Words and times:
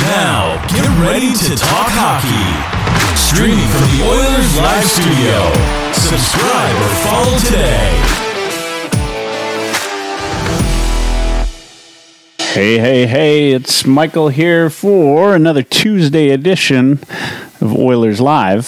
Now, 0.00 0.56
get 0.68 0.88
ready 1.04 1.32
to 1.32 1.56
talk 1.56 1.90
hockey. 1.92 2.48
Streaming 3.16 3.68
from 3.68 3.84
the 3.92 4.00
Oilers 4.08 4.56
Live 4.56 4.84
Studio. 4.88 5.52
Subscribe 5.92 6.76
or 6.80 6.92
follow 7.04 7.38
today. 7.38 8.22
Hey, 12.52 12.78
hey, 12.78 13.06
hey, 13.06 13.52
it's 13.52 13.86
Michael 13.86 14.28
here 14.28 14.70
for 14.70 15.34
another 15.34 15.62
Tuesday 15.62 16.30
edition 16.30 17.00
of 17.60 17.74
Oilers 17.76 18.20
Live. 18.20 18.66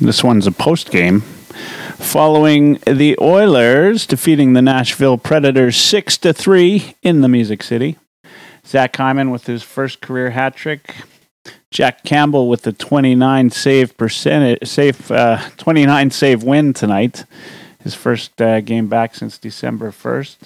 This 0.00 0.22
one's 0.22 0.46
a 0.46 0.52
post 0.52 0.90
game 0.90 1.20
following 1.98 2.74
the 2.86 3.16
Oilers 3.20 4.06
defeating 4.06 4.52
the 4.52 4.62
Nashville 4.62 5.18
Predators 5.18 5.76
6 5.76 6.18
to 6.18 6.32
3 6.32 6.94
in 7.02 7.22
the 7.22 7.28
Music 7.28 7.62
City. 7.62 7.96
Zach 8.66 8.96
Hyman 8.96 9.30
with 9.30 9.46
his 9.46 9.62
first 9.62 10.00
career 10.00 10.30
hat 10.30 10.56
trick. 10.56 10.94
Jack 11.70 12.04
Campbell 12.04 12.48
with 12.48 12.62
the 12.62 12.72
29 12.72 13.50
save 13.50 13.96
percentage, 13.96 14.66
save, 14.66 15.10
uh, 15.10 15.38
29 15.56 16.10
save 16.10 16.42
win 16.42 16.72
tonight. 16.72 17.24
His 17.82 17.94
first 17.94 18.40
uh, 18.42 18.60
game 18.62 18.88
back 18.88 19.14
since 19.14 19.38
December 19.38 19.92
1st. 19.92 20.36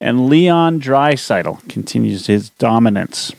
And 0.00 0.28
Leon 0.28 0.80
Draisaitl 0.80 1.68
continues 1.68 2.28
his 2.28 2.50
dominance 2.50 3.32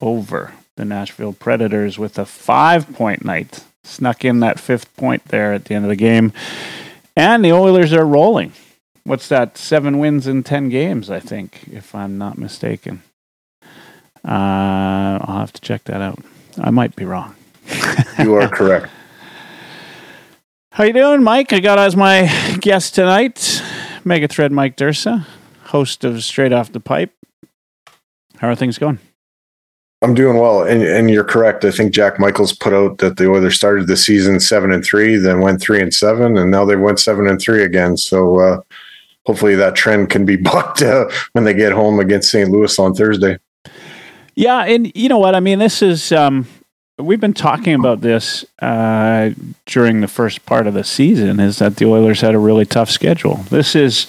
over 0.00 0.54
the 0.76 0.84
Nashville 0.84 1.32
Predators 1.32 1.98
with 1.98 2.18
a 2.18 2.24
five 2.24 2.92
point 2.94 3.24
night. 3.24 3.64
Snuck 3.82 4.24
in 4.24 4.40
that 4.40 4.58
fifth 4.58 4.94
point 4.96 5.26
there 5.26 5.52
at 5.52 5.66
the 5.66 5.74
end 5.74 5.84
of 5.84 5.90
the 5.90 5.96
game. 5.96 6.32
And 7.16 7.44
the 7.44 7.52
Oilers 7.52 7.92
are 7.92 8.06
rolling. 8.06 8.52
What's 9.04 9.28
that? 9.28 9.58
Seven 9.58 9.98
wins 9.98 10.26
in 10.26 10.42
10 10.42 10.70
games, 10.70 11.10
I 11.10 11.20
think, 11.20 11.68
if 11.70 11.94
I'm 11.94 12.16
not 12.16 12.38
mistaken. 12.38 13.02
Uh, 14.24 15.18
I'll 15.20 15.40
have 15.40 15.52
to 15.52 15.60
check 15.60 15.84
that 15.84 16.00
out. 16.00 16.18
I 16.58 16.70
might 16.70 16.96
be 16.96 17.04
wrong. 17.04 17.34
you 18.18 18.34
are 18.34 18.48
correct. 18.48 18.88
How 20.72 20.84
you 20.84 20.92
doing, 20.92 21.22
Mike? 21.22 21.52
I 21.52 21.60
got 21.60 21.78
as 21.78 21.94
my 21.94 22.26
guest 22.60 22.96
tonight, 22.96 23.62
Megathread 24.04 24.50
Mike 24.50 24.76
Dursa, 24.76 25.24
host 25.66 26.02
of 26.02 26.24
Straight 26.24 26.52
Off 26.52 26.72
the 26.72 26.80
Pipe. 26.80 27.12
How 28.38 28.48
are 28.48 28.56
things 28.56 28.78
going? 28.78 28.98
I'm 30.02 30.14
doing 30.14 30.36
well, 30.36 30.64
and 30.64 30.82
and 30.82 31.10
you're 31.10 31.24
correct. 31.24 31.64
I 31.64 31.70
think 31.70 31.94
Jack 31.94 32.18
Michaels 32.18 32.52
put 32.52 32.72
out 32.72 32.98
that 32.98 33.16
the 33.16 33.30
Oilers 33.30 33.54
started 33.54 33.86
the 33.86 33.96
season 33.96 34.38
seven 34.40 34.70
and 34.72 34.84
three, 34.84 35.16
then 35.16 35.40
went 35.40 35.62
three 35.62 35.80
and 35.80 35.94
seven, 35.94 36.36
and 36.36 36.50
now 36.50 36.64
they 36.64 36.76
went 36.76 37.00
seven 37.00 37.26
and 37.26 37.40
three 37.40 37.62
again. 37.62 37.96
So 37.96 38.40
uh, 38.40 38.60
hopefully 39.26 39.54
that 39.54 39.76
trend 39.76 40.10
can 40.10 40.26
be 40.26 40.36
bucked 40.50 40.82
uh, 40.82 41.08
when 41.32 41.44
they 41.44 41.54
get 41.54 41.72
home 41.72 42.00
against 42.00 42.30
St. 42.30 42.50
Louis 42.50 42.78
on 42.78 42.94
Thursday. 42.94 43.38
Yeah, 44.34 44.64
and 44.64 44.90
you 44.94 45.08
know 45.08 45.18
what? 45.18 45.34
I 45.34 45.40
mean, 45.40 45.58
this 45.58 45.82
is 45.82 46.10
um, 46.12 46.46
we've 46.98 47.20
been 47.20 47.34
talking 47.34 47.74
about 47.74 48.00
this 48.00 48.44
uh, 48.60 49.30
during 49.66 50.00
the 50.00 50.08
first 50.08 50.44
part 50.46 50.66
of 50.66 50.74
the 50.74 50.84
season. 50.84 51.40
Is 51.40 51.58
that 51.58 51.76
the 51.76 51.86
Oilers 51.86 52.20
had 52.20 52.34
a 52.34 52.38
really 52.38 52.66
tough 52.66 52.90
schedule? 52.90 53.36
This 53.50 53.74
is 53.74 54.06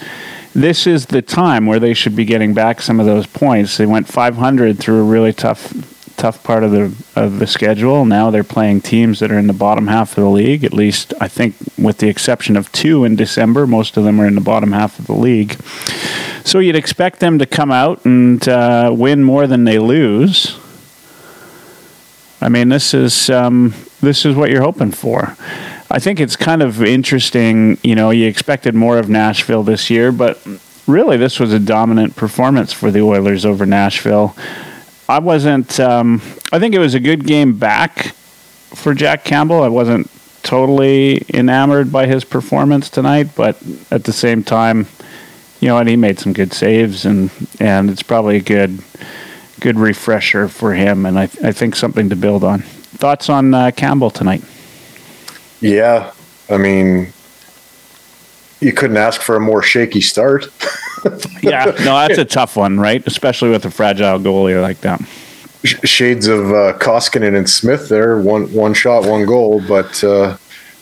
this 0.54 0.88
is 0.88 1.08
the 1.08 1.22
time 1.22 1.66
where 1.66 1.80
they 1.80 1.94
should 1.94 2.16
be 2.16 2.26
getting 2.26 2.54
back 2.54 2.82
some 2.82 3.00
of 3.00 3.06
those 3.06 3.28
points. 3.28 3.78
They 3.78 3.86
went 3.86 4.08
500 4.08 4.80
through 4.80 5.02
a 5.02 5.04
really 5.04 5.34
tough 5.34 5.74
tough 6.18 6.44
part 6.44 6.64
of 6.64 6.72
the 6.72 6.94
of 7.16 7.40
the 7.40 7.48
schedule. 7.48 8.06
Now 8.06 8.32
they're 8.32 8.44
playing 8.44 8.82
teams 8.82 9.20
that 9.20 9.32
are 9.32 9.38
in 9.38 9.48
the 9.48 9.54
bottom 9.54 9.88
half 9.88 10.18
of 10.18 10.24
the 10.24 10.30
league. 10.30 10.64
At 10.64 10.74
least 10.74 11.14
I 11.20 11.28
think, 11.28 11.56
with 11.78 12.00
the 12.00 12.10
exception 12.10 12.56
of 12.56 12.72
two 12.72 13.04
in 13.04 13.16
December, 13.16 13.68
most 13.68 13.98
of 13.98 14.04
them 14.04 14.20
are 14.20 14.28
in 14.28 14.36
the 14.36 14.42
bottom 14.42 14.72
half 14.72 15.00
of 15.00 15.08
the 15.08 15.14
league. 15.14 15.54
So 16.44 16.60
you'd 16.60 16.76
expect 16.76 17.20
them 17.20 17.40
to 17.40 17.46
come 17.46 17.72
out 17.72 18.06
and 18.06 18.48
uh, 18.48 18.92
win 18.96 19.24
more 19.24 19.48
than 19.48 19.64
they 19.64 19.80
lose. 19.80 20.60
I 22.42 22.50
mean, 22.50 22.70
this 22.70 22.94
is 22.94 23.30
um, 23.30 23.74
this 24.02 24.26
is 24.26 24.36
what 24.36 24.50
you're 24.52 24.62
hoping 24.62 24.92
for. 24.92 25.36
I 25.90 26.00
think 26.00 26.20
it's 26.20 26.36
kind 26.36 26.62
of 26.62 26.84
interesting. 26.84 27.78
You 27.84 27.96
know, 27.96 28.12
you 28.12 28.28
expected 28.28 28.76
more 28.76 28.98
of 28.98 29.10
Nashville 29.10 29.64
this 29.64 29.90
year, 29.90 30.12
but 30.12 30.40
really, 30.88 31.18
this 31.18 31.40
was 31.40 31.54
a 31.54 31.60
dominant 31.60 32.16
performance 32.16 32.72
for 32.74 32.92
the 32.92 33.02
Oilers 33.02 33.46
over 33.46 33.66
Nashville. 33.66 34.36
I 35.08 35.20
wasn't. 35.20 35.80
Um, 35.80 36.22
I 36.52 36.60
think 36.60 36.74
it 36.74 36.80
was 36.80 36.94
a 36.94 37.00
good 37.00 37.26
game 37.26 37.58
back 37.58 38.16
for 38.74 38.94
Jack 38.94 39.24
Campbell. 39.24 39.62
I 39.62 39.68
wasn't 39.68 40.10
totally 40.44 41.24
enamored 41.34 41.92
by 41.92 42.06
his 42.08 42.24
performance 42.24 42.90
tonight, 42.90 43.30
but 43.36 43.58
at 43.92 44.04
the 44.04 44.14
same 44.14 44.44
time, 44.44 44.88
you 45.60 45.68
know, 45.68 45.78
and 45.78 45.88
he 45.88 45.96
made 45.96 46.20
some 46.20 46.34
good 46.34 46.54
saves, 46.54 47.06
and 47.06 47.30
and 47.60 47.90
it's 47.90 48.04
probably 48.04 48.38
a 48.38 48.42
good 48.42 48.80
good 49.60 49.78
refresher 49.78 50.48
for 50.48 50.74
him, 50.74 51.06
and 51.06 51.20
I 51.20 51.24
I 51.44 51.52
think 51.52 51.76
something 51.76 52.10
to 52.10 52.16
build 52.16 52.44
on. 52.44 52.62
Thoughts 52.62 53.30
on 53.30 53.54
uh, 53.54 53.72
Campbell 53.72 54.10
tonight? 54.10 54.44
Yeah, 55.62 56.14
I 56.50 56.58
mean, 56.58 57.14
you 58.60 58.74
couldn't 58.74 58.98
ask 58.98 59.22
for 59.22 59.36
a 59.36 59.40
more 59.40 59.62
shaky 59.62 60.02
start. 60.02 60.48
yeah, 61.44 61.66
no, 61.66 61.98
that's 62.08 62.18
a 62.18 62.26
tough 62.26 62.56
one, 62.56 62.80
right? 62.80 63.06
Especially 63.06 63.50
with 63.50 63.66
a 63.66 63.72
fragile 63.72 64.20
goalie 64.20 64.62
like 64.62 64.82
that. 64.82 65.02
Shades 65.64 66.28
of 66.28 66.52
uh, 66.52 66.78
Koskinen 66.78 67.36
and 67.36 67.50
Smith 67.50 67.90
there, 67.90 68.20
one 68.20 68.52
one 68.54 68.74
shot, 68.74 69.06
one 69.06 69.26
goal, 69.26 69.64
but 69.68 70.04
uh, 70.04 70.38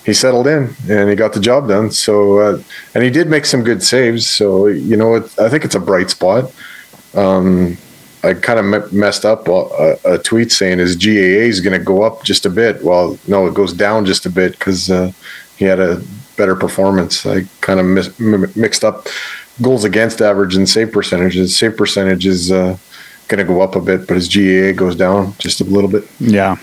he 0.05 0.13
settled 0.13 0.47
in 0.47 0.75
and 0.89 1.09
he 1.09 1.15
got 1.15 1.33
the 1.33 1.39
job 1.39 1.67
done. 1.67 1.91
So, 1.91 2.39
uh, 2.39 2.61
and 2.93 3.03
he 3.03 3.09
did 3.09 3.27
make 3.27 3.45
some 3.45 3.63
good 3.63 3.81
saves. 3.81 4.27
So, 4.27 4.67
you 4.67 4.97
know, 4.97 5.15
it, 5.15 5.39
I 5.39 5.49
think 5.49 5.63
it's 5.63 5.75
a 5.75 5.79
bright 5.79 6.09
spot. 6.09 6.51
Um, 7.13 7.77
I 8.23 8.33
kind 8.33 8.59
of 8.59 8.65
me- 8.65 8.97
messed 8.99 9.25
up 9.25 9.47
a, 9.47 9.97
a, 10.05 10.17
tweet 10.17 10.51
saying 10.51 10.79
his 10.79 10.95
GAA 10.95 11.47
is 11.49 11.59
going 11.59 11.77
to 11.77 11.83
go 11.83 12.03
up 12.03 12.23
just 12.23 12.45
a 12.45 12.49
bit. 12.49 12.83
Well, 12.83 13.17
no, 13.27 13.47
it 13.47 13.53
goes 13.53 13.73
down 13.73 14.05
just 14.05 14.25
a 14.25 14.29
bit 14.29 14.53
because 14.53 14.89
uh, 14.89 15.11
he 15.57 15.65
had 15.65 15.79
a 15.79 16.01
better 16.37 16.55
performance. 16.55 17.25
I 17.25 17.45
kind 17.61 17.79
of 17.79 17.85
mis- 17.85 18.19
m- 18.19 18.51
mixed 18.55 18.83
up 18.83 19.07
goals 19.61 19.83
against 19.83 20.21
average 20.21 20.55
and 20.55 20.67
save 20.67 20.91
percentages. 20.91 21.55
Save 21.55 21.77
percentage 21.77 22.25
is 22.25 22.51
uh, 22.51 22.77
going 23.27 23.45
to 23.45 23.53
go 23.53 23.61
up 23.61 23.75
a 23.75 23.81
bit, 23.81 24.07
but 24.07 24.15
his 24.15 24.27
GAA 24.27 24.77
goes 24.77 24.95
down 24.95 25.33
just 25.37 25.61
a 25.61 25.63
little 25.63 25.89
bit. 25.89 26.07
Yeah. 26.19 26.57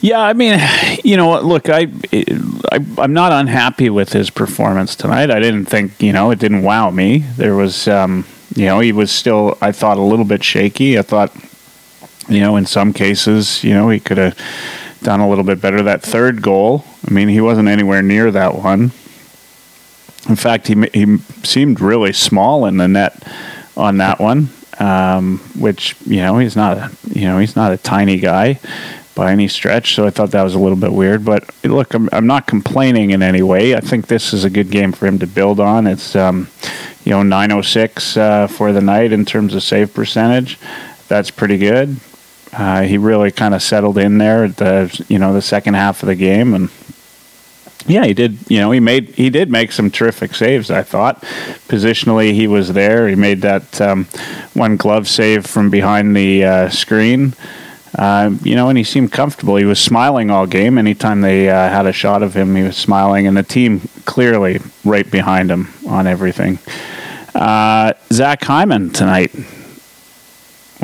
Yeah, 0.00 0.20
I 0.20 0.34
mean, 0.34 0.60
you 1.02 1.16
know, 1.16 1.40
look, 1.40 1.70
I, 1.70 1.88
I 2.12 2.76
am 2.98 3.14
not 3.14 3.32
unhappy 3.32 3.88
with 3.88 4.12
his 4.12 4.28
performance 4.28 4.94
tonight. 4.94 5.30
I 5.30 5.40
didn't 5.40 5.64
think, 5.64 6.02
you 6.02 6.12
know, 6.12 6.30
it 6.30 6.38
didn't 6.38 6.62
wow 6.62 6.90
me. 6.90 7.18
There 7.38 7.54
was, 7.54 7.88
um, 7.88 8.26
you 8.54 8.66
know, 8.66 8.80
he 8.80 8.92
was 8.92 9.10
still, 9.10 9.56
I 9.62 9.72
thought, 9.72 9.96
a 9.96 10.02
little 10.02 10.26
bit 10.26 10.44
shaky. 10.44 10.98
I 10.98 11.02
thought, 11.02 11.34
you 12.28 12.40
know, 12.40 12.56
in 12.56 12.66
some 12.66 12.92
cases, 12.92 13.64
you 13.64 13.72
know, 13.72 13.88
he 13.88 13.98
could 13.98 14.18
have 14.18 14.38
done 15.02 15.20
a 15.20 15.28
little 15.28 15.42
bit 15.42 15.62
better. 15.62 15.82
That 15.82 16.02
third 16.02 16.42
goal, 16.42 16.84
I 17.08 17.10
mean, 17.10 17.28
he 17.28 17.40
wasn't 17.40 17.68
anywhere 17.68 18.02
near 18.02 18.30
that 18.30 18.56
one. 18.56 18.92
In 20.28 20.36
fact, 20.36 20.66
he 20.68 20.74
he 20.92 21.18
seemed 21.42 21.80
really 21.80 22.12
small 22.12 22.66
in 22.66 22.76
the 22.78 22.88
net 22.88 23.22
on 23.76 23.98
that 23.98 24.20
one, 24.20 24.48
um, 24.78 25.38
which 25.58 25.96
you 26.06 26.16
know 26.16 26.38
he's 26.38 26.56
not 26.56 26.78
a 26.78 26.90
you 27.10 27.26
know 27.26 27.38
he's 27.38 27.56
not 27.56 27.72
a 27.72 27.76
tiny 27.76 28.18
guy 28.18 28.58
by 29.14 29.32
any 29.32 29.48
stretch. 29.48 29.94
So 29.94 30.06
I 30.06 30.10
thought 30.10 30.30
that 30.32 30.42
was 30.42 30.54
a 30.54 30.58
little 30.58 30.78
bit 30.78 30.92
weird. 30.92 31.24
But 31.24 31.48
look, 31.64 31.94
I'm 31.94 32.08
I'm 32.12 32.26
not 32.26 32.46
complaining 32.46 33.10
in 33.10 33.22
any 33.22 33.42
way. 33.42 33.74
I 33.74 33.80
think 33.80 34.06
this 34.06 34.32
is 34.32 34.44
a 34.44 34.50
good 34.50 34.70
game 34.70 34.92
for 34.92 35.06
him 35.06 35.18
to 35.18 35.26
build 35.26 35.60
on. 35.60 35.86
It's 35.86 36.16
um, 36.16 36.48
you 37.04 37.10
know 37.10 37.22
906 37.22 38.16
uh, 38.16 38.46
for 38.46 38.72
the 38.72 38.80
night 38.80 39.12
in 39.12 39.24
terms 39.24 39.54
of 39.54 39.62
save 39.62 39.92
percentage. 39.94 40.58
That's 41.08 41.30
pretty 41.30 41.58
good. 41.58 42.00
Uh, 42.52 42.82
he 42.82 42.98
really 42.98 43.32
kind 43.32 43.54
of 43.54 43.62
settled 43.62 43.98
in 43.98 44.18
there 44.18 44.44
at 44.44 44.56
the 44.56 45.04
you 45.08 45.18
know 45.18 45.34
the 45.34 45.42
second 45.42 45.74
half 45.74 46.02
of 46.02 46.06
the 46.06 46.14
game 46.14 46.54
and 46.54 46.70
yeah, 47.86 48.04
he 48.04 48.14
did. 48.14 48.38
You 48.48 48.60
know, 48.60 48.70
he 48.70 48.80
made 48.80 49.10
he 49.10 49.30
did 49.30 49.50
make 49.50 49.72
some 49.72 49.90
terrific 49.90 50.34
saves. 50.34 50.70
I 50.70 50.82
thought 50.82 51.20
positionally 51.68 52.32
he 52.32 52.46
was 52.46 52.72
there. 52.72 53.08
He 53.08 53.14
made 53.14 53.42
that 53.42 53.80
um, 53.80 54.06
one 54.54 54.76
glove 54.76 55.08
save 55.08 55.46
from 55.46 55.70
behind 55.70 56.16
the 56.16 56.44
uh, 56.44 56.68
screen. 56.70 57.34
Uh, 57.96 58.32
you 58.42 58.56
know, 58.56 58.68
and 58.68 58.76
he 58.76 58.82
seemed 58.82 59.12
comfortable. 59.12 59.56
He 59.56 59.64
was 59.64 59.78
smiling 59.78 60.30
all 60.30 60.46
game. 60.46 60.78
Anytime 60.78 61.20
they 61.20 61.48
uh, 61.48 61.68
had 61.68 61.86
a 61.86 61.92
shot 61.92 62.22
of 62.22 62.34
him, 62.34 62.56
he 62.56 62.62
was 62.62 62.76
smiling, 62.76 63.26
and 63.26 63.36
the 63.36 63.42
team 63.42 63.82
clearly 64.04 64.60
right 64.84 65.08
behind 65.08 65.50
him 65.50 65.72
on 65.86 66.06
everything. 66.06 66.58
Uh, 67.34 67.92
Zach 68.12 68.42
Hyman 68.42 68.90
tonight 68.90 69.32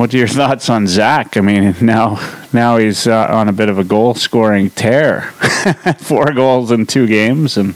what 0.00 0.14
are 0.14 0.16
your 0.16 0.28
thoughts 0.28 0.70
on 0.70 0.86
Zach? 0.86 1.36
I 1.36 1.42
mean, 1.42 1.74
now 1.82 2.18
now 2.54 2.78
he's 2.78 3.06
uh, 3.06 3.26
on 3.30 3.50
a 3.50 3.52
bit 3.52 3.68
of 3.68 3.78
a 3.78 3.84
goal 3.84 4.14
scoring 4.14 4.70
tear, 4.70 5.22
four 5.98 6.32
goals 6.32 6.70
in 6.70 6.86
two 6.86 7.06
games, 7.06 7.58
and 7.58 7.74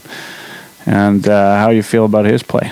and 0.87 1.27
uh, 1.29 1.57
how 1.57 1.69
you 1.69 1.83
feel 1.83 2.03
about 2.03 2.25
his 2.25 2.41
play? 2.41 2.71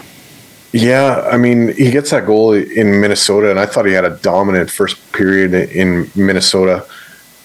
Yeah, 0.72 1.30
I 1.32 1.38
mean, 1.38 1.72
he 1.76 1.92
gets 1.92 2.10
that 2.10 2.26
goal 2.26 2.54
in 2.54 3.00
Minnesota, 3.00 3.52
and 3.52 3.60
I 3.60 3.68
thought 3.68 3.86
he 3.86 3.94
had 3.94 4.06
a 4.06 4.18
dominant 4.18 4.72
first 4.72 4.98
period 5.12 5.54
in 5.54 6.10
Minnesota, 6.16 6.88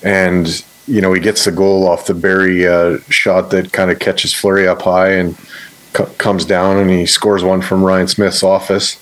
and 0.03 0.65
you 0.87 1.03
know 1.03 1.13
he 1.13 1.21
gets 1.21 1.45
the 1.45 1.53
goal 1.53 1.87
off 1.87 2.07
the 2.07 2.15
Barrie 2.15 2.67
uh, 2.67 3.01
shot 3.11 3.51
that 3.51 3.75
kind 3.75 3.91
of 3.91 3.99
catches 3.99 4.33
Fleury 4.33 4.67
up 4.67 4.81
high 4.81 5.11
and 5.11 5.37
c- 5.95 6.15
comes 6.17 6.47
down, 6.47 6.79
and 6.79 6.89
he 6.89 7.05
scores 7.05 7.45
one 7.45 7.61
from 7.61 7.85
Ryan 7.85 8.09
Smyth's 8.09 8.43
office, 8.43 8.97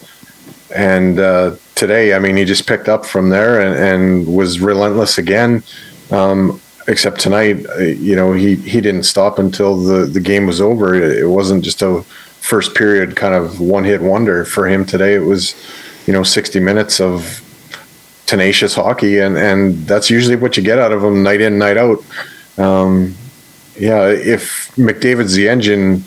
and 0.75 1.21
uh, 1.21 1.55
today, 1.77 2.15
I 2.15 2.19
mean, 2.19 2.37
he 2.37 2.45
just 2.45 2.67
picked 2.67 2.89
up 2.89 3.07
from 3.07 3.31
there 3.31 3.61
and, 3.61 3.79
and 3.79 4.35
was 4.35 4.59
relentless 4.59 5.19
again. 5.19 5.63
Um, 6.11 6.61
except 6.89 7.21
tonight, 7.21 7.65
uh, 7.67 7.79
you 7.79 8.17
know, 8.17 8.33
he, 8.33 8.57
he 8.57 8.81
didn't 8.81 9.05
stop 9.05 9.39
until 9.39 9.77
the, 9.77 10.07
the 10.07 10.21
game 10.21 10.47
was 10.47 10.61
over. 10.61 10.95
It 10.95 11.29
wasn't 11.29 11.65
just 11.65 11.83
a 11.83 12.03
first 12.03 12.75
period 12.75 13.17
kind 13.17 13.35
of 13.35 13.61
one 13.61 13.85
hit 13.85 14.01
wonder 14.01 14.45
for 14.45 14.69
him 14.69 14.85
today. 14.85 15.15
It 15.15 15.21
was, 15.21 15.55
you 16.07 16.13
know, 16.13 16.23
60 16.23 16.61
minutes 16.61 17.01
of 17.01 17.43
tenacious 18.27 18.75
hockey, 18.75 19.19
and, 19.19 19.37
and 19.37 19.87
that's 19.87 20.11
usually 20.11 20.37
what 20.37 20.57
you 20.57 20.63
get 20.63 20.79
out 20.79 20.93
of 20.93 21.03
him 21.03 21.23
night 21.23 21.41
in, 21.41 21.59
night 21.59 21.77
out. 21.77 22.05
Um, 22.57 23.17
yeah, 23.79 24.09
if 24.09 24.75
McDavid's 24.77 25.35
the 25.35 25.49
engine, 25.49 26.05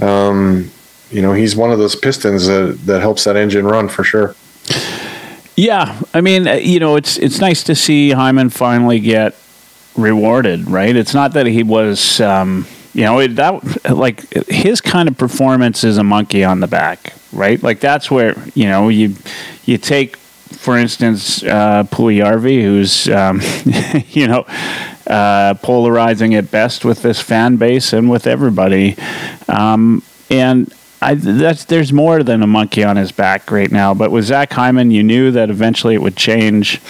um, 0.00 0.70
you 1.10 1.22
know, 1.22 1.32
he's 1.34 1.54
one 1.54 1.70
of 1.70 1.78
those 1.78 1.94
pistons 1.94 2.46
that, 2.46 2.78
that 2.86 3.00
helps 3.00 3.24
that 3.24 3.36
engine 3.36 3.66
run 3.66 3.88
for 3.88 4.02
sure. 4.02 4.34
Yeah, 5.56 6.00
I 6.14 6.20
mean, 6.20 6.48
uh, 6.48 6.54
you 6.54 6.80
know, 6.80 6.96
it's 6.96 7.18
it's 7.18 7.38
nice 7.38 7.62
to 7.64 7.74
see 7.74 8.10
Hyman 8.10 8.50
finally 8.50 9.00
get 9.00 9.36
rewarded, 9.96 10.68
right? 10.68 10.94
It's 10.96 11.12
not 11.12 11.34
that 11.34 11.46
he 11.46 11.62
was, 11.62 12.20
um, 12.20 12.66
you 12.94 13.02
know, 13.02 13.18
it, 13.20 13.36
that 13.36 13.90
like 13.90 14.22
his 14.48 14.80
kind 14.80 15.08
of 15.08 15.18
performance 15.18 15.84
is 15.84 15.98
a 15.98 16.04
monkey 16.04 16.42
on 16.42 16.60
the 16.60 16.66
back, 16.66 17.12
right? 17.32 17.62
Like 17.62 17.80
that's 17.80 18.10
where 18.10 18.34
you 18.54 18.64
know 18.64 18.88
you 18.88 19.14
you 19.66 19.76
take, 19.76 20.16
for 20.16 20.78
instance, 20.78 21.42
uh, 21.42 21.84
Puljujarvi, 21.84 22.62
who's 22.62 23.08
um, 23.08 23.42
you 24.08 24.28
know 24.28 24.46
uh, 25.06 25.52
polarizing 25.62 26.34
at 26.34 26.50
best 26.50 26.82
with 26.84 27.02
this 27.02 27.20
fan 27.20 27.56
base 27.56 27.92
and 27.92 28.08
with 28.08 28.26
everybody, 28.26 28.96
um, 29.48 30.02
and 30.30 30.72
I, 31.02 31.14
that's 31.14 31.64
there's 31.64 31.92
more 31.92 32.22
than 32.22 32.42
a 32.42 32.46
monkey 32.46 32.84
on 32.84 32.96
his 32.96 33.12
back 33.12 33.50
right 33.50 33.70
now. 33.70 33.92
But 33.92 34.10
with 34.10 34.24
Zach 34.26 34.52
Hyman, 34.52 34.90
you 34.90 35.02
knew 35.02 35.30
that 35.32 35.50
eventually 35.50 35.94
it 35.94 36.02
would 36.02 36.16
change. 36.16 36.80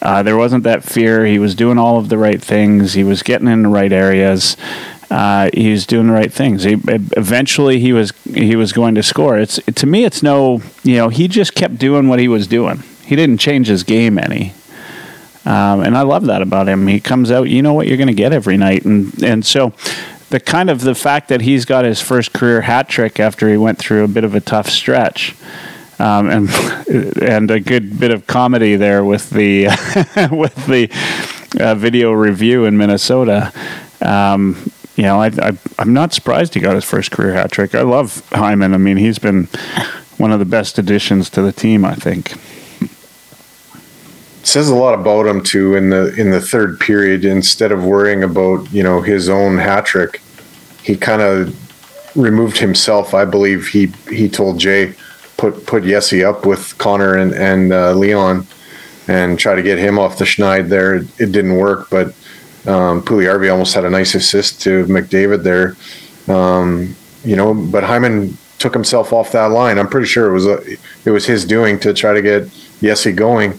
Uh, 0.00 0.22
there 0.22 0.36
wasn't 0.36 0.64
that 0.64 0.84
fear. 0.84 1.24
He 1.24 1.38
was 1.38 1.54
doing 1.54 1.78
all 1.78 1.98
of 1.98 2.08
the 2.08 2.18
right 2.18 2.40
things. 2.40 2.92
He 2.92 3.04
was 3.04 3.22
getting 3.22 3.48
in 3.48 3.62
the 3.62 3.68
right 3.68 3.92
areas. 3.92 4.56
Uh, 5.10 5.50
he 5.52 5.70
was 5.70 5.86
doing 5.86 6.06
the 6.06 6.12
right 6.12 6.32
things. 6.32 6.62
He, 6.62 6.72
eventually, 6.72 7.80
he 7.80 7.92
was 7.92 8.12
he 8.24 8.56
was 8.56 8.72
going 8.72 8.94
to 8.94 9.02
score. 9.02 9.38
It's 9.38 9.58
to 9.74 9.86
me, 9.86 10.04
it's 10.04 10.22
no, 10.22 10.62
you 10.84 10.96
know, 10.96 11.08
he 11.08 11.28
just 11.28 11.54
kept 11.54 11.78
doing 11.78 12.08
what 12.08 12.18
he 12.18 12.28
was 12.28 12.46
doing. 12.46 12.82
He 13.04 13.16
didn't 13.16 13.38
change 13.38 13.66
his 13.66 13.82
game 13.82 14.18
any. 14.18 14.54
Um, 15.44 15.80
and 15.80 15.98
I 15.98 16.02
love 16.02 16.26
that 16.26 16.40
about 16.40 16.68
him. 16.68 16.86
He 16.86 17.00
comes 17.00 17.30
out, 17.32 17.48
you 17.48 17.62
know 17.62 17.74
what 17.74 17.88
you're 17.88 17.96
going 17.96 18.08
to 18.08 18.14
get 18.14 18.32
every 18.32 18.56
night, 18.56 18.84
and 18.84 19.22
and 19.22 19.44
so 19.44 19.72
the 20.32 20.40
kind 20.40 20.70
of 20.70 20.80
the 20.80 20.94
fact 20.94 21.28
that 21.28 21.42
he's 21.42 21.66
got 21.66 21.84
his 21.84 22.00
first 22.00 22.32
career 22.32 22.62
hat 22.62 22.88
trick 22.88 23.20
after 23.20 23.50
he 23.50 23.56
went 23.58 23.78
through 23.78 24.02
a 24.02 24.08
bit 24.08 24.24
of 24.24 24.34
a 24.34 24.40
tough 24.40 24.68
stretch. 24.68 25.36
Um, 25.98 26.30
and 26.30 26.48
and 27.22 27.50
a 27.50 27.60
good 27.60 28.00
bit 28.00 28.10
of 28.10 28.26
comedy 28.26 28.74
there 28.74 29.04
with 29.04 29.28
the 29.30 29.66
with 30.32 30.54
the 30.66 30.88
uh, 31.60 31.74
video 31.74 32.12
review 32.12 32.64
in 32.64 32.78
Minnesota. 32.78 33.52
Um, 34.00 34.72
you 34.96 35.04
know, 35.04 35.20
I, 35.20 35.26
I, 35.26 35.52
I'm 35.78 35.92
not 35.92 36.14
surprised 36.14 36.54
he 36.54 36.60
got 36.60 36.74
his 36.74 36.84
first 36.84 37.10
career 37.10 37.34
hat 37.34 37.52
trick. 37.52 37.74
I 37.74 37.82
love 37.82 38.26
Hyman. 38.30 38.72
I 38.72 38.78
mean, 38.78 38.96
he's 38.96 39.18
been 39.18 39.48
one 40.16 40.32
of 40.32 40.38
the 40.38 40.46
best 40.46 40.78
additions 40.78 41.28
to 41.30 41.42
the 41.42 41.52
team. 41.52 41.84
I 41.84 41.94
think 41.94 42.32
says 44.46 44.68
a 44.68 44.74
lot 44.74 44.98
about 44.98 45.26
him 45.26 45.42
too 45.42 45.74
in 45.74 45.90
the 45.90 46.14
in 46.20 46.30
the 46.30 46.40
third 46.40 46.80
period. 46.80 47.24
Instead 47.24 47.72
of 47.72 47.84
worrying 47.84 48.22
about 48.22 48.70
you 48.72 48.82
know 48.82 49.00
his 49.00 49.28
own 49.28 49.58
hat 49.58 49.86
trick 49.86 50.20
he 50.82 50.96
kind 50.96 51.22
of 51.22 52.16
removed 52.16 52.58
himself. 52.58 53.14
I 53.14 53.24
believe 53.24 53.68
he 53.68 53.86
he 54.10 54.28
told 54.28 54.58
jay 54.58 54.94
put 55.36 55.66
put 55.66 55.84
Jesse 55.84 56.24
up 56.24 56.44
with 56.44 56.76
connor 56.78 57.16
and 57.16 57.32
and 57.32 57.72
uh, 57.72 57.92
leon 57.92 58.46
and 59.08 59.38
try 59.38 59.54
to 59.54 59.62
get 59.62 59.78
him 59.78 59.98
off 59.98 60.18
the 60.18 60.24
schneid 60.24 60.68
there. 60.68 60.94
It, 60.96 61.20
it 61.20 61.32
didn't 61.32 61.56
work 61.56 61.88
but 61.90 62.14
um, 62.66 63.02
almost 63.08 63.74
had 63.74 63.84
a 63.84 63.90
nice 63.90 64.14
assist 64.14 64.62
to 64.62 64.84
McDavid 64.86 65.42
there. 65.42 65.76
Um, 66.32 66.94
you 67.24 67.36
know 67.36 67.54
but 67.54 67.84
Hyman 67.84 68.36
took 68.58 68.74
himself 68.74 69.12
off 69.12 69.32
that 69.32 69.46
line. 69.46 69.78
I'm 69.78 69.88
pretty 69.88 70.06
sure 70.06 70.28
it 70.28 70.32
was 70.32 70.46
a, 70.46 70.60
it 71.04 71.10
was 71.10 71.26
his 71.26 71.44
doing 71.44 71.80
to 71.80 71.92
try 71.92 72.12
to 72.12 72.22
get 72.22 72.48
Jesse 72.80 73.12
going 73.12 73.58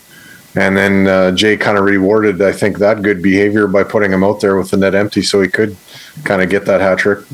and 0.56 0.78
then 0.78 1.08
uh, 1.08 1.32
Jay 1.32 1.58
kind 1.58 1.78
of 1.78 1.86
rewarded, 1.86 2.42
I 2.42 2.52
think, 2.52 2.78
that 2.78 3.02
good 3.02 3.22
behavior 3.22 3.68
by 3.68 3.84
putting 3.84 4.12
him 4.12 4.24
out 4.24 4.40
there 4.40 4.56
with 4.56 4.72
the 4.72 4.78
net 4.78 4.94
empty, 4.94 5.22
so 5.22 5.42
he 5.42 5.48
could 5.48 5.76
kind 6.24 6.42
of 6.42 6.50
get 6.50 6.66
that 6.66 6.80
hat 6.80 7.00
trick. 7.00 7.26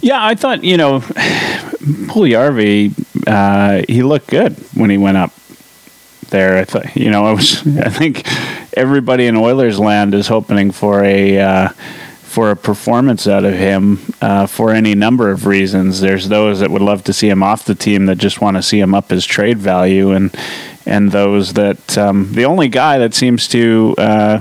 Yeah, 0.00 0.24
I 0.24 0.34
thought 0.34 0.64
you 0.64 0.76
know, 0.76 1.00
Puljujarvi, 2.08 2.94
uh, 3.26 3.84
he 3.88 4.02
looked 4.02 4.28
good 4.28 4.56
when 4.74 4.90
he 4.90 4.98
went 4.98 5.18
up 5.18 5.32
there. 6.30 6.56
I 6.58 6.64
thought 6.64 6.96
you 6.96 7.10
know, 7.10 7.26
I 7.26 7.32
was, 7.32 7.66
I 7.78 7.90
think 7.90 8.26
everybody 8.76 9.26
in 9.26 9.36
Oilers 9.36 9.78
land 9.78 10.14
is 10.14 10.28
hoping 10.28 10.70
for 10.70 11.04
a. 11.04 11.38
Uh, 11.38 11.68
for 12.28 12.50
a 12.50 12.56
performance 12.56 13.26
out 13.26 13.42
of 13.42 13.54
him 13.54 13.98
uh, 14.20 14.46
for 14.46 14.70
any 14.70 14.94
number 14.94 15.30
of 15.30 15.46
reasons. 15.46 16.02
There's 16.02 16.28
those 16.28 16.60
that 16.60 16.70
would 16.70 16.82
love 16.82 17.02
to 17.04 17.12
see 17.14 17.28
him 17.28 17.42
off 17.42 17.64
the 17.64 17.74
team 17.74 18.04
that 18.06 18.18
just 18.18 18.42
want 18.42 18.58
to 18.58 18.62
see 18.62 18.78
him 18.78 18.94
up 18.94 19.08
his 19.08 19.24
trade 19.24 19.56
value, 19.56 20.10
and 20.10 20.30
and 20.88 21.12
those 21.12 21.52
that 21.52 21.98
um, 21.98 22.32
the 22.32 22.44
only 22.44 22.68
guy 22.68 22.98
that 22.98 23.14
seems 23.14 23.46
to 23.48 23.94
uh, 23.98 24.40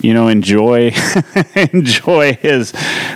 you 0.00 0.14
know 0.14 0.28
enjoy 0.28 0.92
enjoy 1.72 2.34
his 2.34 2.72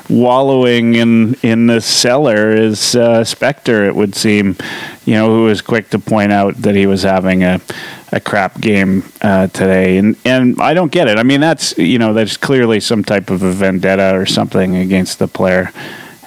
wallowing 0.09 0.95
in 0.95 1.35
in 1.43 1.67
the 1.67 1.81
cellar 1.81 2.51
is 2.51 2.95
uh, 2.95 3.21
Spector. 3.21 3.87
It 3.87 3.95
would 3.95 4.15
seem, 4.15 4.57
you 5.05 5.15
know, 5.15 5.29
who 5.29 5.45
was 5.45 5.63
quick 5.63 5.91
to 5.91 5.99
point 5.99 6.33
out 6.33 6.57
that 6.59 6.75
he 6.75 6.87
was 6.87 7.03
having 7.03 7.43
a 7.43 7.61
a 8.13 8.21
crap 8.21 8.61
game 8.61 9.05
uh, 9.23 9.47
today, 9.49 9.97
and 9.97 10.17
and 10.25 10.61
I 10.61 10.75
don't 10.75 10.93
get 10.93 11.09
it. 11.09 11.19
I 11.19 11.23
mean, 11.23 11.41
that's 11.41 11.77
you 11.79 11.99
know, 11.99 12.13
that's 12.13 12.37
clearly 12.37 12.81
some 12.81 13.03
type 13.03 13.31
of 13.31 13.43
a 13.43 13.53
vendetta 13.53 14.15
or 14.15 14.27
something 14.27 14.77
against 14.77 15.19
the 15.19 15.29
player. 15.29 15.73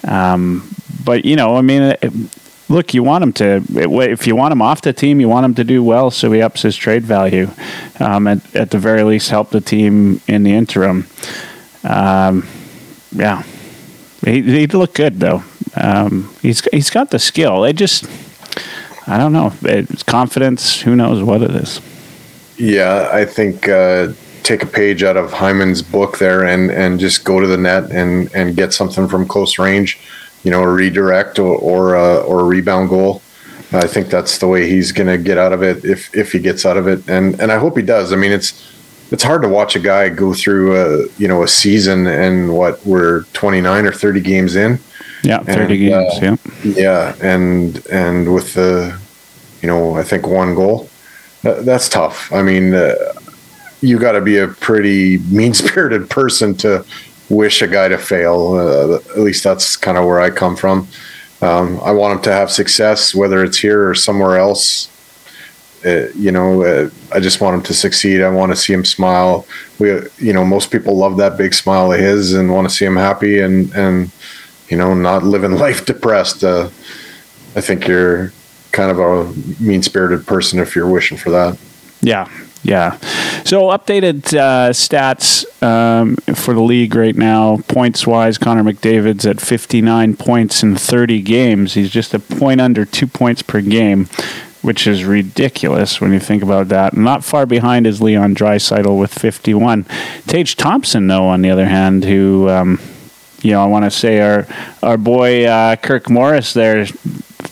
Um, 0.08 0.70
but 1.04 1.24
you 1.26 1.36
know, 1.36 1.56
I 1.56 1.62
mean. 1.62 1.82
It, 2.02 2.14
look, 2.70 2.94
you 2.94 3.04
want 3.04 3.24
him 3.24 3.34
to. 3.34 3.64
If 3.70 4.28
you 4.28 4.36
want 4.36 4.52
him 4.52 4.62
off 4.62 4.82
the 4.82 4.94
team, 4.94 5.20
you 5.20 5.30
want 5.30 5.46
him 5.46 5.56
to 5.56 5.64
do 5.64 5.84
well, 5.84 6.12
so 6.12 6.32
he 6.32 6.42
ups 6.42 6.62
his 6.62 6.76
trade 6.76 7.04
value. 7.04 7.50
Um, 8.00 8.28
at, 8.28 8.56
at 8.56 8.72
the 8.72 8.78
very 8.78 9.04
least, 9.04 9.30
help 9.30 9.50
the 9.50 9.62
team 9.62 10.22
in 10.28 10.44
the 10.44 10.54
interim. 10.54 11.08
Um, 11.84 12.48
yeah, 13.12 13.44
he 14.24 14.42
he 14.42 14.68
look 14.68 14.94
good 14.94 15.20
though. 15.20 15.44
Um, 15.76 16.34
he's 16.42 16.66
he's 16.72 16.90
got 16.90 17.12
the 17.12 17.20
skill. 17.20 17.64
It 17.64 17.74
just, 17.74 18.06
I 19.08 19.18
don't 19.18 19.34
know. 19.34 19.54
It's 19.62 20.04
confidence. 20.04 20.82
Who 20.82 20.96
knows 20.96 21.24
what 21.24 21.42
it 21.42 21.52
is? 21.52 21.82
Yeah, 22.58 23.10
I 23.12 23.26
think. 23.26 23.68
Uh, 23.68 24.14
take 24.44 24.62
a 24.62 24.68
page 24.68 25.02
out 25.02 25.18
of 25.18 25.34
Hyman's 25.34 25.82
book 25.82 26.20
there 26.20 26.46
and, 26.46 26.70
and 26.70 27.00
just 27.00 27.26
go 27.26 27.40
to 27.40 27.48
the 27.48 27.58
net 27.58 27.90
and, 27.90 28.32
and 28.36 28.56
get 28.56 28.74
something 28.74 29.08
from 29.08 29.28
close 29.28 29.58
range 29.58 29.98
you 30.46 30.52
know, 30.52 30.62
a 30.62 30.72
redirect 30.72 31.40
or 31.40 31.58
or, 31.58 31.96
uh, 31.98 32.20
or 32.20 32.40
a 32.40 32.44
rebound 32.44 32.88
goal. 32.90 33.22
I 33.74 33.88
think 33.88 34.08
that's 34.08 34.38
the 34.38 34.48
way 34.48 34.70
he's 34.70 34.94
going 34.94 35.08
to 35.08 35.18
get 35.18 35.38
out 35.38 35.52
of 35.52 35.62
it 35.62 35.84
if 35.84 36.16
if 36.16 36.32
he 36.32 36.40
gets 36.40 36.66
out 36.66 36.78
of 36.78 36.88
it, 36.88 37.10
and 37.10 37.38
and 37.42 37.52
I 37.52 37.58
hope 37.58 37.76
he 37.76 37.84
does. 37.84 38.14
I 38.14 38.16
mean, 38.16 38.32
it's 38.32 38.72
it's 39.12 39.24
hard 39.24 39.42
to 39.42 39.50
watch 39.50 39.76
a 39.76 39.80
guy 39.80 40.08
go 40.10 40.34
through 40.34 40.76
a 40.78 41.08
you 41.18 41.28
know 41.28 41.44
a 41.44 41.48
season 41.48 42.08
and 42.08 42.56
what 42.56 42.86
we're 42.86 43.24
29 43.34 43.86
or 43.86 43.92
30 43.92 44.22
games 44.22 44.56
in. 44.56 44.80
Yeah, 45.24 45.40
30 45.40 45.60
and, 45.60 45.70
games. 45.70 46.40
Uh, 46.40 46.54
yeah, 46.64 46.74
yeah, 46.78 47.16
and 47.22 47.86
and 47.88 48.34
with 48.34 48.54
the 48.54 48.98
you 49.62 49.68
know 49.68 49.96
I 49.96 50.04
think 50.04 50.28
one 50.28 50.56
goal, 50.56 50.90
that's 51.42 51.90
tough. 51.90 52.32
I 52.32 52.44
mean. 52.44 52.74
Uh, 52.74 52.94
you 53.82 54.00
got 54.00 54.14
to 54.14 54.22
be 54.22 54.38
a 54.38 54.48
pretty 54.48 55.18
mean 55.30 55.54
spirited 55.54 56.10
person 56.10 56.56
to 56.56 56.86
wish 57.30 57.62
a 57.62 57.68
guy 57.68 57.88
to 57.88 57.98
fail. 57.98 58.54
Uh, 58.54 58.96
at 58.96 59.20
least 59.20 59.44
that's 59.44 59.76
kind 59.76 59.98
of 59.98 60.06
where 60.06 60.22
I 60.22 60.30
come 60.30 60.56
from. 60.56 60.88
Um, 61.42 61.80
I 61.82 61.92
want 61.92 62.18
him 62.18 62.22
to 62.24 62.32
have 62.32 62.50
success, 62.50 63.14
whether 63.14 63.44
it's 63.44 63.58
here 63.58 63.90
or 63.90 63.96
somewhere 63.96 64.38
else. 64.38 64.90
Uh, 65.86 66.08
you 66.16 66.32
know, 66.32 66.64
uh, 66.64 66.90
I 67.14 67.20
just 67.20 67.42
want 67.42 67.56
him 67.56 67.64
to 67.64 67.74
succeed. 67.74 68.22
I 68.22 68.30
want 68.30 68.52
to 68.52 68.56
see 68.56 68.74
him 68.74 68.84
smile. 68.84 69.46
We, 69.78 69.90
you 70.18 70.34
know, 70.34 70.44
most 70.44 70.72
people 70.72 70.98
love 70.98 71.18
that 71.18 71.38
big 71.38 71.54
smile 71.54 71.94
of 71.94 72.00
his 72.00 72.34
and 72.34 72.52
want 72.52 72.68
to 72.68 72.74
see 72.74 72.86
him 72.86 72.96
happy 72.96 73.40
and 73.40 73.72
and 73.76 74.12
you 74.70 74.78
know 74.78 74.96
not 74.96 75.24
living 75.24 75.52
life 75.66 75.86
depressed. 75.86 76.44
Uh, 76.44 76.70
I 77.56 77.62
think 77.62 77.88
you're 77.88 78.34
kind 78.72 78.90
of 78.92 79.00
a 79.00 79.64
mean 79.64 79.84
spirited 79.84 80.26
person 80.26 80.60
if 80.60 80.76
you're 80.76 80.90
wishing 80.90 81.18
for 81.18 81.30
that. 81.30 81.58
Yeah, 82.02 82.30
yeah. 82.66 82.98
So 83.46 83.66
updated 83.66 84.34
uh, 84.36 84.72
stats 84.72 85.46
um, 85.62 86.16
for 86.36 86.56
the 86.56 86.62
league 86.62 86.96
right 86.96 87.16
now, 87.16 87.58
points 87.68 88.08
wise. 88.08 88.40
Connor 88.40 88.64
McDavid's 88.64 89.24
at 89.26 89.40
59 89.40 90.16
points 90.18 90.64
in 90.64 90.76
30 90.76 91.22
games. 91.22 91.76
He's 91.76 91.92
just 91.92 92.16
a 92.16 92.20
point 92.20 92.60
under 92.60 92.84
two 92.84 93.06
points 93.06 93.44
per 93.44 93.62
game, 93.62 94.06
which 94.64 94.88
is 94.88 95.06
ridiculous 95.06 96.02
when 96.02 96.12
you 96.12 96.20
think 96.20 96.42
about 96.42 96.70
that. 96.70 96.98
Not 96.98 97.24
far 97.24 97.46
behind 97.46 97.86
is 97.86 98.02
Leon 98.02 98.34
Draisaitl 98.34 99.00
with 99.00 99.14
51. 99.14 99.86
Tage 100.26 100.56
Thompson, 100.56 101.06
though, 101.06 101.28
on 101.28 101.42
the 101.44 101.52
other 101.52 101.68
hand, 101.68 102.04
who. 102.04 102.50
Um, 102.50 102.80
you 103.42 103.52
know, 103.52 103.62
I 103.62 103.68
want 103.68 103.86
to 103.86 103.92
say 103.92 104.22
our 104.22 104.48
our 104.82 104.98
boy 104.98 105.46
uh, 105.46 105.76
Kirk 105.76 106.10
Morris 106.10 106.54
there 106.54 106.88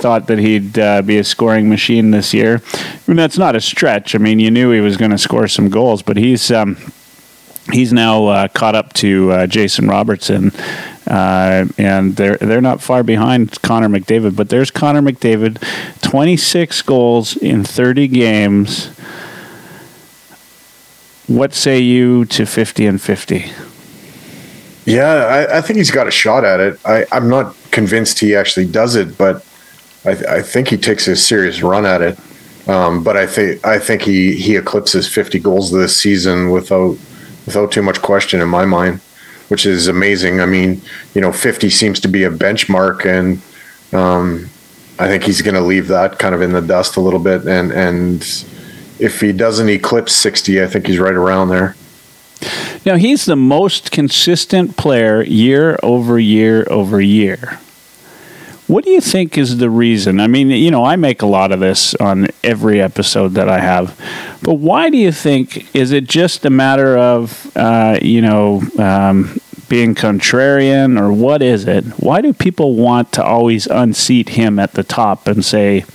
thought 0.03 0.27
that 0.27 0.37
he'd 0.37 0.77
uh, 0.77 1.01
be 1.01 1.17
a 1.17 1.23
scoring 1.23 1.69
machine 1.69 2.11
this 2.11 2.33
year. 2.33 2.61
That's 3.05 3.37
not 3.37 3.55
a 3.55 3.61
stretch. 3.61 4.15
I 4.15 4.17
mean, 4.17 4.37
you 4.37 4.51
knew 4.51 4.69
he 4.71 4.81
was 4.81 4.97
going 4.97 5.11
to 5.11 5.17
score 5.17 5.47
some 5.47 5.69
goals, 5.69 6.01
but 6.01 6.17
he's 6.17 6.51
um, 6.51 6.75
he's 7.71 7.93
now 7.93 8.25
uh, 8.27 8.47
caught 8.49 8.75
up 8.75 8.91
to 8.95 9.31
uh, 9.31 9.47
Jason 9.47 9.87
Robertson, 9.87 10.51
uh, 11.07 11.67
and 11.77 12.17
they're 12.17 12.35
they're 12.35 12.59
not 12.59 12.81
far 12.81 13.01
behind 13.01 13.61
Connor 13.61 13.87
McDavid. 13.87 14.35
But 14.35 14.49
there's 14.49 14.71
Connor 14.71 15.01
McDavid, 15.01 15.63
26 16.01 16.81
goals 16.81 17.37
in 17.37 17.63
30 17.63 18.09
games. 18.09 18.87
What 21.27 21.53
say 21.53 21.79
you 21.79 22.25
to 22.25 22.45
50 22.45 22.85
and 22.85 23.01
50? 23.01 23.45
Yeah, 24.83 25.13
I, 25.13 25.59
I 25.59 25.61
think 25.61 25.77
he's 25.77 25.91
got 25.91 26.07
a 26.07 26.11
shot 26.11 26.43
at 26.43 26.59
it. 26.59 26.77
I, 26.83 27.05
I'm 27.13 27.29
not 27.29 27.55
convinced 27.71 28.19
he 28.19 28.35
actually 28.35 28.67
does 28.67 28.97
it, 28.97 29.17
but 29.17 29.45
I, 30.05 30.11
I 30.37 30.41
think 30.41 30.67
he 30.67 30.77
takes 30.77 31.07
a 31.07 31.15
serious 31.15 31.61
run 31.61 31.85
at 31.85 32.01
it. 32.01 32.19
Um, 32.67 33.03
but 33.03 33.17
I 33.17 33.27
think 33.27 33.65
I 33.65 33.77
think 33.77 34.01
he 34.01 34.35
he 34.35 34.55
eclipses 34.55 35.07
50 35.07 35.39
goals 35.39 35.71
this 35.71 35.97
season 35.97 36.49
without 36.49 36.97
without 37.45 37.71
too 37.71 37.81
much 37.81 38.01
question 38.01 38.39
in 38.39 38.47
my 38.47 38.65
mind, 38.65 39.01
which 39.49 39.65
is 39.65 39.87
amazing. 39.87 40.39
I 40.39 40.45
mean, 40.45 40.81
you 41.13 41.19
know, 41.19 41.33
50 41.33 41.69
seems 41.69 41.99
to 42.01 42.07
be 42.07 42.23
a 42.23 42.29
benchmark, 42.29 43.05
and 43.05 43.41
um, 43.93 44.49
I 44.97 45.07
think 45.07 45.23
he's 45.23 45.41
going 45.41 45.55
to 45.55 45.61
leave 45.61 45.89
that 45.89 46.19
kind 46.19 46.33
of 46.33 46.41
in 46.41 46.53
the 46.53 46.61
dust 46.61 46.95
a 46.95 47.01
little 47.01 47.19
bit. 47.19 47.45
And 47.45 47.71
and 47.73 48.21
if 48.99 49.19
he 49.19 49.33
doesn't 49.33 49.67
eclipse 49.67 50.13
60, 50.13 50.63
I 50.63 50.67
think 50.67 50.87
he's 50.87 50.99
right 50.99 51.13
around 51.13 51.49
there. 51.49 51.75
Now 52.85 52.95
he's 52.95 53.25
the 53.25 53.35
most 53.35 53.91
consistent 53.91 54.77
player 54.77 55.21
year 55.23 55.77
over 55.83 56.17
year 56.17 56.65
over 56.69 57.01
year. 57.01 57.59
What 58.73 58.85
do 58.85 58.89
you 58.89 59.01
think 59.01 59.37
is 59.37 59.57
the 59.57 59.69
reason? 59.69 60.19
I 60.19 60.25
mean, 60.25 60.49
you 60.49 60.71
know, 60.71 60.83
I 60.83 60.95
make 60.95 61.21
a 61.21 61.27
lot 61.27 61.51
of 61.51 61.59
this 61.59 61.93
on 61.93 62.29
every 62.43 62.81
episode 62.81 63.35
that 63.35 63.47
I 63.47 63.59
have, 63.59 63.95
but 64.41 64.55
why 64.55 64.89
do 64.89 64.97
you 64.97 65.11
think? 65.11 65.75
Is 65.75 65.91
it 65.91 66.05
just 66.05 66.43
a 66.43 66.49
matter 66.49 66.97
of, 66.97 67.55
uh, 67.55 67.99
you 68.01 68.19
know, 68.23 68.63
um, 68.79 69.37
being 69.69 69.93
contrarian, 69.93 70.99
or 70.99 71.13
what 71.13 71.43
is 71.43 71.67
it? 71.67 71.85
Why 71.99 72.21
do 72.21 72.33
people 72.33 72.73
want 72.73 73.11
to 73.11 73.23
always 73.23 73.67
unseat 73.67 74.29
him 74.29 74.57
at 74.57 74.71
the 74.71 74.83
top 74.83 75.27
and 75.27 75.45
say, 75.45 75.85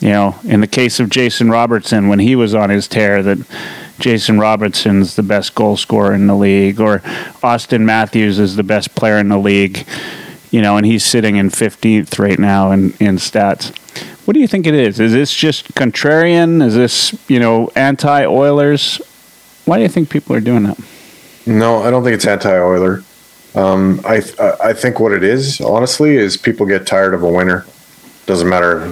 you 0.00 0.08
know, 0.08 0.34
in 0.42 0.60
the 0.60 0.66
case 0.66 0.98
of 0.98 1.10
Jason 1.10 1.48
Robertson, 1.48 2.08
when 2.08 2.18
he 2.18 2.34
was 2.34 2.56
on 2.56 2.70
his 2.70 2.88
tear, 2.88 3.22
that 3.22 3.38
Jason 4.00 4.40
Robertson's 4.40 5.14
the 5.14 5.22
best 5.22 5.54
goal 5.54 5.76
scorer 5.76 6.12
in 6.12 6.26
the 6.26 6.34
league, 6.34 6.80
or 6.80 6.98
Auston 7.44 7.82
Matthews 7.82 8.40
is 8.40 8.56
the 8.56 8.64
best 8.64 8.96
player 8.96 9.18
in 9.18 9.28
the 9.28 9.38
league 9.38 9.86
you 10.50 10.60
know, 10.60 10.76
and 10.76 10.86
he's 10.86 11.04
sitting 11.04 11.36
in 11.36 11.50
15th 11.50 12.18
right 12.18 12.38
now 12.38 12.70
in, 12.70 12.90
in 13.00 13.16
stats. 13.16 13.76
What 14.26 14.34
do 14.34 14.40
you 14.40 14.48
think 14.48 14.66
it 14.66 14.74
is? 14.74 14.98
Is 14.98 15.12
this 15.12 15.32
just 15.32 15.72
contrarian? 15.74 16.64
Is 16.64 16.74
this, 16.74 17.14
you 17.28 17.38
know, 17.38 17.70
anti 17.76 18.24
Oilers? 18.24 19.00
Why 19.64 19.76
do 19.76 19.82
you 19.82 19.88
think 19.88 20.10
people 20.10 20.34
are 20.34 20.40
doing 20.40 20.64
that? 20.64 20.78
No, 21.46 21.82
I 21.82 21.90
don't 21.90 22.02
think 22.02 22.14
it's 22.14 22.26
anti 22.26 22.52
Oiler. 22.52 23.04
Um, 23.54 24.00
I 24.04 24.20
I 24.62 24.72
think 24.74 25.00
what 25.00 25.12
it 25.12 25.22
is, 25.22 25.60
honestly, 25.60 26.16
is 26.16 26.36
people 26.36 26.66
get 26.66 26.86
tired 26.86 27.14
of 27.14 27.22
a 27.22 27.28
winner. 27.28 27.64
Doesn't 28.26 28.48
matter 28.48 28.84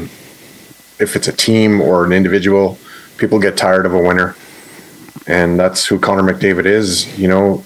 if 1.01 1.17
it's 1.17 1.29
a 1.29 1.33
team 1.33 1.81
or 1.81 2.05
an 2.05 2.13
individual. 2.13 2.79
People 3.19 3.39
get 3.39 3.57
tired 3.57 3.85
of 3.85 3.93
a 3.93 3.99
winner, 3.99 4.37
and 5.27 5.59
that's 5.59 5.85
who 5.85 5.99
Connor 5.99 6.23
McDavid 6.23 6.65
is. 6.65 7.19
You 7.19 7.29
know, 7.29 7.65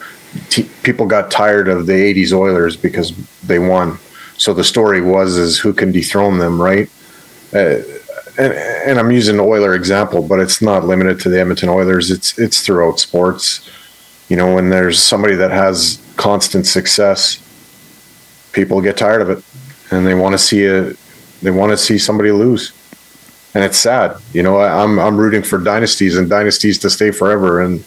t- 0.49 0.71
people 0.83 1.07
got 1.07 1.31
tired 1.31 1.69
of 1.69 1.87
the 1.87 1.93
80s 1.93 2.33
Oilers 2.33 2.77
because 2.77 3.13
they 3.49 3.59
won. 3.59 3.99
So 4.37 4.55
the 4.55 4.65
story 4.65 5.01
was 5.01 5.37
is 5.37 5.59
who 5.59 5.73
can 5.73 5.91
dethrone 5.91 6.39
them, 6.39 6.61
right? 6.63 6.89
Uh, 7.53 7.81
and, 8.39 8.53
and 8.53 8.99
I'm 8.99 9.11
using 9.11 9.37
the 9.37 9.43
Oiler 9.43 9.75
example, 9.75 10.23
but 10.23 10.39
it's 10.39 10.63
not 10.63 10.85
limited 10.85 11.19
to 11.21 11.29
the 11.29 11.41
Edmonton 11.41 11.69
Oilers. 11.69 12.11
It's 12.11 12.39
it's 12.39 12.65
throughout 12.65 13.01
sports. 13.01 13.69
You 14.29 14.37
know, 14.37 14.55
when 14.55 14.71
there's 14.71 15.03
somebody 15.03 15.35
that 15.37 15.51
has 15.51 16.01
constant 16.17 16.67
success, 16.67 17.43
people 18.53 18.81
get 18.81 18.97
tired 18.97 19.23
of 19.23 19.31
it, 19.31 19.43
and 19.91 20.07
they 20.07 20.15
want 20.15 20.35
to 20.35 20.39
see 20.39 20.67
a 20.67 20.93
they 21.43 21.51
want 21.51 21.73
to 21.73 21.77
see 21.77 21.99
somebody 21.99 22.31
lose, 22.31 22.73
and 23.55 23.65
it's 23.65 23.79
sad. 23.79 24.17
You 24.33 24.45
know, 24.45 24.59
I, 24.59 24.85
I'm 24.85 25.01
I'm 25.01 25.17
rooting 25.17 25.43
for 25.43 25.59
dynasties 25.59 26.17
and 26.17 26.31
dynasties 26.31 26.79
to 26.81 26.91
stay 26.91 27.11
forever, 27.11 27.61
and 27.61 27.83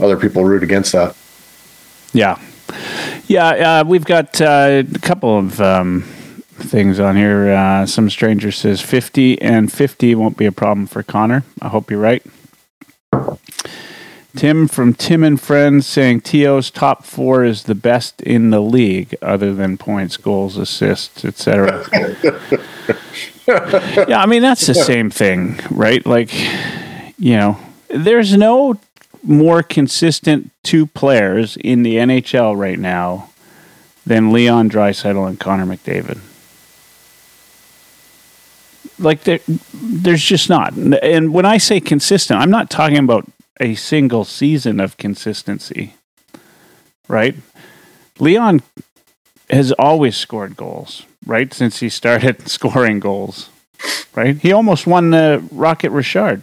other 0.00 0.16
people 0.16 0.44
root 0.44 0.64
against 0.64 0.92
that. 0.92 1.14
Yeah, 2.12 2.40
yeah. 3.26 3.80
Uh, 3.80 3.84
we've 3.84 4.04
got 4.04 4.40
uh, 4.40 4.82
a 4.94 4.98
couple 4.98 5.38
of 5.38 5.60
um, 5.60 6.02
things 6.02 7.00
on 7.00 7.16
here. 7.16 7.50
Uh, 7.50 7.86
some 7.86 8.10
stranger 8.10 8.50
says 8.50 8.80
fifty 8.80 9.40
and 9.40 9.72
fifty 9.72 10.14
won't 10.14 10.36
be 10.36 10.46
a 10.46 10.52
problem 10.52 10.86
for 10.86 11.02
Connor. 11.02 11.44
I 11.60 11.68
hope 11.68 11.90
you're 11.90 12.00
right. 12.00 12.22
Tim 14.36 14.66
from 14.66 14.94
Tim 14.94 15.22
and 15.22 15.40
Friends 15.40 15.86
saying 15.86 16.22
To's 16.22 16.70
top 16.70 17.04
four 17.04 17.44
is 17.44 17.64
the 17.64 17.74
best 17.74 18.20
in 18.22 18.50
the 18.50 18.60
league, 18.60 19.14
other 19.22 19.54
than 19.54 19.78
points, 19.78 20.16
goals, 20.16 20.56
assists, 20.56 21.24
etc. 21.24 21.86
yeah, 23.46 24.20
I 24.20 24.26
mean 24.26 24.42
that's 24.42 24.66
the 24.66 24.74
same 24.74 25.08
thing, 25.10 25.60
right? 25.70 26.04
Like, 26.04 26.34
you 27.16 27.36
know, 27.36 27.58
there's 27.88 28.36
no 28.36 28.78
more 29.24 29.62
consistent 29.62 30.50
two 30.62 30.86
players 30.86 31.56
in 31.56 31.82
the 31.82 31.96
NHL 31.96 32.56
right 32.56 32.78
now 32.78 33.30
than 34.06 34.32
Leon 34.32 34.70
Draisaitl 34.70 35.26
and 35.26 35.40
Connor 35.40 35.66
McDavid. 35.66 36.18
Like 38.98 39.24
there, 39.24 39.40
there's 39.72 40.22
just 40.22 40.48
not. 40.48 40.74
And 40.74 41.32
when 41.32 41.46
I 41.46 41.58
say 41.58 41.80
consistent, 41.80 42.38
I'm 42.38 42.50
not 42.50 42.70
talking 42.70 42.98
about 42.98 43.26
a 43.60 43.74
single 43.74 44.24
season 44.24 44.78
of 44.78 44.96
consistency. 44.98 45.94
Right? 47.08 47.34
Leon 48.18 48.62
has 49.50 49.72
always 49.72 50.16
scored 50.16 50.56
goals, 50.56 51.04
right? 51.26 51.52
Since 51.52 51.80
he 51.80 51.88
started 51.88 52.48
scoring 52.48 53.00
goals. 53.00 53.50
Right? 54.14 54.36
He 54.36 54.52
almost 54.52 54.86
won 54.86 55.10
the 55.10 55.46
Rocket 55.50 55.90
Richard 55.90 56.42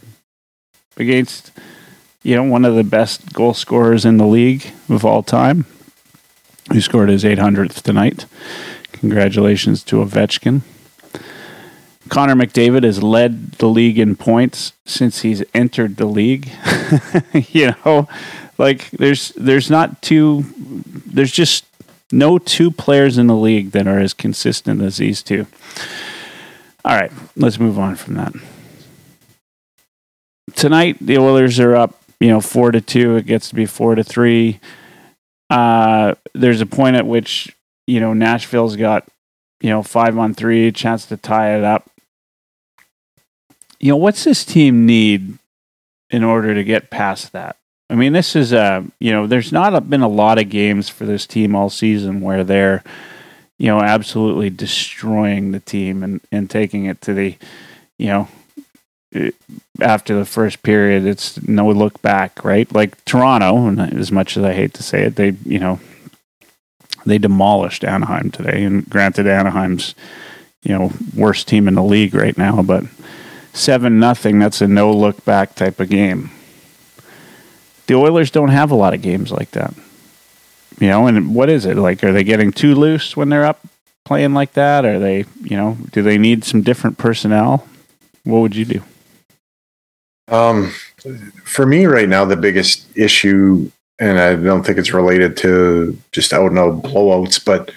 against 0.97 1.51
you 2.23 2.35
know, 2.35 2.43
one 2.43 2.65
of 2.65 2.75
the 2.75 2.83
best 2.83 3.33
goal 3.33 3.53
scorers 3.53 4.05
in 4.05 4.17
the 4.17 4.27
league 4.27 4.65
of 4.89 5.05
all 5.05 5.23
time, 5.23 5.65
who 6.71 6.81
scored 6.81 7.09
his 7.09 7.23
800th 7.23 7.81
tonight. 7.81 8.25
Congratulations 8.91 9.83
to 9.85 9.97
Ovechkin. 9.97 10.61
Connor 12.09 12.35
McDavid 12.35 12.83
has 12.83 13.01
led 13.01 13.53
the 13.53 13.67
league 13.67 13.97
in 13.97 14.17
points 14.17 14.73
since 14.85 15.21
he's 15.21 15.43
entered 15.53 15.95
the 15.95 16.05
league. 16.05 16.51
you 17.33 17.73
know, 17.85 18.07
like 18.57 18.91
there's 18.91 19.29
there's 19.29 19.69
not 19.69 20.01
two 20.01 20.43
there's 21.05 21.31
just 21.31 21.65
no 22.11 22.37
two 22.37 22.69
players 22.69 23.17
in 23.17 23.27
the 23.27 23.35
league 23.35 23.71
that 23.71 23.87
are 23.87 23.99
as 23.99 24.13
consistent 24.13 24.81
as 24.81 24.97
these 24.97 25.23
two. 25.23 25.47
All 26.83 26.99
right, 26.99 27.11
let's 27.37 27.59
move 27.59 27.79
on 27.79 27.95
from 27.95 28.15
that. 28.15 28.33
Tonight 30.53 30.97
the 30.99 31.17
Oilers 31.17 31.59
are 31.61 31.75
up 31.75 32.00
you 32.21 32.27
know, 32.27 32.39
four 32.39 32.71
to 32.71 32.79
two, 32.79 33.15
it 33.15 33.25
gets 33.25 33.49
to 33.49 33.55
be 33.55 33.65
four 33.65 33.95
to 33.95 34.03
three. 34.03 34.59
Uh, 35.49 36.13
there's 36.35 36.61
a 36.61 36.67
point 36.67 36.95
at 36.95 37.07
which, 37.07 37.53
you 37.87 37.99
know, 37.99 38.13
Nashville's 38.13 38.75
got, 38.75 39.07
you 39.59 39.71
know, 39.71 39.81
five 39.81 40.15
on 40.19 40.35
three, 40.35 40.71
chance 40.71 41.07
to 41.07 41.17
tie 41.17 41.57
it 41.57 41.63
up. 41.63 41.89
You 43.79 43.89
know, 43.89 43.97
what's 43.97 44.23
this 44.23 44.45
team 44.45 44.85
need 44.85 45.39
in 46.11 46.23
order 46.23 46.53
to 46.53 46.63
get 46.63 46.91
past 46.91 47.31
that? 47.31 47.57
I 47.89 47.95
mean, 47.95 48.13
this 48.13 48.35
is 48.35 48.53
a, 48.53 48.85
you 48.99 49.11
know, 49.11 49.25
there's 49.25 49.51
not 49.51 49.89
been 49.89 50.01
a 50.01 50.07
lot 50.07 50.37
of 50.37 50.47
games 50.47 50.89
for 50.89 51.07
this 51.07 51.25
team 51.25 51.55
all 51.55 51.71
season 51.71 52.21
where 52.21 52.43
they're, 52.43 52.83
you 53.57 53.67
know, 53.67 53.81
absolutely 53.81 54.51
destroying 54.51 55.51
the 55.51 55.59
team 55.59 56.03
and, 56.03 56.21
and 56.31 56.51
taking 56.51 56.85
it 56.85 57.01
to 57.01 57.15
the, 57.15 57.35
you 57.97 58.07
know, 58.07 58.27
after 59.81 60.15
the 60.17 60.25
first 60.25 60.63
period, 60.63 61.05
it's 61.05 61.41
no 61.47 61.69
look 61.69 62.01
back, 62.01 62.43
right? 62.43 62.71
Like 62.73 63.03
Toronto, 63.05 63.67
and 63.67 63.79
as 63.79 64.11
much 64.11 64.37
as 64.37 64.43
I 64.43 64.53
hate 64.53 64.73
to 64.75 64.83
say 64.83 65.03
it, 65.03 65.15
they, 65.15 65.35
you 65.45 65.59
know, 65.59 65.79
they 67.05 67.17
demolished 67.17 67.83
Anaheim 67.83 68.31
today. 68.31 68.63
And 68.63 68.87
granted, 68.89 69.27
Anaheim's, 69.27 69.95
you 70.63 70.77
know, 70.77 70.91
worst 71.15 71.47
team 71.47 71.67
in 71.67 71.75
the 71.75 71.83
league 71.83 72.13
right 72.13 72.37
now, 72.37 72.61
but 72.61 72.85
seven 73.53 73.99
nothing, 73.99 74.39
that's 74.39 74.61
a 74.61 74.67
no 74.67 74.91
look 74.91 75.25
back 75.25 75.55
type 75.55 75.79
of 75.79 75.89
game. 75.89 76.31
The 77.87 77.95
Oilers 77.95 78.31
don't 78.31 78.49
have 78.49 78.71
a 78.71 78.75
lot 78.75 78.93
of 78.93 79.01
games 79.01 79.31
like 79.31 79.51
that. 79.51 79.73
You 80.79 80.87
know, 80.87 81.07
and 81.07 81.35
what 81.35 81.49
is 81.49 81.65
it? 81.65 81.77
Like, 81.77 82.03
are 82.03 82.13
they 82.13 82.23
getting 82.23 82.51
too 82.51 82.75
loose 82.75 83.17
when 83.17 83.29
they're 83.29 83.45
up 83.45 83.59
playing 84.05 84.33
like 84.33 84.53
that? 84.53 84.85
Are 84.85 84.99
they, 84.99 85.25
you 85.41 85.57
know, 85.57 85.77
do 85.91 86.01
they 86.01 86.17
need 86.17 86.43
some 86.43 86.61
different 86.61 86.97
personnel? 86.97 87.67
What 88.23 88.39
would 88.39 88.55
you 88.55 88.65
do? 88.65 88.81
Um, 90.31 90.71
for 91.43 91.65
me 91.65 91.85
right 91.85 92.07
now, 92.07 92.25
the 92.25 92.37
biggest 92.37 92.85
issue, 92.95 93.69
and 93.99 94.19
I 94.19 94.35
don't 94.35 94.65
think 94.65 94.77
it's 94.77 94.93
related 94.93 95.35
to 95.37 95.97
just 96.11 96.33
out 96.33 96.47
and 96.47 96.57
out 96.57 96.81
blowouts, 96.81 97.43
but 97.43 97.71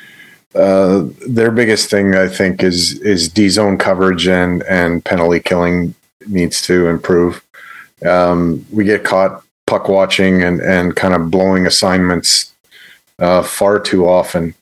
uh, 0.55 1.05
their 1.29 1.51
biggest 1.51 1.91
thing, 1.91 2.15
I 2.15 2.29
think, 2.29 2.63
is 2.63 3.01
is 3.01 3.29
D 3.29 3.49
zone 3.49 3.77
coverage 3.77 4.29
and 4.29 4.63
and 4.65 5.05
penalty 5.05 5.41
killing 5.41 5.95
needs 6.29 6.63
to 6.63 6.89
improve. 6.89 7.43
Um, 8.07 8.65
we 8.73 8.85
get 8.85 9.05
caught 9.05 9.43
puck 9.67 9.89
watching 9.89 10.43
and 10.43 10.61
and 10.61 10.95
kind 10.95 11.15
of 11.15 11.31
blowing 11.31 11.67
assignments 11.67 12.55
uh, 13.19 13.43
far 13.43 13.81
too 13.81 14.07
often, 14.07 14.55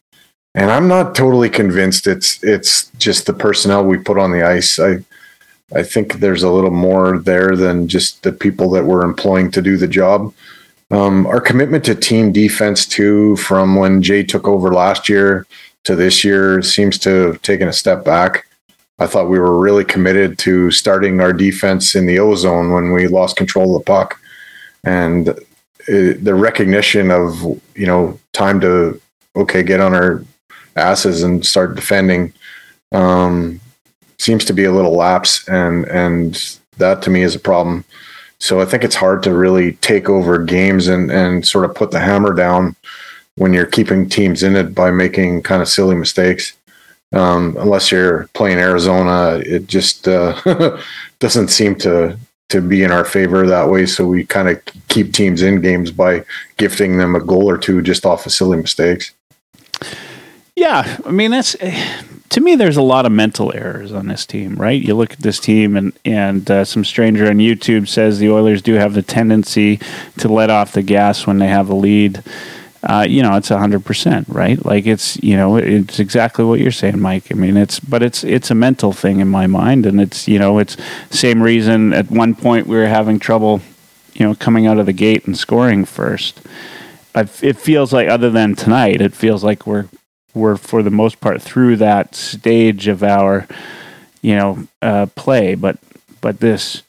and 0.54 0.70
I'm 0.70 0.88
not 0.88 1.14
totally 1.14 1.50
convinced 1.50 2.06
it's 2.06 2.42
it's 2.42 2.90
just 2.92 3.26
the 3.26 3.34
personnel 3.34 3.84
we 3.84 3.99
put 3.99 4.18
on 4.18 4.32
the 4.32 4.42
ice. 4.42 4.78
I 4.78 5.04
I 5.75 5.83
think 5.83 6.14
there's 6.14 6.43
a 6.43 6.50
little 6.50 6.71
more 6.71 7.19
there 7.19 7.57
than 7.57 7.88
just 7.88 8.23
the 8.23 8.33
people 8.33 8.71
that 8.71 8.85
we're 8.85 9.05
employing 9.05 9.50
to 9.52 9.62
do 9.62 9.76
the 9.76 9.88
job. 9.88 10.33
Um, 10.91 11.26
our 11.26 11.41
commitment 11.41 11.85
to 11.87 11.95
team 11.95 12.33
defense 12.33 12.87
too, 12.87 13.37
from 13.37 13.76
when 13.76 14.02
Jay 14.02 14.23
took 14.23 14.47
over 14.47 14.73
last 14.73 15.09
year 15.09 15.47
to 15.85 15.97
this 15.97 16.23
year 16.23 16.62
seems 16.62 16.99
to 16.99 17.11
have 17.29 17.43
taken 17.43 17.69
a 17.69 17.73
step 17.73 18.05
back. 18.05 18.47
I 18.99 19.07
thought 19.07 19.31
we 19.31 19.38
were 19.38 19.59
really 19.59 19.85
committed 19.85 20.38
to 20.41 20.71
starting 20.71 21.21
our 21.21 21.33
defense 21.33 21.95
in 21.95 22.07
the 22.07 22.19
O 22.19 22.35
zone 22.35 22.73
when 22.73 22.93
we 22.93 23.09
lost 23.09 23.37
control 23.37 23.75
of 23.75 23.83
the 23.83 23.87
puck, 23.87 24.21
and 24.85 25.29
it, 25.88 26.23
the 26.25 26.35
recognition 26.35 27.11
of 27.11 27.43
you 27.75 27.87
know 27.87 28.19
time 28.33 28.61
to 28.61 29.00
okay 29.35 29.62
get 29.62 29.81
on 29.81 29.95
our 29.95 30.23
asses 30.76 31.23
and 31.23 31.45
start 31.45 31.75
defending 31.75 32.33
um, 32.93 33.61
seems 34.23 34.45
to 34.45 34.52
be 34.52 34.64
a 34.64 34.73
little 34.73 34.97
lapse, 34.97 35.47
and 35.49 35.85
and 35.87 36.59
that 36.79 37.02
to 37.02 37.11
me 37.11 37.23
is 37.23 37.35
a 37.35 37.41
problem. 37.41 37.85
So 38.38 38.61
I 38.61 38.64
think 38.64 38.85
it's 38.85 38.95
hard 38.95 39.23
to 39.25 39.35
really 39.35 39.73
take 39.75 40.09
over 40.09 40.38
games 40.38 40.88
and 40.88 41.11
and 41.11 41.47
sort 41.47 41.64
of 41.64 41.75
put 41.75 41.91
the 41.91 42.00
hammer 42.00 42.33
down 42.33 42.76
when 43.37 43.52
you're 43.52 43.67
keeping 43.67 44.09
teams 44.09 44.43
in 44.43 44.57
it 44.57 44.75
by 44.75 44.91
making 44.91 45.43
kind 45.43 45.62
of 45.62 45.69
silly 45.69 45.97
mistakes. 45.97 46.52
Um, 47.12 47.57
unless 47.59 47.93
you're 47.93 48.29
playing 48.33 48.59
Arizona, 48.59 49.43
it 49.45 49.67
just 49.67 50.09
uh, 50.09 50.79
doesn't 51.19 51.49
seem 51.49 51.75
to 51.76 52.17
to 52.49 52.61
be 52.61 52.83
in 52.85 52.93
our 52.93 53.05
favor 53.05 53.47
that 53.47 53.71
way. 53.71 53.87
So 53.87 54.07
we 54.07 54.25
kind 54.25 54.49
of 54.49 54.61
keep 54.88 55.12
teams 55.12 55.43
in 55.43 55.61
games 55.61 55.91
by 55.91 56.25
gifting 56.59 56.99
them 56.99 57.14
a 57.14 57.21
goal 57.21 57.49
or 57.49 57.59
two 57.59 57.81
just 57.81 58.05
off 58.05 58.26
of 58.26 58.33
silly 58.33 58.59
mistakes. 58.59 59.12
Yeah, 60.62 60.99
I 61.04 61.11
mean 61.11 61.33
that's 61.33 61.57
to 61.57 62.40
me. 62.40 62.54
There's 62.54 62.76
a 62.76 62.83
lot 62.83 63.04
of 63.04 63.12
mental 63.12 63.52
errors 63.52 63.92
on 63.92 64.07
this 64.07 64.25
team, 64.25 64.54
right? 64.54 64.81
You 64.81 64.95
look 64.95 65.12
at 65.12 65.19
this 65.19 65.40
team, 65.40 65.76
and 65.76 65.92
and 66.04 66.49
uh, 66.50 66.64
some 66.64 66.85
stranger 66.85 67.26
on 67.26 67.38
YouTube 67.38 67.88
says 67.88 68.19
the 68.19 68.31
Oilers 68.31 68.62
do 68.62 68.75
have 68.75 68.95
the 68.95 69.02
tendency 69.02 69.81
to 70.19 70.28
let 70.28 70.50
off 70.50 70.73
the 70.73 70.83
gas 70.83 71.26
when 71.26 71.38
they 71.38 71.49
have 71.49 71.69
a 71.69 71.75
lead 71.75 72.23
uh, 72.83 73.07
you 73.09 73.23
know, 73.23 73.37
it's 73.37 73.49
hundred 73.49 73.85
percent, 73.85 74.28
right? 74.28 74.64
Like 74.64 74.87
it's, 74.87 75.16
you 75.23 75.37
know, 75.37 75.57
it's 75.57 76.00
exactly 76.00 76.45
what 76.45 76.59
you're 76.59 76.73
saying, 76.73 77.00
Mike. 77.00 77.31
I 77.31 77.35
mean, 77.35 77.57
it's, 77.57 77.78
but 77.78 78.02
it's, 78.02 78.25
it's 78.25 78.50
a 78.50 78.57
mental 78.57 78.92
thing 78.92 79.21
in 79.21 79.28
my 79.28 79.47
mind, 79.47 79.87
and 79.87 80.00
it's, 80.00 80.26
you 80.26 80.38
know, 80.38 80.59
it's 80.59 80.76
same 81.11 81.42
reason. 81.42 81.92
At 81.92 82.11
one 82.11 82.35
point, 82.35 82.66
we 82.66 82.76
were 82.76 82.87
having 82.87 83.21
trouble, 83.21 83.61
you 84.14 84.26
know, 84.26 84.35
coming 84.35 84.66
out 84.66 84.78
of 84.78 84.87
the 84.87 84.92
gate 84.92 85.26
and 85.26 85.38
scoring 85.38 85.85
first. 85.85 86.40
I've, 87.14 87.42
it 87.45 87.57
feels 87.57 87.92
like, 87.92 88.09
other 88.09 88.31
than 88.31 88.57
tonight, 88.57 89.00
it 89.00 89.14
feels 89.14 89.45
like 89.45 89.64
we're, 89.64 89.87
we're 90.35 90.57
for 90.57 90.83
the 90.83 90.91
most 90.91 91.21
part 91.21 91.43
through 91.43 91.77
that 91.77 92.15
stage 92.15 92.89
of 92.89 93.03
our, 93.03 93.47
you 94.21 94.37
know, 94.37 94.67
uh, 94.81 95.07
play. 95.15 95.55
But, 95.55 95.79
but 96.21 96.41
this, 96.41 96.83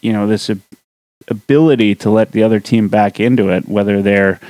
you 0.00 0.12
know, 0.12 0.26
this 0.26 0.50
ability 1.28 1.94
to 1.96 2.10
let 2.10 2.32
the 2.32 2.42
other 2.42 2.60
team 2.60 2.88
back 2.88 3.20
into 3.20 3.50
it, 3.50 3.68
whether 3.68 4.02
they're 4.02 4.40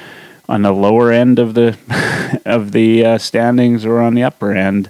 on 0.48 0.62
the 0.62 0.72
lower 0.72 1.12
end 1.12 1.38
of 1.38 1.54
the 1.54 1.76
of 2.46 2.72
the 2.72 3.04
uh, 3.04 3.18
standings 3.18 3.84
or 3.84 4.00
on 4.00 4.14
the 4.14 4.22
upper 4.22 4.52
end 4.52 4.88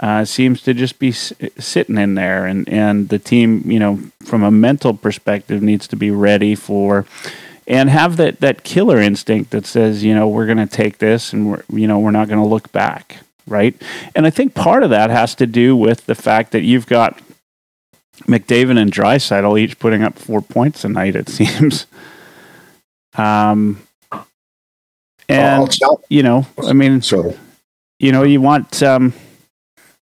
uh, 0.00 0.24
seems 0.24 0.62
to 0.62 0.74
just 0.74 0.98
be 0.98 1.08
s- 1.08 1.32
sitting 1.58 1.98
in 1.98 2.14
there 2.14 2.46
and 2.46 2.68
and 2.68 3.08
the 3.08 3.18
team 3.18 3.62
you 3.70 3.78
know 3.78 3.98
from 4.24 4.42
a 4.42 4.50
mental 4.50 4.94
perspective 4.94 5.62
needs 5.62 5.88
to 5.88 5.96
be 5.96 6.10
ready 6.10 6.54
for 6.54 7.06
and 7.66 7.88
have 7.88 8.16
that 8.16 8.40
that 8.40 8.64
killer 8.64 8.98
instinct 8.98 9.50
that 9.50 9.66
says 9.66 10.04
you 10.04 10.14
know 10.14 10.28
we're 10.28 10.46
going 10.46 10.58
to 10.58 10.66
take 10.66 10.98
this 10.98 11.32
and 11.32 11.50
we're 11.50 11.62
you 11.72 11.86
know 11.86 11.98
we're 11.98 12.10
not 12.10 12.28
going 12.28 12.40
to 12.40 12.46
look 12.46 12.70
back 12.72 13.18
right? 13.46 13.80
And 14.14 14.26
i 14.26 14.30
think 14.30 14.54
part 14.54 14.82
of 14.82 14.90
that 14.90 15.10
has 15.10 15.34
to 15.36 15.46
do 15.46 15.76
with 15.76 16.06
the 16.06 16.14
fact 16.14 16.52
that 16.52 16.62
you've 16.62 16.86
got 16.86 17.20
McDavid 18.22 18.78
and 18.78 18.92
Draisaitl 18.92 19.60
each 19.60 19.78
putting 19.78 20.02
up 20.02 20.18
four 20.18 20.40
points 20.40 20.84
a 20.84 20.88
night 20.88 21.16
it 21.16 21.28
seems. 21.38 21.86
Um 23.16 23.82
and 25.28 25.74
you 26.08 26.22
know, 26.22 26.46
I 26.62 26.72
mean, 26.72 27.02
so 27.02 27.36
you 27.98 28.12
know, 28.12 28.22
you 28.22 28.40
want 28.40 28.82
um, 28.82 29.14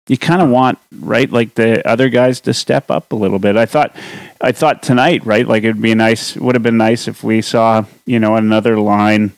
you 0.07 0.17
kind 0.17 0.41
of 0.41 0.49
want 0.49 0.79
right 0.99 1.29
like 1.29 1.55
the 1.55 1.87
other 1.87 2.09
guys 2.09 2.41
to 2.41 2.53
step 2.53 2.89
up 2.89 3.11
a 3.11 3.15
little 3.15 3.39
bit. 3.39 3.57
I 3.57 3.65
thought, 3.65 3.95
I 4.41 4.51
thought 4.51 4.81
tonight, 4.81 5.25
right, 5.25 5.47
like 5.47 5.63
it'd 5.63 5.81
be 5.81 5.93
nice. 5.93 6.35
Would 6.35 6.55
have 6.55 6.63
been 6.63 6.77
nice 6.77 7.07
if 7.07 7.23
we 7.23 7.41
saw 7.41 7.85
you 8.05 8.19
know 8.19 8.35
another 8.35 8.79
line 8.79 9.33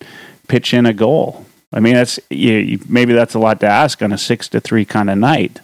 pitch 0.47 0.73
in 0.73 0.85
a 0.85 0.93
goal. 0.93 1.45
I 1.73 1.79
mean, 1.79 1.95
that's 1.95 2.19
you, 2.29 2.79
maybe 2.87 3.13
that's 3.13 3.33
a 3.33 3.39
lot 3.39 3.59
to 3.59 3.67
ask 3.67 4.01
on 4.01 4.13
a 4.13 4.17
six 4.17 4.47
to 4.49 4.59
three 4.59 4.85
kind 4.85 5.09
of 5.09 5.17
night. 5.17 5.59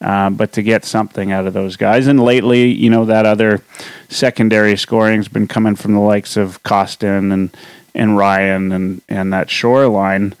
Uh, 0.00 0.28
but 0.28 0.52
to 0.52 0.62
get 0.62 0.84
something 0.84 1.32
out 1.32 1.46
of 1.46 1.54
those 1.54 1.76
guys, 1.76 2.08
and 2.08 2.22
lately, 2.22 2.66
you 2.70 2.90
know, 2.90 3.04
that 3.04 3.24
other 3.24 3.62
secondary 4.08 4.76
scoring's 4.76 5.28
been 5.28 5.46
coming 5.46 5.76
from 5.76 5.94
the 5.94 6.00
likes 6.00 6.36
of 6.36 6.62
Kostin 6.62 7.32
and 7.32 7.56
and 7.94 8.16
Ryan 8.16 8.72
and 8.72 9.02
and 9.08 9.32
that 9.32 9.50
shoreline. 9.50 10.34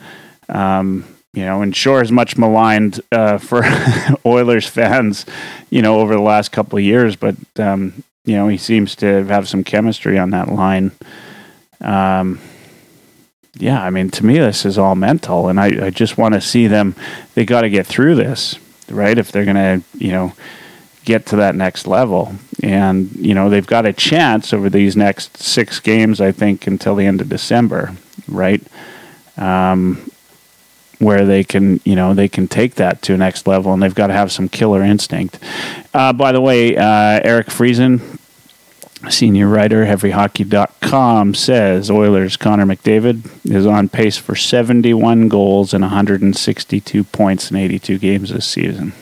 Um, 0.48 1.04
you 1.32 1.44
know, 1.44 1.62
and 1.62 1.74
Shore 1.74 2.00
is 2.00 2.12
much 2.12 2.36
maligned 2.36 3.00
uh, 3.10 3.38
for 3.38 3.62
Oilers 4.26 4.68
fans, 4.68 5.26
you 5.70 5.82
know, 5.82 6.00
over 6.00 6.14
the 6.14 6.22
last 6.22 6.52
couple 6.52 6.78
of 6.78 6.84
years. 6.84 7.16
But 7.16 7.36
um, 7.58 8.04
you 8.24 8.36
know, 8.36 8.48
he 8.48 8.56
seems 8.56 8.96
to 8.96 9.24
have 9.24 9.48
some 9.48 9.64
chemistry 9.64 10.18
on 10.18 10.30
that 10.30 10.48
line. 10.48 10.92
Um, 11.80 12.40
yeah, 13.56 13.82
I 13.82 13.90
mean, 13.90 14.10
to 14.10 14.24
me, 14.24 14.38
this 14.38 14.64
is 14.64 14.78
all 14.78 14.94
mental, 14.94 15.48
and 15.48 15.60
I, 15.60 15.86
I 15.86 15.90
just 15.90 16.18
want 16.18 16.34
to 16.34 16.40
see 16.40 16.66
them. 16.66 16.96
They 17.34 17.44
got 17.44 17.60
to 17.60 17.70
get 17.70 17.86
through 17.86 18.16
this, 18.16 18.58
right? 18.90 19.16
If 19.16 19.30
they're 19.30 19.44
going 19.44 19.56
to, 19.56 19.82
you 19.96 20.10
know, 20.10 20.32
get 21.04 21.26
to 21.26 21.36
that 21.36 21.54
next 21.54 21.86
level. 21.86 22.34
And, 22.62 23.14
you 23.14 23.34
know, 23.34 23.50
they've 23.50 23.66
got 23.66 23.86
a 23.86 23.92
chance 23.92 24.52
over 24.52 24.70
these 24.70 24.96
next 24.96 25.36
six 25.36 25.78
games, 25.78 26.20
I 26.20 26.32
think, 26.32 26.66
until 26.66 26.94
the 26.94 27.06
end 27.06 27.20
of 27.20 27.28
December, 27.28 27.94
right? 28.26 28.62
Um, 29.36 30.10
where 30.98 31.24
they 31.24 31.44
can, 31.44 31.80
you 31.84 31.96
know, 31.96 32.14
they 32.14 32.28
can 32.28 32.48
take 32.48 32.76
that 32.76 33.02
to 33.02 33.14
a 33.14 33.16
next 33.16 33.46
level, 33.46 33.72
and 33.72 33.82
they've 33.82 33.94
got 33.94 34.08
to 34.08 34.12
have 34.12 34.32
some 34.32 34.48
killer 34.48 34.82
instinct. 34.82 35.38
Uh, 35.92 36.12
by 36.12 36.32
the 36.32 36.40
way, 36.40 36.76
uh, 36.76 37.20
Eric 37.22 37.48
Friesen, 37.48 38.18
senior 39.10 39.48
writer, 39.48 39.84
heavyhockey.com, 39.84 41.34
says 41.34 41.90
Oilers' 41.90 42.36
Connor 42.36 42.66
McDavid 42.66 43.50
is 43.50 43.66
on 43.66 43.88
pace 43.88 44.16
for 44.16 44.34
71 44.34 45.28
goals 45.28 45.74
and 45.74 45.82
162 45.82 47.04
points 47.04 47.50
in 47.50 47.56
82 47.56 47.98
games 47.98 48.30
this 48.30 48.46
season 48.46 48.92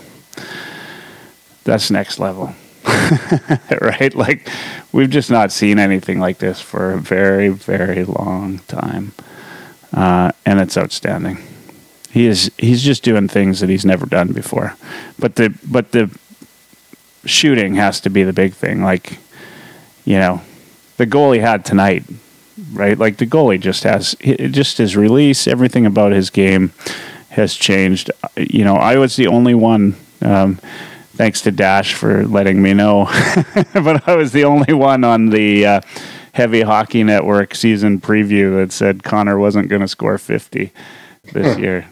that's 1.64 1.90
next 1.90 2.18
level. 2.18 2.55
right? 3.81 4.14
Like 4.14 4.48
we've 4.90 5.11
just 5.11 5.31
not 5.31 5.52
seen 5.52 5.78
anything 5.78 6.18
like 6.18 6.38
this 6.38 6.61
for 6.61 6.92
a 6.92 6.98
very, 6.98 7.48
very 7.48 8.05
long 8.05 8.59
time, 8.61 9.12
uh, 9.92 10.33
and 10.44 10.61
it's 10.61 10.76
outstanding. 10.76 11.38
He 12.12 12.27
is 12.27 12.51
he's 12.59 12.83
just 12.83 13.03
doing 13.03 13.27
things 13.27 13.61
that 13.61 13.70
he's 13.70 13.87
never 13.87 14.05
done 14.05 14.33
before, 14.33 14.77
but 15.18 15.37
the 15.37 15.59
but 15.66 15.92
the 15.92 16.14
shooting 17.25 17.77
has 17.77 18.01
to 18.01 18.11
be 18.11 18.22
the 18.22 18.35
big 18.35 18.53
thing. 18.53 18.83
Like 18.83 19.18
you 20.05 20.18
know, 20.18 20.42
the 20.98 21.07
goal 21.07 21.33
he 21.33 21.40
had 21.40 21.64
tonight, 21.64 22.05
right? 22.72 22.98
Like 22.98 23.16
the 23.16 23.27
goalie 23.27 23.59
just 23.59 23.85
has 23.85 24.14
just 24.20 24.77
his 24.77 24.94
release, 24.94 25.48
everything 25.48 25.87
about 25.87 26.12
his 26.12 26.29
game 26.29 26.72
has 27.31 27.55
changed. 27.55 28.11
You 28.37 28.64
know, 28.64 28.77
I 28.77 28.98
was 28.98 29.16
the 29.16 29.29
only 29.29 29.55
one. 29.55 29.96
Um, 30.20 30.61
thanks 31.14 31.40
to 31.42 31.51
Dash 31.51 31.94
for 31.94 32.27
letting 32.27 32.61
me 32.61 32.75
know. 32.75 33.05
but 33.72 34.07
I 34.07 34.16
was 34.16 34.33
the 34.33 34.44
only 34.44 34.75
one 34.75 35.03
on 35.03 35.31
the 35.31 35.66
uh, 35.66 35.81
Heavy 36.33 36.62
Hockey 36.62 37.05
Network 37.05 37.55
season 37.55 38.01
preview 38.01 38.57
that 38.57 38.72
said 38.72 39.03
Connor 39.03 39.38
wasn't 39.38 39.68
going 39.68 39.83
to 39.83 39.88
score 39.88 40.18
50 40.18 40.72
this 41.33 41.59
year. 41.59 41.91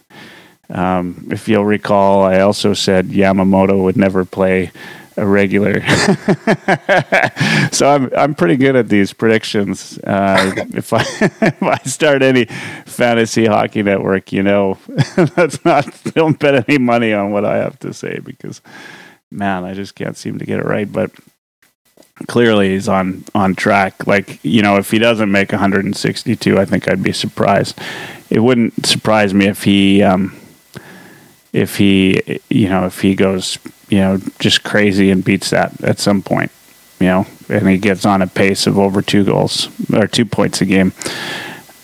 Um, 0.70 1.28
if 1.30 1.48
you'll 1.48 1.64
recall, 1.64 2.22
I 2.22 2.40
also 2.40 2.74
said 2.74 3.08
Yamamoto 3.08 3.82
would 3.82 3.96
never 3.96 4.24
play 4.24 4.70
a 5.16 5.26
regular. 5.26 5.80
so 7.72 7.88
I'm 7.88 8.10
I'm 8.16 8.34
pretty 8.34 8.56
good 8.56 8.76
at 8.76 8.88
these 8.88 9.12
predictions. 9.12 9.98
Uh, 9.98 10.64
if 10.72 10.92
I 10.92 11.02
if 11.20 11.62
I 11.62 11.76
start 11.84 12.22
any 12.22 12.46
fantasy 12.86 13.46
hockey 13.46 13.82
network, 13.82 14.32
you 14.32 14.42
know, 14.42 14.78
that's 15.36 15.64
not 15.64 15.86
don't 16.14 16.38
bet 16.38 16.68
any 16.68 16.78
money 16.78 17.12
on 17.12 17.32
what 17.32 17.44
I 17.44 17.58
have 17.58 17.78
to 17.80 17.92
say 17.92 18.18
because 18.24 18.62
man, 19.30 19.64
I 19.64 19.74
just 19.74 19.94
can't 19.94 20.16
seem 20.16 20.38
to 20.38 20.46
get 20.46 20.60
it 20.60 20.66
right. 20.66 20.90
But 20.90 21.10
clearly, 22.26 22.70
he's 22.70 22.88
on 22.88 23.24
on 23.34 23.54
track. 23.54 24.06
Like 24.06 24.42
you 24.42 24.62
know, 24.62 24.76
if 24.78 24.90
he 24.90 24.98
doesn't 24.98 25.30
make 25.30 25.52
162, 25.52 26.58
I 26.58 26.64
think 26.64 26.88
I'd 26.88 27.02
be 27.02 27.12
surprised. 27.12 27.78
It 28.30 28.40
wouldn't 28.40 28.86
surprise 28.86 29.34
me 29.34 29.46
if 29.46 29.64
he 29.64 30.02
um, 30.02 30.39
if 31.52 31.76
he, 31.76 32.40
you 32.48 32.68
know, 32.68 32.86
if 32.86 33.00
he 33.00 33.14
goes, 33.14 33.58
you 33.88 33.98
know, 33.98 34.18
just 34.38 34.62
crazy 34.62 35.10
and 35.10 35.24
beats 35.24 35.50
that 35.50 35.82
at 35.82 35.98
some 35.98 36.22
point, 36.22 36.50
you 37.00 37.06
know, 37.06 37.26
and 37.48 37.68
he 37.68 37.78
gets 37.78 38.06
on 38.06 38.22
a 38.22 38.26
pace 38.26 38.66
of 38.66 38.78
over 38.78 39.02
two 39.02 39.24
goals 39.24 39.68
or 39.92 40.06
two 40.06 40.24
points 40.24 40.60
a 40.60 40.66
game. 40.66 40.92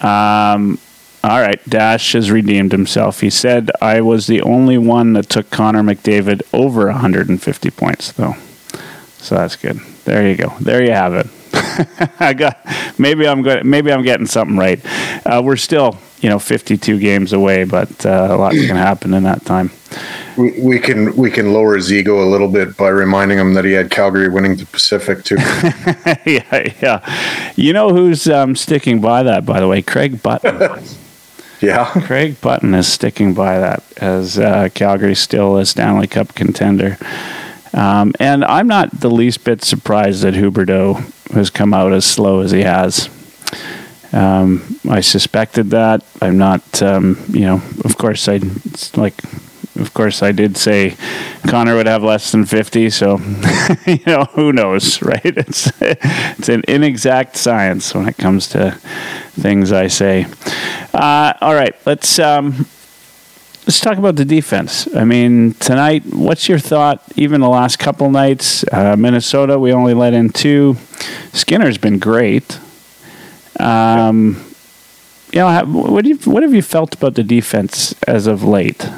Um, 0.01 0.79
all 1.25 1.41
right, 1.41 1.61
Dash 1.69 2.13
has 2.13 2.31
redeemed 2.31 2.71
himself. 2.71 3.21
He 3.21 3.31
said, 3.31 3.71
I 3.83 4.01
was 4.01 4.29
the 4.29 4.43
only 4.43 4.79
one 4.79 5.15
that 5.15 5.29
took 5.29 5.51
Connor 5.51 5.83
McDavid 5.83 6.43
over 6.53 6.87
150 6.87 7.71
points, 7.71 8.13
though. 8.13 8.37
So 9.19 9.35
that's 9.35 9.57
good. 9.57 9.81
There 10.05 10.29
you 10.29 10.37
go. 10.37 10.55
There 10.61 10.85
you 10.85 10.93
have 10.93 11.15
it. 11.15 11.27
I 12.21 12.35
got 12.35 12.59
maybe 12.99 13.27
I'm 13.27 13.43
good. 13.43 13.65
Maybe 13.65 13.93
I'm 13.93 14.03
getting 14.03 14.27
something 14.27 14.57
right. 14.57 14.81
Uh, 15.25 15.43
we're 15.45 15.57
still, 15.57 15.99
you 16.21 16.29
know, 16.29 16.39
52 16.39 16.99
games 16.99 17.33
away, 17.33 17.65
but 17.65 18.05
uh, 18.05 18.29
a 18.31 18.37
lot 18.37 18.53
can 18.53 18.77
happen 18.77 19.15
in 19.15 19.23
that 19.25 19.45
time. 19.45 19.71
We, 20.37 20.61
we 20.61 20.79
can 20.79 21.17
we 21.17 21.31
can 21.31 21.53
lower 21.53 21.77
his 21.77 21.93
ego 21.93 22.23
a 22.23 22.29
little 22.29 22.49
bit 22.49 22.77
by 22.77 22.89
reminding 22.89 23.39
him 23.39 23.55
that 23.55 23.65
he 23.65 23.73
had 23.73 23.91
Calgary 23.91 24.29
winning 24.29 24.57
the 24.57 24.67
Pacific 24.67 25.25
too. 25.25 25.37
yeah, 26.31 26.73
yeah. 26.83 27.53
You 27.57 27.73
know 27.73 27.91
who's 27.91 28.29
um, 28.29 28.57
sticking 28.57 29.01
by 29.01 29.23
that, 29.23 29.47
by 29.47 29.61
the 29.61 29.69
way? 29.69 29.83
Craig 29.83 30.23
Button. 30.23 30.83
yeah, 31.61 31.91
Craig 32.07 32.41
Button 32.41 32.75
is 32.75 32.93
sticking 32.93 33.33
by 33.33 33.59
that 33.59 33.83
as 33.99 34.39
uh, 34.39 34.69
Calgary 34.75 35.15
still 35.15 35.57
a 35.57 35.65
Stanley 35.65 36.07
Cup 36.07 36.35
contender. 36.35 36.99
Um, 37.77 38.15
and 38.19 38.43
I'm 38.45 38.67
not 38.67 38.91
the 38.91 39.11
least 39.11 39.45
bit 39.45 39.63
surprised 39.63 40.23
that 40.23 40.35
Huberdeau 40.35 41.13
has 41.33 41.51
come 41.51 41.75
out 41.75 41.93
as 41.93 42.07
slow 42.07 42.41
as 42.41 42.51
he 42.51 42.63
has. 42.63 43.11
Um, 44.13 44.81
I 44.89 45.03
suspected 45.03 45.71
that. 45.71 46.03
I'm 46.23 46.39
not, 46.39 46.83
um, 46.83 47.23
you 47.29 47.43
know, 47.43 47.63
of 47.85 47.99
course, 47.99 48.29
I 48.29 48.41
like, 48.97 49.23
of 49.75 49.93
course, 49.93 50.23
I 50.23 50.33
did 50.33 50.57
say 50.57 50.97
Connor 51.49 51.77
would 51.77 51.87
have 51.87 52.03
less 52.03 52.33
than 52.33 52.47
50. 52.47 52.89
So, 52.89 53.19
you 53.87 53.99
know, 54.07 54.25
who 54.33 54.55
knows, 54.55 55.03
right? 55.03 55.21
It's 55.25 55.71
it's 55.81 56.49
an 56.49 56.63
inexact 56.67 57.37
science 57.37 57.95
when 57.95 58.09
it 58.09 58.17
comes 58.17 58.49
to 58.49 58.71
things 59.33 59.71
I 59.71 59.89
say. 59.89 60.27
Uh, 60.95 61.35
all 61.43 61.55
right, 61.55 61.75
let's 61.85 62.19
um, 62.19 62.67
let's 63.67 63.81
talk 63.81 63.99
about 63.99 64.15
the 64.15 64.25
defense. 64.25 64.87
I 64.95 65.05
mean, 65.05 65.55
tonight, 65.55 66.05
what's 66.07 66.49
your 66.49 66.61
thought? 66.61 67.03
Even 67.17 67.41
the 67.41 67.49
last 67.49 67.79
couple 67.79 68.09
nights, 68.11 68.65
uh, 68.73 68.97
Minnesota, 68.97 69.59
we 69.59 69.73
only 69.73 69.93
let 69.93 70.15
in 70.15 70.31
two. 70.31 70.77
Skinner's 71.33 71.77
been 71.77 71.99
great. 71.99 72.61
Um, 73.59 74.45
you 75.33 75.41
know, 75.41 75.65
what 75.65 76.05
do 76.05 76.11
you 76.11 76.17
what 76.19 76.45
have 76.45 76.55
you 76.55 76.63
felt 76.63 76.95
about 76.95 77.15
the 77.15 77.25
defense 77.25 77.95
as 78.07 78.29
of 78.29 78.45
late? 78.45 78.89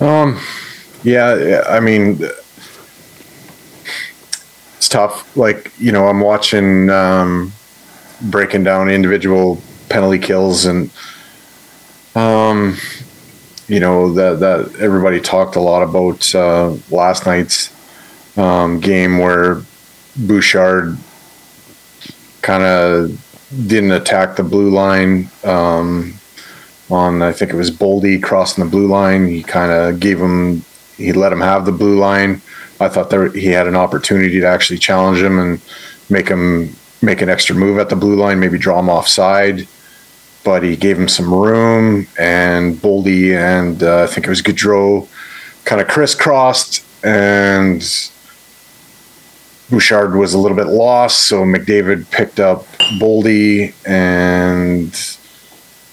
Um, 0.00 0.38
yeah, 1.02 1.64
I 1.66 1.80
mean, 1.80 2.18
it's 4.76 4.88
tough. 4.88 5.34
Like 5.36 5.72
you 5.78 5.92
know, 5.92 6.08
I'm 6.08 6.20
watching 6.20 6.90
um, 6.90 7.52
breaking 8.20 8.64
down 8.64 8.90
individual 8.90 9.62
penalty 9.88 10.18
kills 10.18 10.66
and 10.66 10.90
um, 12.14 12.76
you 13.68 13.80
know 13.80 14.12
that 14.12 14.40
that 14.40 14.80
everybody 14.80 15.20
talked 15.20 15.56
a 15.56 15.60
lot 15.60 15.82
about 15.82 16.34
uh, 16.34 16.74
last 16.90 17.26
night's 17.26 17.72
um, 18.36 18.80
game 18.80 19.18
where 19.18 19.62
Bouchard 20.16 20.98
kind 22.42 22.62
of 22.62 23.18
didn't 23.66 23.92
attack 23.92 24.36
the 24.36 24.42
blue 24.42 24.70
line 24.70 25.30
um, 25.44 26.14
on 26.90 27.22
I 27.22 27.32
think 27.32 27.52
it 27.52 27.56
was 27.56 27.70
Boldy 27.70 28.22
crossing 28.22 28.64
the 28.64 28.70
blue 28.70 28.86
line. 28.86 29.28
He 29.28 29.42
kind 29.42 29.72
of 29.72 30.00
gave 30.00 30.20
him 30.20 30.64
he 30.96 31.12
let 31.12 31.32
him 31.32 31.40
have 31.40 31.64
the 31.64 31.72
blue 31.72 31.98
line. 31.98 32.42
I 32.78 32.88
thought 32.88 33.10
there 33.10 33.30
he 33.30 33.46
had 33.46 33.66
an 33.66 33.76
opportunity 33.76 34.40
to 34.40 34.46
actually 34.46 34.78
challenge 34.78 35.18
him 35.18 35.38
and 35.38 35.60
make 36.10 36.28
him 36.28 36.74
make 37.00 37.22
an 37.22 37.28
extra 37.28 37.56
move 37.56 37.78
at 37.78 37.88
the 37.88 37.96
blue 37.96 38.16
line, 38.16 38.38
maybe 38.38 38.58
draw 38.58 38.80
him 38.80 38.90
offside 38.90 39.66
but 40.44 40.62
he 40.62 40.76
gave 40.76 40.98
him 40.98 41.08
some 41.08 41.32
room, 41.32 42.06
and 42.18 42.76
Boldy 42.76 43.34
and 43.34 43.82
uh, 43.82 44.02
I 44.02 44.06
think 44.06 44.26
it 44.26 44.30
was 44.30 44.42
Gaudreau 44.42 45.08
kind 45.64 45.80
of 45.80 45.88
crisscrossed, 45.88 46.84
and 47.04 47.82
Bouchard 49.70 50.14
was 50.14 50.34
a 50.34 50.38
little 50.38 50.56
bit 50.56 50.66
lost, 50.66 51.28
so 51.28 51.44
McDavid 51.44 52.10
picked 52.10 52.40
up 52.40 52.66
Boldy, 52.98 53.74
and 53.86 54.92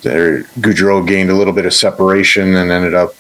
there 0.02 0.44
Gaudreau 0.60 1.08
gained 1.08 1.30
a 1.30 1.36
little 1.36 1.54
bit 1.54 1.66
of 1.66 1.74
separation, 1.74 2.56
and 2.56 2.72
ended 2.72 2.94
up 2.94 3.14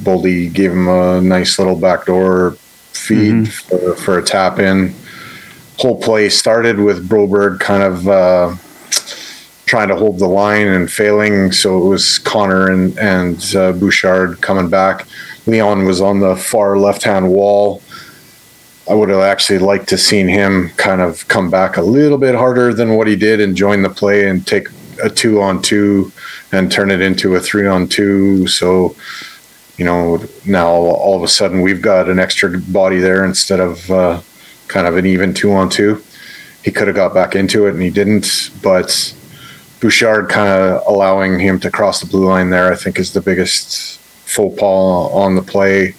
Boldy 0.00 0.52
gave 0.52 0.72
him 0.72 0.88
a 0.88 1.20
nice 1.20 1.58
little 1.58 1.76
backdoor 1.76 2.52
feed 2.92 3.32
mm-hmm. 3.32 3.44
for, 3.44 3.94
for, 3.96 4.18
a 4.18 4.22
tap 4.22 4.58
in. 4.58 4.94
Whole 5.78 6.00
play 6.00 6.28
started 6.28 6.78
with 6.78 7.08
Broberg 7.08 7.60
kind 7.60 7.82
of. 7.82 8.08
Uh, 8.08 8.56
trying 9.72 9.88
to 9.88 9.96
hold 9.96 10.18
the 10.18 10.28
line 10.28 10.66
and 10.66 10.92
failing. 10.92 11.50
So 11.50 11.82
it 11.82 11.88
was 11.88 12.18
Connor 12.18 12.70
and 12.72 12.98
and 12.98 13.56
uh, 13.56 13.72
Bouchard 13.72 14.38
coming 14.42 14.68
back. 14.68 15.06
Leon 15.46 15.86
was 15.86 15.98
on 16.02 16.20
the 16.20 16.36
far 16.36 16.76
left 16.76 17.02
hand 17.04 17.32
wall. 17.32 17.80
I 18.90 18.92
would 18.92 19.08
have 19.08 19.22
actually 19.22 19.60
liked 19.60 19.88
to 19.88 19.96
seen 19.96 20.28
him 20.28 20.68
kind 20.76 21.00
of 21.00 21.26
come 21.28 21.50
back 21.50 21.78
a 21.78 21.80
little 21.80 22.18
bit 22.18 22.34
harder 22.34 22.74
than 22.74 22.96
what 22.96 23.06
he 23.06 23.16
did 23.16 23.40
and 23.40 23.56
join 23.56 23.80
the 23.80 23.88
play 23.88 24.28
and 24.28 24.46
take 24.46 24.68
a 25.02 25.08
two 25.08 25.40
on 25.40 25.62
two 25.62 26.12
and 26.52 26.70
turn 26.70 26.90
it 26.90 27.00
into 27.00 27.36
a 27.36 27.40
three 27.40 27.66
on 27.66 27.88
two. 27.88 28.46
So, 28.48 28.94
you 29.78 29.86
know, 29.86 30.22
now 30.44 30.68
all 30.68 31.16
of 31.16 31.22
a 31.22 31.28
sudden 31.28 31.62
we've 31.62 31.80
got 31.80 32.10
an 32.10 32.18
extra 32.18 32.58
body 32.58 32.98
there 32.98 33.24
instead 33.24 33.58
of 33.58 33.90
uh, 33.90 34.20
kind 34.68 34.86
of 34.86 34.98
an 34.98 35.06
even 35.06 35.32
two 35.32 35.50
on 35.50 35.70
two. 35.70 36.04
He 36.62 36.70
could 36.70 36.88
have 36.88 36.96
got 36.96 37.14
back 37.14 37.34
into 37.34 37.66
it 37.68 37.70
and 37.70 37.82
he 37.82 37.88
didn't, 37.88 38.50
but 38.62 39.14
Bouchard 39.82 40.28
kind 40.28 40.48
of 40.48 40.80
allowing 40.86 41.40
him 41.40 41.58
to 41.58 41.68
cross 41.68 42.00
the 42.00 42.06
blue 42.06 42.26
line 42.26 42.50
there, 42.50 42.72
I 42.72 42.76
think, 42.76 43.00
is 43.00 43.12
the 43.12 43.20
biggest 43.20 43.98
faux 43.98 44.56
pas 44.58 45.10
on 45.12 45.34
the 45.34 45.42
play. 45.42 45.96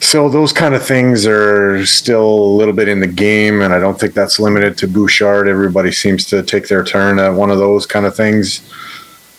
So 0.00 0.30
those 0.30 0.50
kind 0.50 0.74
of 0.74 0.82
things 0.82 1.26
are 1.26 1.84
still 1.84 2.26
a 2.26 2.54
little 2.56 2.72
bit 2.72 2.88
in 2.88 3.00
the 3.00 3.06
game, 3.06 3.60
and 3.60 3.74
I 3.74 3.78
don't 3.78 4.00
think 4.00 4.14
that's 4.14 4.40
limited 4.40 4.78
to 4.78 4.88
Bouchard. 4.88 5.46
Everybody 5.46 5.92
seems 5.92 6.24
to 6.28 6.42
take 6.42 6.68
their 6.68 6.82
turn 6.82 7.18
at 7.18 7.34
one 7.34 7.50
of 7.50 7.58
those 7.58 7.84
kind 7.84 8.06
of 8.06 8.16
things. 8.16 8.62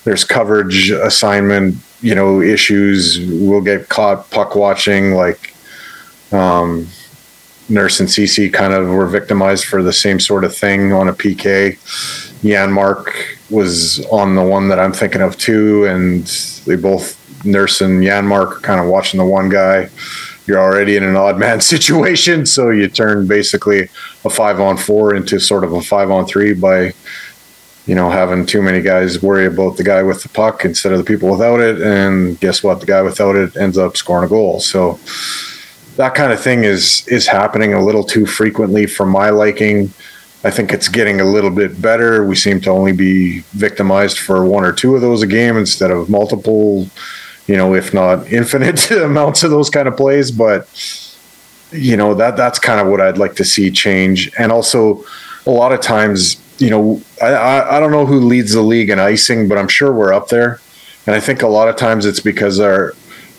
There's 0.04 0.24
coverage 0.24 0.92
assignment, 0.92 1.78
you 2.02 2.14
know, 2.14 2.42
issues. 2.42 3.20
We'll 3.28 3.62
get 3.62 3.90
caught 3.90 4.30
puck 4.30 4.56
watching, 4.56 5.16
like 5.16 5.56
um, 6.32 6.88
Nurse 7.70 8.00
and 8.00 8.10
Ceci 8.10 8.52
kind 8.52 8.72
of 8.72 8.88
were 8.90 9.08
victimized 9.08 9.66
for 9.66 9.82
the 9.82 9.94
same 9.94 10.20
sort 10.20 10.44
of 10.44 10.56
thing 10.56 10.94
on 10.94 11.08
a 11.08 11.14
PK 11.14 11.80
Janmark 12.44 13.14
was 13.50 14.06
on 14.08 14.36
the 14.36 14.44
one 14.44 14.68
that 14.68 14.80
I'm 14.80 14.94
thinking 14.94 15.22
of 15.22 15.38
too, 15.38 15.86
and 15.86 16.26
they 16.66 16.76
both 16.76 17.20
Nurse 17.46 17.82
and 17.82 18.04
Janmark 18.04 18.58
are 18.58 18.60
kind 18.60 18.80
of 18.80 18.88
watching 18.88 19.18
the 19.18 19.26
one 19.26 19.50
guy. 19.50 19.90
You're 20.46 20.60
already 20.60 20.98
in 20.98 21.04
an 21.04 21.16
odd 21.16 21.40
man 21.40 21.62
situation, 21.74 22.46
so 22.46 22.70
you 22.70 22.88
turn 22.88 23.28
basically 23.28 23.90
a 24.26 24.30
five 24.30 24.60
on 24.60 24.78
four 24.78 25.16
into 25.16 25.40
sort 25.40 25.64
of 25.64 25.74
a 25.74 25.82
five 25.82 26.12
on 26.12 26.26
three 26.26 26.54
by, 26.54 26.94
you 27.86 27.96
know, 27.96 28.10
having 28.10 28.46
too 28.46 28.62
many 28.62 28.82
guys 28.82 29.22
worry 29.22 29.46
about 29.46 29.78
the 29.78 29.84
guy 29.84 30.04
with 30.04 30.22
the 30.24 30.30
puck 30.30 30.66
instead 30.66 30.92
of 30.92 30.98
the 30.98 31.06
people 31.06 31.32
without 31.32 31.62
it. 31.62 31.82
And 31.82 32.40
guess 32.42 32.62
what? 32.62 32.82
The 32.82 32.86
guy 32.86 33.02
without 33.02 33.36
it 33.36 33.56
ends 33.56 33.78
up 33.78 33.96
scoring 33.96 34.26
a 34.26 34.30
goal. 34.30 34.60
So 34.60 35.00
that 35.96 36.16
kind 36.16 36.34
of 36.34 36.42
thing 36.42 36.64
is 36.64 37.08
is 37.08 37.28
happening 37.28 37.74
a 37.74 37.84
little 37.84 38.04
too 38.04 38.26
frequently 38.26 38.86
for 38.86 39.06
my 39.06 39.30
liking. 39.30 39.94
I 40.44 40.52
think 40.52 40.74
it's 40.74 40.90
getting 40.90 41.22
a 41.22 41.26
little 41.26 41.50
bit 41.50 41.82
better. 41.82 42.26
We 42.26 42.36
seem 42.36 42.60
to 42.62 42.70
only 42.70 42.92
be 42.92 43.40
victimized 43.52 44.20
for 44.20 44.46
one 44.46 44.66
or 44.66 44.74
two 44.74 44.96
of 44.96 45.02
those 45.02 45.22
a 45.22 45.28
game 45.28 45.56
instead 45.56 45.90
of 45.90 46.10
multiple, 46.10 46.90
you 47.48 47.56
know, 47.56 47.74
if 47.74 47.94
not 47.94 48.28
infinite 48.28 48.92
amounts 48.92 49.44
of 49.44 49.52
those 49.52 49.70
kind 49.70 49.88
of 49.88 49.96
plays. 49.96 50.32
But 50.32 50.68
you 51.74 51.98
know 51.98 52.14
that 52.14 52.38
that's 52.38 52.60
kind 52.60 52.80
of 52.80 52.88
what 52.88 53.02
I'd 53.02 53.18
like 53.18 53.36
to 53.36 53.46
see 53.46 53.72
change. 53.72 54.32
And 54.38 54.52
also, 54.52 55.04
a 55.46 55.52
lot 55.52 55.74
of 55.74 55.82
times, 55.82 56.38
you 56.60 56.70
know, 56.70 57.02
I, 57.22 57.34
I, 57.34 57.78
I 57.78 57.80
don't 57.80 57.92
know 57.92 58.06
who 58.06 58.20
leads 58.20 58.54
the 58.54 58.62
league 58.62 58.90
in 58.90 59.00
icing, 59.00 59.48
but 59.48 59.58
I'm 59.58 59.68
sure 59.68 59.92
we're 59.92 60.14
up 60.14 60.30
there. 60.30 60.62
And 61.06 61.16
I 61.16 61.20
think 61.20 61.42
a 61.42 61.48
lot 61.48 61.68
of 61.68 61.76
times 61.76 62.06
it's 62.06 62.20
because 62.20 62.60
our 62.60 62.94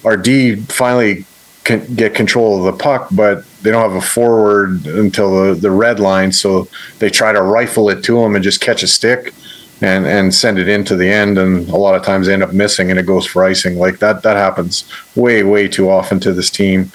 our 0.05 0.17
D 0.17 0.57
finally 0.57 1.25
get 1.64 2.14
control 2.14 2.59
of 2.59 2.64
the 2.64 2.83
puck, 2.83 3.09
but 3.11 3.44
they 3.62 3.70
don't 3.70 3.83
have 3.83 3.96
a 3.96 4.07
forward 4.07 4.87
until 4.87 5.55
the, 5.55 5.55
the 5.55 5.70
red 5.70 5.98
line. 5.98 6.31
So 6.31 6.68
they 6.98 7.09
try 7.09 7.33
to 7.33 7.40
rifle 7.40 7.88
it 7.88 8.05
to 8.05 8.20
them 8.20 8.35
and 8.35 8.44
just 8.44 8.61
catch 8.61 8.83
a 8.83 8.87
stick 8.87 9.33
and, 9.81 10.07
and 10.07 10.35
send 10.35 10.59
it 10.59 10.68
into 10.68 10.94
the 10.94 11.09
end. 11.09 11.38
And 11.38 11.68
a 11.70 11.77
lot 11.77 11.94
of 11.94 12.05
times 12.05 12.27
they 12.27 12.35
end 12.35 12.42
up 12.42 12.53
missing 12.53 12.90
and 12.90 12.98
it 12.98 13.07
goes 13.07 13.27
for 13.27 13.44
icing. 13.44 13.79
Like 13.79 13.98
that, 14.00 14.22
that 14.22 14.37
happens 14.37 14.85
way, 15.16 15.42
way 15.42 15.66
too 15.66 15.88
often 15.88 16.20
to 16.20 16.33
this 16.33 16.50
team. 16.50 16.92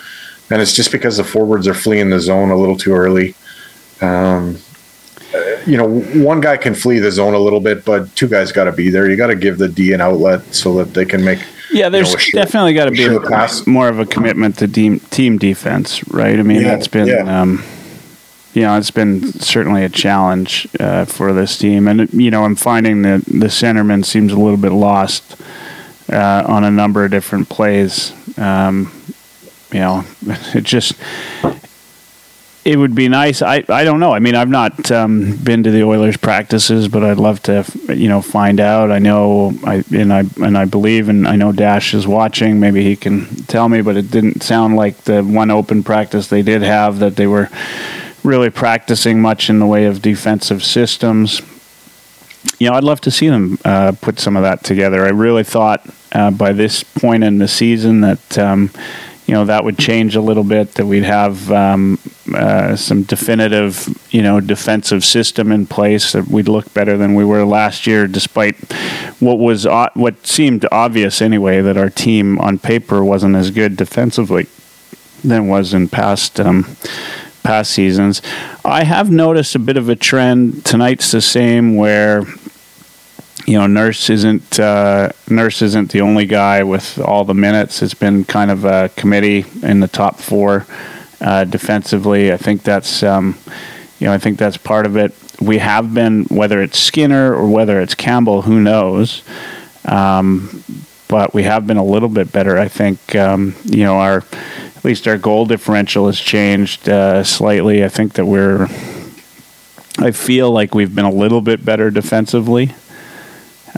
And 0.52 0.62
it's 0.62 0.74
just 0.74 0.92
because 0.92 1.18
the 1.18 1.24
forwards 1.24 1.68
are 1.68 1.74
fleeing 1.74 2.12
the 2.12 2.20
zone 2.20 2.52
a 2.52 2.56
little 2.56 2.78
too 2.78 2.94
early. 2.94 3.36
Um, 4.02 4.60
you 5.66 5.78
know, 5.78 6.00
one 6.24 6.42
guy 6.42 6.58
can 6.58 6.74
flee 6.74 7.00
the 7.00 7.12
zone 7.12 7.34
a 7.34 7.40
little 7.40 7.60
bit, 7.60 7.86
but 7.86 8.16
two 8.16 8.28
guys 8.28 8.52
got 8.52 8.64
to 8.66 8.72
be 8.72 8.90
there. 8.90 9.10
You 9.10 9.16
got 9.16 9.28
to 9.28 9.36
give 9.36 9.58
the 9.58 9.68
D 9.68 9.94
an 9.94 10.02
outlet 10.02 10.54
so 10.54 10.76
that 10.76 10.94
they 10.94 11.06
can 11.06 11.24
make. 11.24 11.40
Yeah, 11.80 11.88
there's 11.88 12.12
you 12.12 12.34
know, 12.34 12.44
definitely 12.44 12.74
got 12.74 12.86
to 12.86 12.92
be 12.92 13.06
a, 13.06 13.70
more 13.70 13.88
of 13.88 14.00
a 14.00 14.06
commitment 14.06 14.58
to 14.58 14.68
team 14.68 15.00
team 15.00 15.38
defense, 15.38 16.06
right? 16.10 16.38
I 16.38 16.44
mean, 16.44 16.62
yeah, 16.62 16.76
that's 16.76 16.90
been. 16.90 17.08
Yeah. 17.08 17.42
Um, 17.42 17.64
you 18.54 18.64
know, 18.64 18.78
it's 18.78 18.92
been 18.92 19.32
certainly 19.40 19.86
a 19.86 19.90
challenge 19.90 20.68
uh, 20.80 21.06
for 21.06 21.32
this 21.32 21.58
team, 21.58 21.88
and 21.88 22.12
you 22.14 22.32
know, 22.32 22.44
I'm 22.44 22.56
finding 22.56 23.04
that 23.04 23.24
the 23.26 23.48
centerman 23.48 24.04
seems 24.04 24.34
a 24.34 24.38
little 24.38 24.58
bit 24.58 24.74
lost 24.74 25.40
uh, 26.12 26.44
on 26.46 26.66
a 26.66 26.72
number 26.72 27.06
of 27.06 27.12
different 27.12 27.48
plays. 27.48 28.12
Um, 28.38 28.92
you 29.72 29.80
know, 29.80 30.04
it 30.54 30.66
just 30.66 30.96
it 32.66 32.78
would 32.78 32.94
be 32.94 33.08
nice. 33.08 33.42
I, 33.42 33.64
I 33.70 33.84
don't 33.84 34.00
know. 34.00 34.12
I 34.12 34.20
mean, 34.20 34.36
I've 34.36 34.50
not 34.50 34.92
um, 34.92 35.38
been 35.38 35.64
to 35.64 35.72
the 35.72 35.84
Oilers 35.84 36.18
practices, 36.18 36.88
but 36.88 37.04
I'd 37.04 37.18
love 37.18 37.42
to, 37.44 37.66
you 37.88 38.10
know, 38.10 38.22
find 38.22 38.60
out. 38.60 38.92
I 38.92 39.00
know, 39.00 39.54
I 39.64 39.84
and 39.92 40.12
I 40.12 40.24
and 40.42 40.58
I 40.58 40.66
believe, 40.66 41.08
and 41.08 41.28
I 41.28 41.36
know 41.36 41.52
Dash 41.52 41.94
is 41.94 42.06
watching. 42.06 42.60
Maybe 42.60 42.84
he 42.84 42.96
can 42.96 43.28
tell 43.46 43.70
me, 43.70 43.82
but 43.82 43.96
it 43.96 44.12
didn't 44.12 44.44
sound 44.44 44.76
like 44.76 44.98
the 45.04 45.24
one 45.24 45.52
open 45.52 45.84
practice 45.84 46.28
they 46.28 46.42
did 46.42 46.62
have 46.62 47.00
that 47.00 47.16
they 47.16 47.28
were 47.28 47.50
really 48.24 48.50
practicing 48.50 49.22
much 49.22 49.50
in 49.50 49.60
the 49.60 49.66
way 49.66 49.86
of 49.86 50.02
defensive 50.02 50.64
systems. 50.64 51.42
You 52.58 52.70
know, 52.70 52.76
I'd 52.76 52.84
love 52.84 53.00
to 53.02 53.12
see 53.12 53.30
them 53.30 53.58
uh, 53.64 53.94
put 54.02 54.20
some 54.20 54.36
of 54.36 54.44
that 54.44 54.64
together. 54.66 55.06
I 55.06 55.10
really 55.10 55.44
thought 55.44 55.90
uh, 56.12 56.32
by 56.32 56.52
this 56.52 56.84
point 56.84 57.24
in 57.24 57.38
the 57.38 57.48
season 57.48 58.02
that. 58.02 58.38
Um, 58.38 58.70
you 59.26 59.36
know 59.36 59.46
that 59.46 59.64
would 59.64 59.78
change 59.78 60.16
a 60.16 60.22
little 60.22 60.44
bit. 60.44 60.74
That 60.74 60.88
we'd 60.88 61.04
have 61.04 61.52
um, 61.52 62.00
uh, 62.36 62.76
some 62.76 63.04
definitive, 63.04 63.88
you 64.12 64.22
know, 64.22 64.40
defensive 64.40 65.04
system 65.04 65.52
in 65.52 65.66
place. 65.66 66.12
That 66.12 66.28
we'd 66.28 66.48
look 66.48 66.74
better 66.74 66.98
than 66.98 67.16
we 67.16 67.26
were 67.26 67.46
last 67.46 67.88
year, 67.88 68.08
despite 68.08 68.56
what 69.20 69.40
was 69.40 69.66
uh, 69.66 69.90
what 69.94 70.26
seemed 70.26 70.66
obvious 70.72 71.22
anyway. 71.22 71.62
That 71.62 71.78
our 71.78 71.90
team 71.90 72.40
on 72.40 72.60
paper 72.60 73.04
wasn't 73.04 73.36
as 73.36 73.52
good 73.52 73.76
defensively 73.76 74.48
than 75.24 75.48
was 75.48 75.74
in 75.74 75.90
past. 75.90 76.40
Um, 76.40 76.76
past 77.42 77.72
seasons. 77.72 78.22
I 78.66 78.84
have 78.84 79.10
noticed 79.10 79.56
a 79.56 79.60
bit 79.60 79.78
of 79.78 79.88
a 79.88 79.96
trend. 79.96 80.66
Tonight's 80.66 81.12
the 81.12 81.22
same 81.22 81.78
where 81.78 82.26
you 83.50 83.58
know, 83.58 83.66
Nurse 83.66 84.12
isn't 84.12 84.60
uh, 84.60 85.12
Nurse 85.28 85.64
isn't 85.64 85.92
the 85.92 86.02
only 86.02 86.28
guy 86.28 86.62
with 86.62 87.00
all 87.00 87.26
the 87.26 87.34
minutes. 87.34 87.82
It's 87.82 87.96
been 87.96 88.24
kind 88.24 88.52
of 88.52 88.64
a 88.64 88.90
committee 88.90 89.44
in 89.64 89.80
the 89.80 89.88
top 89.88 90.20
four 90.20 90.68
uh, 91.22 91.44
defensively. 91.44 92.32
I 92.32 92.38
think 92.38 92.64
that's 92.64 93.04
um, 93.04 93.38
you 94.00 94.08
know 94.08 94.14
I 94.14 94.18
think 94.18 94.38
that's 94.38 94.58
part 94.58 94.86
of 94.86 94.98
it. 94.98 95.14
We 95.42 95.60
have 95.60 95.94
been 95.94 96.26
whether 96.26 96.62
it's 96.62 96.78
Skinner 96.78 97.34
or 97.34 97.48
whether 97.48 97.80
it's 97.82 97.96
Campbell, 97.96 98.44
who 98.44 98.60
knows. 98.60 99.24
Um, 99.86 100.64
but 101.08 101.34
we 101.34 101.44
have 101.44 101.66
been 101.66 101.78
a 101.78 101.84
little 101.84 102.10
bit 102.10 102.32
better. 102.32 102.58
I 102.58 102.68
think 102.68 103.16
um, 103.16 103.56
you 103.66 103.84
know 103.84 103.96
our 103.96 104.24
at 104.76 104.86
least 104.86 105.08
our 105.08 105.18
goal 105.18 105.46
differential 105.46 106.06
has 106.06 106.20
changed 106.20 106.88
uh, 106.88 107.24
slightly. 107.24 107.84
I 107.84 107.90
think 107.90 108.14
that 108.14 108.26
we're 108.26 108.68
I 109.98 110.12
feel 110.12 110.52
like 110.52 110.74
we've 110.74 110.94
been 110.96 111.06
a 111.06 111.12
little 111.12 111.42
bit 111.42 111.66
better 111.66 111.92
defensively. 111.92 112.74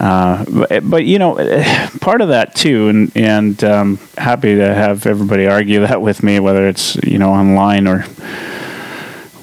Uh, 0.01 0.43
but, 0.49 0.89
but, 0.89 1.05
you 1.05 1.19
know, 1.19 1.35
part 2.01 2.21
of 2.21 2.29
that 2.29 2.55
too, 2.55 2.89
and 2.89 3.11
and 3.15 3.63
um, 3.63 3.99
happy 4.17 4.55
to 4.55 4.73
have 4.73 5.05
everybody 5.05 5.45
argue 5.45 5.81
that 5.81 6.01
with 6.01 6.23
me, 6.23 6.39
whether 6.39 6.67
it's 6.67 6.95
you 7.03 7.19
know 7.19 7.29
online 7.29 7.87
or 7.87 8.05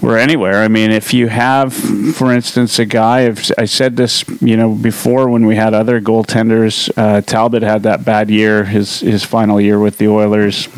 or 0.03 0.19
anywhere. 0.19 0.61
I 0.63 0.67
mean, 0.67 0.91
if 0.91 1.15
you 1.15 1.29
have, 1.29 1.73
for 1.73 2.33
instance, 2.33 2.81
a 2.81 2.85
guy, 2.85 3.21
if 3.21 3.53
I 3.57 3.67
said 3.67 3.97
this, 3.97 4.25
you 4.41 4.57
know, 4.57 4.75
before 4.75 5.29
when 5.29 5.47
we 5.47 5.55
had 5.55 5.75
other 5.75 6.01
goaltenders, 6.01 6.91
uh, 6.97 7.21
Talbot 7.21 7.63
had 7.63 7.85
that 7.85 8.05
bad 8.05 8.29
year, 8.29 8.65
his 8.65 8.99
his 8.99 9.25
final 9.25 9.61
year 9.61 9.79
with 9.79 9.99
the 9.99 10.09
Oilers. 10.09 10.69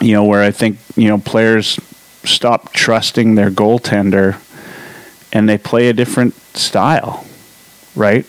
You 0.00 0.12
know, 0.12 0.24
where 0.24 0.42
I 0.42 0.50
think 0.50 0.78
you 0.96 1.06
know 1.06 1.18
players 1.18 1.78
stop 2.24 2.72
trusting 2.72 3.36
their 3.36 3.50
goaltender, 3.52 4.40
and 5.32 5.48
they 5.48 5.56
play 5.56 5.88
a 5.88 5.92
different 5.92 6.34
style, 6.56 7.24
right? 7.94 8.26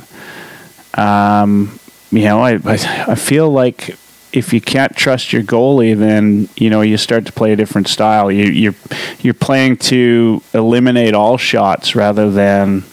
Um, 0.98 1.80
you 2.12 2.24
know, 2.24 2.40
I, 2.40 2.54
I, 2.66 3.06
I 3.10 3.16
feel 3.16 3.50
like 3.50 3.96
if 4.34 4.54
you 4.54 4.62
can't 4.62 4.96
trust 4.96 5.32
your 5.32 5.44
goalie, 5.44 5.98
then 5.98 6.50
you 6.56 6.70
know 6.70 6.82
you 6.82 6.98
start 6.98 7.26
to 7.26 7.32
play 7.32 7.54
a 7.54 7.56
different 7.56 7.88
style. 7.88 8.32
You, 8.32 8.46
you're 8.46 8.76
you're 9.20 9.34
playing 9.34 9.78
to 9.78 10.42
eliminate 10.54 11.14
all 11.14 11.38
shots 11.38 11.96
rather 11.96 12.30
than 12.30 12.84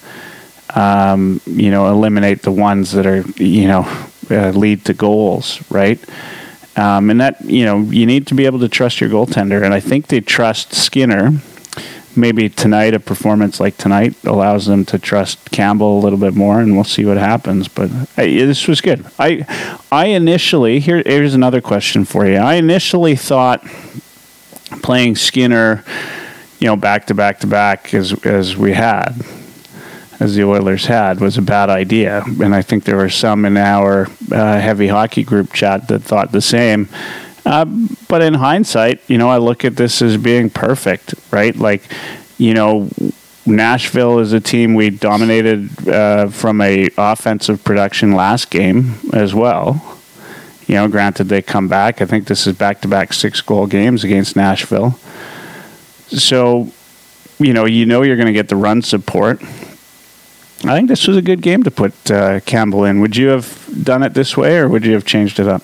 um, 0.74 1.40
you 1.46 1.70
know 1.70 1.90
eliminate 1.90 2.42
the 2.42 2.52
ones 2.52 2.92
that 2.92 3.06
are 3.06 3.22
you 3.36 3.66
know 3.66 4.06
uh, 4.30 4.50
lead 4.50 4.84
to 4.86 4.94
goals, 4.94 5.62
right? 5.70 5.98
Um, 6.76 7.10
and 7.10 7.20
that 7.20 7.44
you 7.44 7.64
know 7.64 7.80
you 7.80 8.06
need 8.06 8.26
to 8.28 8.34
be 8.34 8.46
able 8.46 8.60
to 8.60 8.68
trust 8.68 9.00
your 9.00 9.10
goaltender, 9.10 9.62
and 9.62 9.74
I 9.74 9.80
think 9.80 10.08
they 10.08 10.20
trust 10.20 10.74
Skinner 10.74 11.40
maybe 12.16 12.48
tonight 12.48 12.94
a 12.94 13.00
performance 13.00 13.61
like 13.61 13.77
tonight 13.77 14.14
allows 14.24 14.66
them 14.66 14.85
to 14.87 14.98
trust 14.98 15.50
Campbell 15.50 15.98
a 15.98 16.00
little 16.00 16.18
bit 16.18 16.35
more, 16.35 16.61
and 16.61 16.74
we'll 16.74 16.85
see 16.85 17.05
what 17.05 17.16
happens. 17.16 17.68
But 17.68 17.90
this 18.16 18.68
was 18.68 18.81
good. 18.81 19.05
I 19.18 19.46
I 19.90 20.07
initially 20.07 20.81
here 20.81 21.03
here's 21.05 21.35
another 21.35 21.61
question 21.61 22.05
for 22.05 22.27
you. 22.27 22.37
I 22.37 22.55
initially 22.55 23.16
thought 23.16 23.64
playing 24.83 25.16
Skinner, 25.16 25.85
you 26.59 26.66
know, 26.66 26.77
back 26.77 27.07
to 27.07 27.14
back 27.14 27.40
to 27.40 27.46
back 27.46 27.94
as 27.94 28.12
as 28.24 28.57
we 28.57 28.72
had. 28.72 29.14
As 30.20 30.37
the 30.37 30.44
Oilers 30.44 30.87
had 30.87 31.20
was 31.20 31.37
a 31.37 31.42
bad 31.42 31.68
idea, 31.68 32.22
and 32.24 32.55
I 32.55 32.62
think 32.62 32.85
there 32.85 32.96
were 32.96 33.11
some 33.11 33.44
in 33.44 33.57
our 33.57 34.07
uh, 34.31 34.61
heavy 34.61 34.87
hockey 34.87 35.24
group 35.24 35.53
chat 35.53 35.88
that 35.88 36.03
thought 36.03 36.31
the 36.31 36.40
same. 36.40 36.88
Uh, 37.46 37.66
but 38.09 38.22
in 38.22 38.35
hindsight, 38.35 39.02
you 39.09 39.18
know, 39.18 39.28
I 39.28 39.37
look 39.37 39.64
at 39.64 39.76
this 39.76 40.00
as 40.00 40.16
being 40.16 40.48
perfect, 40.48 41.14
right? 41.30 41.54
Like, 41.54 41.83
you 42.38 42.54
know, 42.54 42.88
Nashville 43.46 44.18
is 44.20 44.33
a 44.33 44.40
team 44.40 44.74
we 44.74 44.90
dominated 44.90 45.88
uh, 45.88 46.28
from 46.28 46.61
a 46.61 46.88
offensive 46.96 47.62
production 47.62 48.12
last 48.12 48.50
game 48.50 48.94
as 49.12 49.35
well. 49.35 49.98
You 50.66 50.76
know, 50.76 50.88
granted 50.88 51.24
they 51.24 51.42
come 51.42 51.68
back. 51.68 52.00
I 52.00 52.07
think 52.07 52.26
this 52.26 52.46
is 52.46 52.57
back 52.57 52.80
to 52.80 52.88
back 52.88 53.12
six 53.12 53.42
goal 53.42 53.66
games 53.66 54.02
against 54.02 54.35
Nashville. 54.35 54.98
So, 56.09 56.72
you 57.38 57.52
know, 57.52 57.66
you 57.66 57.85
know 57.85 58.02
you're 58.02 58.16
going 58.16 58.26
to 58.26 58.33
get 58.33 58.48
the 58.48 58.57
run 58.57 58.80
support. 58.80 59.42
I 59.42 60.74
think 60.74 60.88
this 60.88 61.07
was 61.07 61.18
a 61.18 61.22
good 61.22 61.42
game 61.42 61.62
to 61.64 61.70
put 61.70 62.11
uh, 62.11 62.40
Campbell 62.40 62.85
in. 62.85 63.00
Would 63.00 63.16
you 63.16 63.28
have 63.28 63.68
done 63.83 64.02
it 64.02 64.14
this 64.14 64.35
way, 64.35 64.57
or 64.57 64.68
would 64.68 64.87
you 64.87 64.94
have 64.94 65.04
changed 65.04 65.38
it 65.38 65.46
up? 65.46 65.62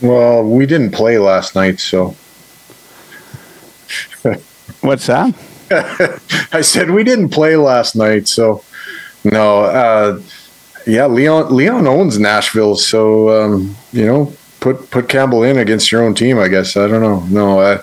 Well, 0.00 0.44
we 0.44 0.66
didn't 0.66 0.92
play 0.92 1.18
last 1.18 1.54
night, 1.54 1.80
so. 1.80 2.14
What's 4.80 5.06
that? 5.06 5.34
I 6.52 6.60
said 6.62 6.90
we 6.90 7.04
didn't 7.04 7.30
play 7.30 7.56
last 7.56 7.96
night, 7.96 8.28
so 8.28 8.64
no. 9.24 9.64
Uh, 9.64 10.20
yeah, 10.86 11.06
Leon 11.06 11.54
Leon 11.54 11.86
owns 11.86 12.18
Nashville, 12.18 12.76
so 12.76 13.44
um, 13.44 13.76
you 13.92 14.06
know, 14.06 14.32
put 14.60 14.90
put 14.90 15.08
Campbell 15.08 15.42
in 15.42 15.58
against 15.58 15.92
your 15.92 16.02
own 16.02 16.14
team. 16.14 16.38
I 16.38 16.48
guess 16.48 16.76
I 16.76 16.86
don't 16.86 17.02
know. 17.02 17.20
No, 17.26 17.60
uh, 17.60 17.82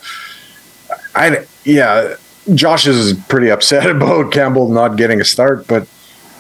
I 1.14 1.46
yeah. 1.64 2.16
Josh 2.54 2.86
is 2.86 3.14
pretty 3.28 3.50
upset 3.50 3.90
about 3.96 4.32
Campbell 4.32 4.70
not 4.70 4.98
getting 4.98 5.20
a 5.22 5.26
start, 5.26 5.68
but 5.68 5.88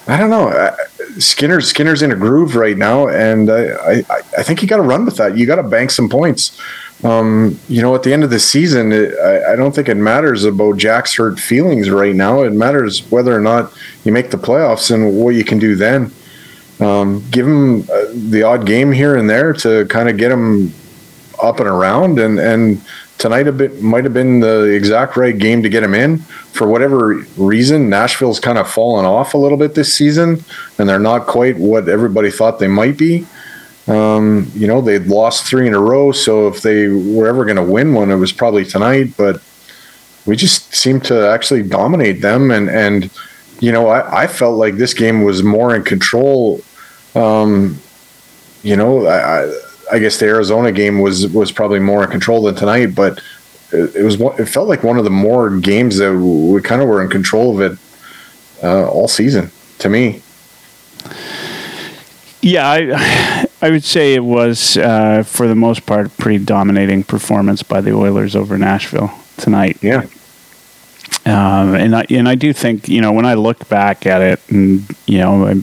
I 0.07 0.17
don't 0.17 0.29
know. 0.29 0.49
Uh, 0.49 0.75
Skinner 1.19 1.61
Skinner's 1.61 2.01
in 2.01 2.11
a 2.11 2.15
groove 2.15 2.55
right 2.55 2.77
now, 2.77 3.07
and 3.07 3.49
I 3.49 4.03
I, 4.09 4.21
I 4.37 4.43
think 4.43 4.61
you 4.61 4.67
got 4.67 4.77
to 4.77 4.83
run 4.83 5.05
with 5.05 5.17
that. 5.17 5.37
You 5.37 5.45
got 5.45 5.55
to 5.55 5.63
bank 5.63 5.91
some 5.91 6.09
points. 6.09 6.59
Um, 7.03 7.59
you 7.67 7.81
know, 7.81 7.93
at 7.93 8.03
the 8.03 8.13
end 8.13 8.23
of 8.23 8.29
the 8.29 8.39
season, 8.39 8.91
it, 8.91 9.13
I, 9.19 9.53
I, 9.53 9.55
don't 9.57 9.75
think 9.75 9.89
it 9.89 9.95
matters 9.95 10.45
about 10.45 10.77
Jack's 10.77 11.13
hurt 11.15 11.37
feelings 11.37 11.89
right 11.89 12.15
now. 12.15 12.43
It 12.43 12.53
matters 12.53 13.01
whether 13.11 13.35
or 13.35 13.41
not 13.41 13.73
you 14.05 14.13
make 14.13 14.31
the 14.31 14.37
playoffs 14.37 14.91
and 14.91 15.15
what 15.17 15.35
you 15.35 15.43
can 15.43 15.59
do 15.59 15.75
then. 15.75 16.11
Um, 16.79 17.23
give 17.31 17.45
him 17.45 17.81
uh, 17.81 18.05
the 18.29 18.43
odd 18.43 18.65
game 18.65 18.93
here 18.93 19.17
and 19.17 19.29
there 19.29 19.51
to 19.53 19.85
kind 19.87 20.09
of 20.09 20.17
get 20.17 20.31
him 20.31 20.73
up 21.41 21.59
and 21.59 21.67
around, 21.67 22.17
and 22.17 22.39
and 22.39 22.81
tonight 23.17 23.47
a 23.47 23.51
bit 23.51 23.81
might 23.81 24.03
have 24.03 24.13
been 24.13 24.39
the 24.39 24.63
exact 24.63 25.17
right 25.17 25.37
game 25.37 25.63
to 25.63 25.69
get 25.69 25.83
him 25.83 25.93
in. 25.93 26.19
For 26.19 26.67
whatever 26.67 27.25
reason, 27.37 27.89
Nashville's 27.89 28.39
kind 28.39 28.57
of 28.57 28.69
fallen 28.69 29.05
off 29.05 29.33
a 29.33 29.37
little 29.37 29.57
bit 29.57 29.75
this 29.75 29.93
season, 29.93 30.43
and 30.77 30.87
they're 30.87 30.99
not 30.99 31.27
quite 31.27 31.57
what 31.57 31.89
everybody 31.89 32.31
thought 32.31 32.59
they 32.59 32.67
might 32.67 32.97
be. 32.97 33.25
Um, 33.87 34.51
you 34.55 34.67
know, 34.67 34.81
they'd 34.81 35.05
lost 35.05 35.45
three 35.45 35.67
in 35.67 35.73
a 35.73 35.79
row, 35.79 36.11
so 36.11 36.47
if 36.47 36.61
they 36.61 36.87
were 36.87 37.27
ever 37.27 37.45
going 37.45 37.57
to 37.57 37.63
win 37.63 37.93
one, 37.93 38.09
it 38.09 38.15
was 38.15 38.31
probably 38.31 38.65
tonight. 38.65 39.13
But 39.17 39.41
we 40.25 40.35
just 40.35 40.73
seemed 40.73 41.03
to 41.05 41.29
actually 41.29 41.63
dominate 41.63 42.21
them, 42.21 42.51
and 42.51 42.69
and 42.69 43.11
you 43.59 43.71
know, 43.71 43.87
I, 43.87 44.23
I 44.23 44.27
felt 44.27 44.57
like 44.57 44.75
this 44.75 44.93
game 44.93 45.23
was 45.23 45.43
more 45.43 45.75
in 45.75 45.83
control. 45.83 46.61
Um, 47.13 47.79
you 48.63 48.75
know, 48.75 49.05
I, 49.05 49.43
I 49.43 49.61
guess 49.99 50.17
the 50.17 50.25
Arizona 50.25 50.71
game 50.71 50.99
was 50.99 51.27
was 51.27 51.51
probably 51.51 51.79
more 51.79 52.03
in 52.03 52.09
control 52.09 52.43
than 52.43 52.55
tonight, 52.55 52.95
but 52.95 53.21
it, 53.71 53.95
it 53.95 54.03
was 54.03 54.19
it 54.39 54.45
felt 54.47 54.67
like 54.67 54.83
one 54.83 54.97
of 54.97 55.03
the 55.03 55.09
more 55.09 55.57
games 55.57 55.97
that 55.97 56.15
we 56.15 56.61
kind 56.61 56.81
of 56.81 56.87
were 56.87 57.01
in 57.01 57.09
control 57.09 57.59
of 57.59 57.71
it 57.71 57.79
uh, 58.63 58.87
all 58.87 59.07
season 59.07 59.51
to 59.79 59.89
me. 59.89 60.21
Yeah, 62.41 62.69
I, 62.69 63.47
I 63.61 63.71
would 63.71 63.83
say 63.83 64.13
it 64.13 64.23
was 64.23 64.77
uh, 64.77 65.23
for 65.23 65.47
the 65.47 65.55
most 65.55 65.85
part 65.85 66.07
a 66.07 66.09
pretty 66.09 66.43
dominating 66.43 67.03
performance 67.03 67.63
by 67.63 67.81
the 67.81 67.91
Oilers 67.91 68.35
over 68.35 68.57
Nashville 68.57 69.11
tonight. 69.37 69.77
Yeah. 69.81 70.05
Um, 71.25 71.73
and 71.73 71.95
I 71.95 72.05
and 72.11 72.29
I 72.29 72.35
do 72.35 72.53
think 72.53 72.87
you 72.87 73.01
know 73.01 73.11
when 73.11 73.25
I 73.25 73.33
look 73.33 73.67
back 73.67 74.05
at 74.05 74.21
it, 74.21 74.39
and 74.49 74.85
you 75.07 75.17
know, 75.17 75.47
I, 75.47 75.53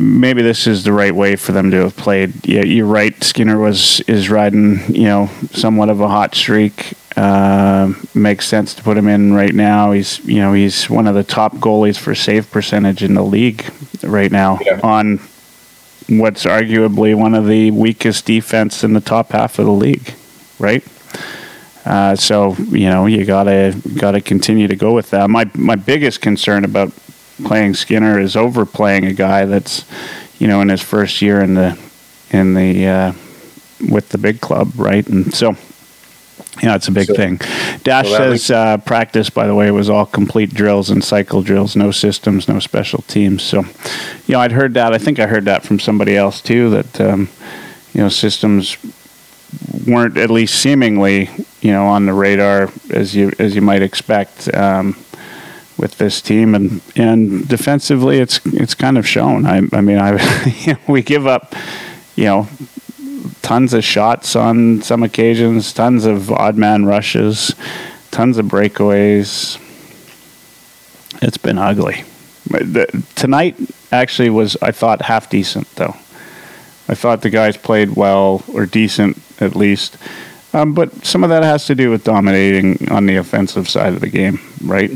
maybe 0.00 0.42
this 0.42 0.66
is 0.66 0.84
the 0.84 0.92
right 0.92 1.14
way 1.14 1.36
for 1.36 1.52
them 1.52 1.70
to 1.70 1.78
have 1.78 1.96
played. 1.96 2.46
Yeah, 2.46 2.64
you're 2.64 2.86
right. 2.86 3.22
Skinner 3.22 3.58
was 3.58 4.00
is 4.02 4.30
riding 4.30 4.80
you 4.94 5.04
know 5.04 5.28
somewhat 5.52 5.88
of 5.88 6.00
a 6.00 6.08
hot 6.08 6.34
streak. 6.34 6.94
Uh, 7.16 7.92
makes 8.14 8.46
sense 8.46 8.74
to 8.74 8.82
put 8.82 8.96
him 8.96 9.06
in 9.06 9.34
right 9.34 9.54
now. 9.54 9.92
He's 9.92 10.18
you 10.24 10.40
know 10.40 10.52
he's 10.52 10.88
one 10.88 11.06
of 11.06 11.14
the 11.14 11.24
top 11.24 11.54
goalies 11.56 11.98
for 11.98 12.14
save 12.14 12.50
percentage 12.50 13.02
in 13.02 13.14
the 13.14 13.22
league 13.24 13.70
right 14.02 14.32
now 14.32 14.58
Yeah. 14.64 14.80
on 14.82 15.18
what's 16.08 16.44
arguably 16.44 17.14
one 17.14 17.34
of 17.34 17.46
the 17.46 17.70
weakest 17.70 18.24
defense 18.26 18.82
in 18.82 18.92
the 18.94 19.00
top 19.00 19.32
half 19.32 19.58
of 19.58 19.66
the 19.66 19.72
league, 19.72 20.14
right? 20.58 20.82
Uh, 21.84 22.14
so 22.16 22.54
you 22.70 22.88
know 22.88 23.06
you 23.06 23.24
gotta 23.24 23.74
gotta 23.98 24.20
continue 24.20 24.68
to 24.68 24.76
go 24.76 24.92
with 24.94 25.10
that. 25.10 25.28
My 25.28 25.50
my 25.54 25.74
biggest 25.76 26.20
concern 26.20 26.64
about 26.64 26.92
playing 27.44 27.74
Skinner 27.74 28.18
is 28.18 28.36
overplaying 28.36 29.04
a 29.06 29.12
guy 29.12 29.44
that's 29.44 29.84
you 30.38 30.46
know 30.46 30.60
in 30.60 30.68
his 30.68 30.82
first 30.82 31.22
year 31.22 31.40
in 31.40 31.54
the 31.54 31.78
in 32.30 32.54
the 32.54 32.86
uh, 32.86 33.12
with 33.90 34.08
the 34.10 34.18
big 34.18 34.40
club, 34.40 34.72
right? 34.76 35.06
And 35.08 35.34
so 35.34 35.56
yeah, 36.62 36.76
it's 36.76 36.88
a 36.88 36.92
big 36.92 37.06
So- 37.06 37.14
thing. 37.14 37.40
Dash 37.82 38.08
so 38.08 38.16
says 38.16 38.50
uh, 38.50 38.76
practice, 38.78 39.30
by 39.30 39.46
the 39.46 39.54
way, 39.54 39.70
was 39.70 39.88
all 39.90 40.06
complete 40.06 40.52
drills 40.54 40.90
and 40.90 41.02
cycle 41.02 41.42
drills, 41.42 41.74
no 41.74 41.90
systems, 41.90 42.46
no 42.46 42.58
special 42.58 43.02
teams. 43.02 43.42
So, 43.42 43.62
you 44.26 44.34
know, 44.34 44.40
I'd 44.40 44.52
heard 44.52 44.74
that. 44.74 44.92
I 44.92 44.98
think 44.98 45.18
I 45.18 45.26
heard 45.26 45.46
that 45.46 45.62
from 45.64 45.80
somebody 45.80 46.16
else 46.16 46.40
too. 46.40 46.70
That 46.70 47.00
um, 47.00 47.28
you 47.94 48.02
know, 48.02 48.08
systems 48.08 48.76
weren't 49.86 50.16
at 50.16 50.30
least 50.30 50.54
seemingly, 50.60 51.28
you 51.60 51.72
know, 51.72 51.86
on 51.86 52.06
the 52.06 52.12
radar 52.14 52.70
as 52.90 53.14
you 53.14 53.32
as 53.38 53.54
you 53.54 53.62
might 53.62 53.82
expect 53.82 54.52
um, 54.54 54.96
with 55.82 55.98
this 55.98 56.22
team, 56.22 56.54
and 56.54 56.80
and 56.96 57.46
defensively, 57.48 58.18
it's 58.18 58.40
it's 58.46 58.74
kind 58.74 58.96
of 58.96 59.06
shown. 59.06 59.44
I 59.44 59.60
I 59.72 59.80
mean, 59.82 59.98
I 59.98 60.78
we 60.88 61.02
give 61.02 61.26
up, 61.26 61.54
you 62.14 62.24
know, 62.24 62.48
tons 63.42 63.74
of 63.74 63.84
shots 63.84 64.36
on 64.36 64.80
some 64.80 65.02
occasions, 65.02 65.72
tons 65.74 66.06
of 66.06 66.30
odd 66.30 66.56
man 66.56 66.86
rushes, 66.86 67.54
tons 68.12 68.38
of 68.38 68.46
breakaways. 68.46 69.58
It's 71.20 71.36
been 71.36 71.58
ugly. 71.58 72.04
The- 72.46 73.04
Tonight 73.16 73.56
actually 73.90 74.30
was, 74.30 74.56
I 74.62 74.70
thought, 74.70 75.02
half 75.02 75.28
decent 75.28 75.68
though. 75.74 75.96
I 76.88 76.94
thought 76.94 77.22
the 77.22 77.30
guys 77.30 77.56
played 77.56 77.96
well 77.96 78.42
or 78.52 78.66
decent 78.66 79.18
at 79.40 79.56
least. 79.56 79.96
Um, 80.54 80.74
but 80.74 81.04
some 81.04 81.24
of 81.24 81.30
that 81.30 81.42
has 81.42 81.66
to 81.66 81.74
do 81.74 81.90
with 81.90 82.04
dominating 82.04 82.90
on 82.90 83.06
the 83.06 83.16
offensive 83.16 83.68
side 83.68 83.94
of 83.94 84.00
the 84.00 84.10
game, 84.10 84.38
right? 84.62 84.90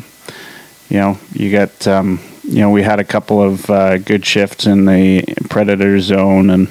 You 0.88 0.98
know, 0.98 1.18
you 1.32 1.50
got, 1.50 1.86
um, 1.86 2.20
you 2.44 2.60
know, 2.60 2.70
we 2.70 2.82
had 2.82 3.00
a 3.00 3.04
couple 3.04 3.42
of 3.42 3.68
uh, 3.70 3.98
good 3.98 4.24
shifts 4.24 4.66
in 4.66 4.84
the 4.84 5.22
predator 5.50 6.00
zone, 6.00 6.50
and 6.50 6.68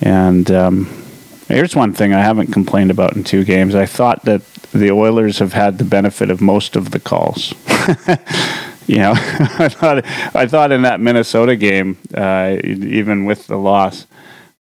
and 0.00 0.50
um, 0.50 1.04
here's 1.48 1.76
one 1.76 1.92
thing 1.92 2.14
I 2.14 2.20
haven't 2.20 2.52
complained 2.52 2.90
about 2.90 3.16
in 3.16 3.24
two 3.24 3.44
games. 3.44 3.74
I 3.74 3.86
thought 3.86 4.24
that 4.24 4.42
the 4.72 4.90
Oilers 4.90 5.38
have 5.38 5.52
had 5.52 5.78
the 5.78 5.84
benefit 5.84 6.30
of 6.30 6.40
most 6.40 6.76
of 6.76 6.90
the 6.90 7.00
calls. 7.00 7.52
you 8.86 8.96
know, 8.96 9.12
I 9.16 9.68
thought 9.68 10.04
I 10.34 10.46
thought 10.46 10.72
in 10.72 10.82
that 10.82 11.00
Minnesota 11.00 11.56
game, 11.56 11.98
uh, 12.14 12.56
even 12.64 13.24
with 13.24 13.46
the 13.46 13.58
loss, 13.58 14.06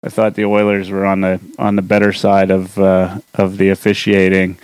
I 0.03 0.10
thought 0.10 0.36
the 0.36 0.45
Oilers 0.45 0.89
were 0.89 1.06
on 1.06 1.21
the 1.21 1.39
on 1.58 1.75
the 1.75 1.82
better 1.82 2.13
side 2.13 2.51
of 2.51 2.77
uh, 2.77 3.19
of 3.34 3.58
the 3.58 3.69
officiating. 3.69 4.58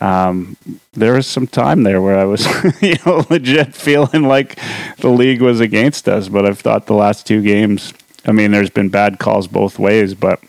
Um, 0.00 0.56
there 0.92 1.14
was 1.14 1.26
some 1.26 1.46
time 1.46 1.82
there 1.82 2.00
where 2.00 2.18
I 2.18 2.24
was, 2.24 2.46
you 2.82 2.96
know, 3.04 3.24
legit 3.30 3.74
feeling 3.74 4.22
like 4.22 4.58
the 4.98 5.10
league 5.10 5.42
was 5.42 5.60
against 5.60 6.08
us. 6.08 6.28
But 6.28 6.46
I've 6.46 6.60
thought 6.60 6.86
the 6.86 6.94
last 6.94 7.26
two 7.26 7.42
games. 7.42 7.92
I 8.26 8.32
mean, 8.32 8.50
there's 8.50 8.70
been 8.70 8.88
bad 8.88 9.18
calls 9.18 9.46
both 9.48 9.78
ways, 9.78 10.14
but 10.14 10.40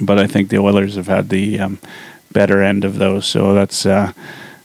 but 0.00 0.18
I 0.18 0.26
think 0.26 0.48
the 0.48 0.58
Oilers 0.58 0.96
have 0.96 1.06
had 1.08 1.28
the 1.28 1.58
um, 1.58 1.78
better 2.32 2.62
end 2.62 2.84
of 2.84 2.98
those. 2.98 3.26
So 3.26 3.54
that's 3.54 3.84
uh, 3.84 4.12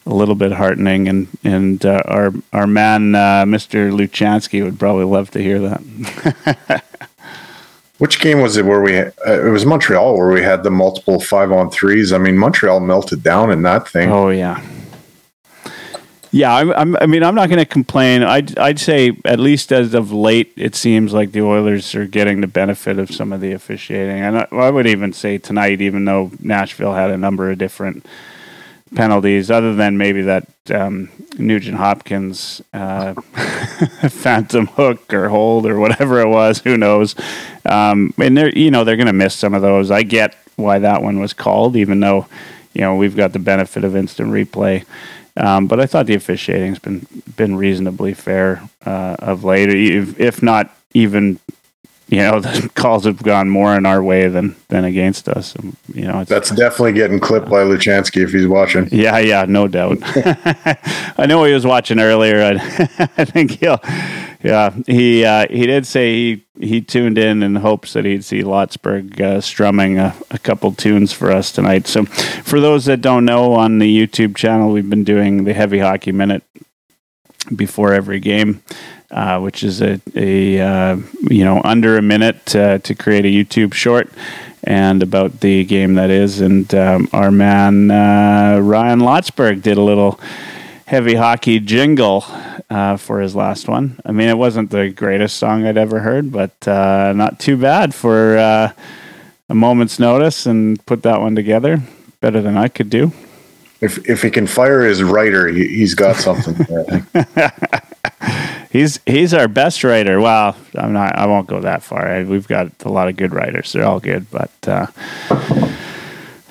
a 0.05 0.13
little 0.13 0.35
bit 0.35 0.53
heartening. 0.53 1.07
And 1.07 1.27
and 1.43 1.85
uh, 1.85 2.01
our 2.05 2.33
our 2.53 2.67
man, 2.67 3.15
uh, 3.15 3.45
Mr. 3.45 3.91
Luchansky, 3.91 4.63
would 4.63 4.79
probably 4.79 5.05
love 5.05 5.31
to 5.31 5.41
hear 5.41 5.59
that. 5.59 6.83
Which 7.97 8.19
game 8.19 8.41
was 8.41 8.57
it 8.57 8.65
where 8.65 8.81
we? 8.81 8.97
Uh, 8.97 9.11
it 9.25 9.49
was 9.49 9.65
Montreal 9.65 10.15
where 10.17 10.31
we 10.31 10.43
had 10.43 10.63
the 10.63 10.69
multiple 10.69 11.19
five 11.19 11.51
on 11.51 11.71
threes. 11.71 12.13
I 12.13 12.19
mean, 12.19 12.37
Montreal 12.37 12.79
melted 12.79 13.23
down 13.23 13.51
in 13.51 13.63
that 13.63 13.87
thing. 13.87 14.11
Oh 14.11 14.29
yeah, 14.29 14.61
yeah. 16.31 16.53
I'm, 16.53 16.71
I'm, 16.73 16.95
I 16.97 17.07
mean, 17.07 17.23
I'm 17.23 17.33
not 17.33 17.49
going 17.49 17.59
to 17.59 17.65
complain. 17.65 18.21
I'd 18.21 18.57
I'd 18.59 18.79
say 18.79 19.17
at 19.25 19.39
least 19.39 19.71
as 19.71 19.95
of 19.95 20.11
late, 20.11 20.53
it 20.55 20.75
seems 20.75 21.11
like 21.11 21.31
the 21.31 21.41
Oilers 21.41 21.95
are 21.95 22.05
getting 22.05 22.41
the 22.41 22.47
benefit 22.47 22.99
of 22.99 23.09
some 23.09 23.33
of 23.33 23.41
the 23.41 23.51
officiating, 23.53 24.21
and 24.21 24.37
I, 24.37 24.47
I 24.51 24.69
would 24.69 24.85
even 24.85 25.11
say 25.11 25.39
tonight, 25.39 25.81
even 25.81 26.05
though 26.05 26.31
Nashville 26.39 26.93
had 26.93 27.09
a 27.09 27.17
number 27.17 27.49
of 27.49 27.57
different 27.57 28.05
penalties, 28.95 29.51
other 29.51 29.75
than 29.75 29.97
maybe 29.97 30.21
that 30.23 30.47
um, 30.69 31.09
Nugent 31.37 31.77
Hopkins 31.77 32.61
uh, 32.73 33.13
phantom 34.09 34.67
hook 34.67 35.13
or 35.13 35.29
hold 35.29 35.65
or 35.65 35.79
whatever 35.79 36.19
it 36.19 36.27
was. 36.27 36.59
Who 36.59 36.77
knows? 36.77 37.15
Um, 37.65 38.13
and 38.17 38.37
they're 38.37 38.49
you 38.49 38.71
know 38.71 38.83
they're 38.83 38.95
going 38.95 39.07
to 39.07 39.13
miss 39.13 39.35
some 39.35 39.53
of 39.53 39.61
those. 39.61 39.91
I 39.91 40.03
get 40.03 40.35
why 40.55 40.79
that 40.79 41.01
one 41.01 41.19
was 41.19 41.33
called, 41.33 41.75
even 41.75 41.99
though 41.99 42.27
you 42.73 42.81
know 42.81 42.95
we've 42.95 43.15
got 43.15 43.33
the 43.33 43.39
benefit 43.39 43.83
of 43.83 43.95
instant 43.95 44.29
replay. 44.29 44.85
Um, 45.35 45.67
but 45.67 45.79
I 45.79 45.85
thought 45.85 46.07
the 46.07 46.15
officiating's 46.15 46.79
been 46.79 47.05
been 47.35 47.55
reasonably 47.55 48.13
fair 48.13 48.67
uh, 48.85 49.17
of 49.19 49.43
late, 49.43 49.69
if, 49.69 50.19
if 50.19 50.43
not 50.43 50.75
even. 50.93 51.39
You 52.09 52.19
know, 52.19 52.39
the 52.41 52.69
calls 52.75 53.05
have 53.05 53.21
gone 53.21 53.49
more 53.49 53.75
in 53.75 53.85
our 53.85 54.01
way 54.01 54.27
than 54.27 54.55
than 54.69 54.85
against 54.85 55.27
us. 55.27 55.55
You 55.93 56.05
know, 56.07 56.23
That's 56.23 56.49
definitely 56.51 56.93
getting 56.93 57.19
clipped 57.19 57.49
by 57.49 57.63
Luchansky 57.63 58.23
if 58.23 58.31
he's 58.31 58.47
watching. 58.47 58.87
yeah, 58.91 59.17
yeah, 59.17 59.45
no 59.47 59.67
doubt. 59.67 59.97
I 61.17 61.25
know 61.27 61.43
he 61.43 61.53
was 61.53 61.65
watching 61.65 61.99
earlier. 61.99 62.41
I, 62.41 62.51
I 63.17 63.25
think 63.25 63.51
he'll. 63.59 63.79
Yeah, 64.43 64.69
he 64.85 65.25
uh, 65.25 65.47
he 65.49 65.65
did 65.65 65.87
say 65.87 66.13
he, 66.13 66.45
he 66.59 66.79
tuned 66.79 67.17
in 67.17 67.41
in 67.41 67.55
hopes 67.55 67.93
that 67.93 68.05
he'd 68.05 68.23
see 68.23 68.41
Lotsburg 68.43 69.19
uh, 69.19 69.41
strumming 69.41 69.97
a, 69.97 70.15
a 70.29 70.37
couple 70.37 70.71
tunes 70.73 71.11
for 71.11 71.31
us 71.31 71.51
tonight. 71.51 71.87
So, 71.87 72.05
for 72.05 72.59
those 72.59 72.85
that 72.85 73.01
don't 73.01 73.25
know, 73.25 73.53
on 73.53 73.79
the 73.79 74.07
YouTube 74.07 74.35
channel, 74.35 74.71
we've 74.71 74.89
been 74.89 75.03
doing 75.03 75.43
the 75.43 75.53
Heavy 75.53 75.79
Hockey 75.79 76.11
Minute 76.11 76.43
before 77.53 77.93
every 77.93 78.19
game, 78.19 78.61
uh, 79.11 79.39
which 79.39 79.63
is 79.63 79.81
a, 79.81 79.99
a 80.15 80.59
uh, 80.59 80.97
you 81.29 81.43
know 81.43 81.61
under 81.63 81.97
a 81.97 82.01
minute 82.01 82.55
uh, 82.55 82.77
to 82.79 82.95
create 82.95 83.25
a 83.25 83.29
YouTube 83.29 83.73
short 83.73 84.09
and 84.63 85.01
about 85.01 85.39
the 85.39 85.63
game 85.63 85.95
that 85.95 86.09
is. 86.09 86.41
And 86.41 86.73
um, 86.75 87.09
our 87.13 87.31
man 87.31 87.89
uh, 87.89 88.59
Ryan 88.61 88.99
Lotsberg 88.99 89.61
did 89.61 89.77
a 89.77 89.81
little 89.81 90.19
heavy 90.85 91.15
hockey 91.15 91.59
jingle 91.59 92.25
uh, 92.69 92.97
for 92.97 93.21
his 93.21 93.35
last 93.35 93.67
one. 93.67 93.99
I 94.05 94.11
mean, 94.11 94.29
it 94.29 94.37
wasn't 94.37 94.71
the 94.71 94.89
greatest 94.89 95.37
song 95.37 95.65
I'd 95.65 95.77
ever 95.77 95.99
heard, 95.99 96.31
but 96.31 96.67
uh, 96.67 97.13
not 97.13 97.39
too 97.39 97.57
bad 97.57 97.93
for 97.93 98.37
uh, 98.37 98.71
a 99.49 99.55
moment's 99.55 99.99
notice 99.99 100.45
and 100.45 100.83
put 100.85 101.03
that 101.03 101.21
one 101.21 101.35
together. 101.35 101.81
Better 102.19 102.41
than 102.41 102.57
I 102.57 102.67
could 102.67 102.89
do. 102.89 103.13
If 103.79 104.09
if 104.09 104.23
he 104.23 104.31
can 104.31 104.47
fire 104.47 104.81
his 104.81 105.03
writer, 105.03 105.47
he, 105.47 105.67
he's 105.67 105.93
got 105.93 106.15
something. 106.15 106.55
He's 108.77 108.99
he's 109.07 109.33
our 109.33 109.47
best 109.47 109.83
writer. 109.83 110.21
Well, 110.21 110.55
I'm 110.75 110.93
not. 110.93 111.17
I 111.17 111.25
won't 111.25 111.47
go 111.47 111.61
that 111.61 111.81
far. 111.81 112.23
We've 112.23 112.47
got 112.47 112.71
a 112.85 112.89
lot 112.89 113.07
of 113.07 113.17
good 113.17 113.33
writers. 113.33 113.73
They're 113.73 113.83
all 113.83 113.99
good, 113.99 114.29
but. 114.29 114.51
Uh, 114.67 114.85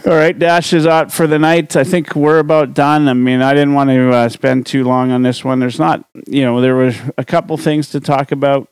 all 0.05 0.14
right, 0.14 0.37
Dash 0.37 0.72
is 0.72 0.89
out 0.89 1.12
for 1.12 1.29
the 1.29 1.39
night. 1.39 1.77
I 1.77 1.85
think 1.85 2.16
we're 2.16 2.41
about 2.41 2.74
done. 2.74 3.09
I 3.09 3.12
mean, 3.12 3.43
I 3.43 3.55
didn't 3.55 3.74
want 3.74 3.91
to 3.91 4.12
uh, 4.12 4.29
spend 4.29 4.66
too 4.66 4.83
long 4.83 5.12
on 5.12 5.22
this 5.22 5.45
one. 5.45 5.61
There's 5.61 5.79
not, 5.79 6.05
you 6.27 6.43
know, 6.43 6.61
there 6.61 6.74
was 6.74 6.97
a 7.16 7.24
couple 7.24 7.57
things 7.59 7.91
to 7.91 8.01
talk 8.01 8.33
about. 8.33 8.68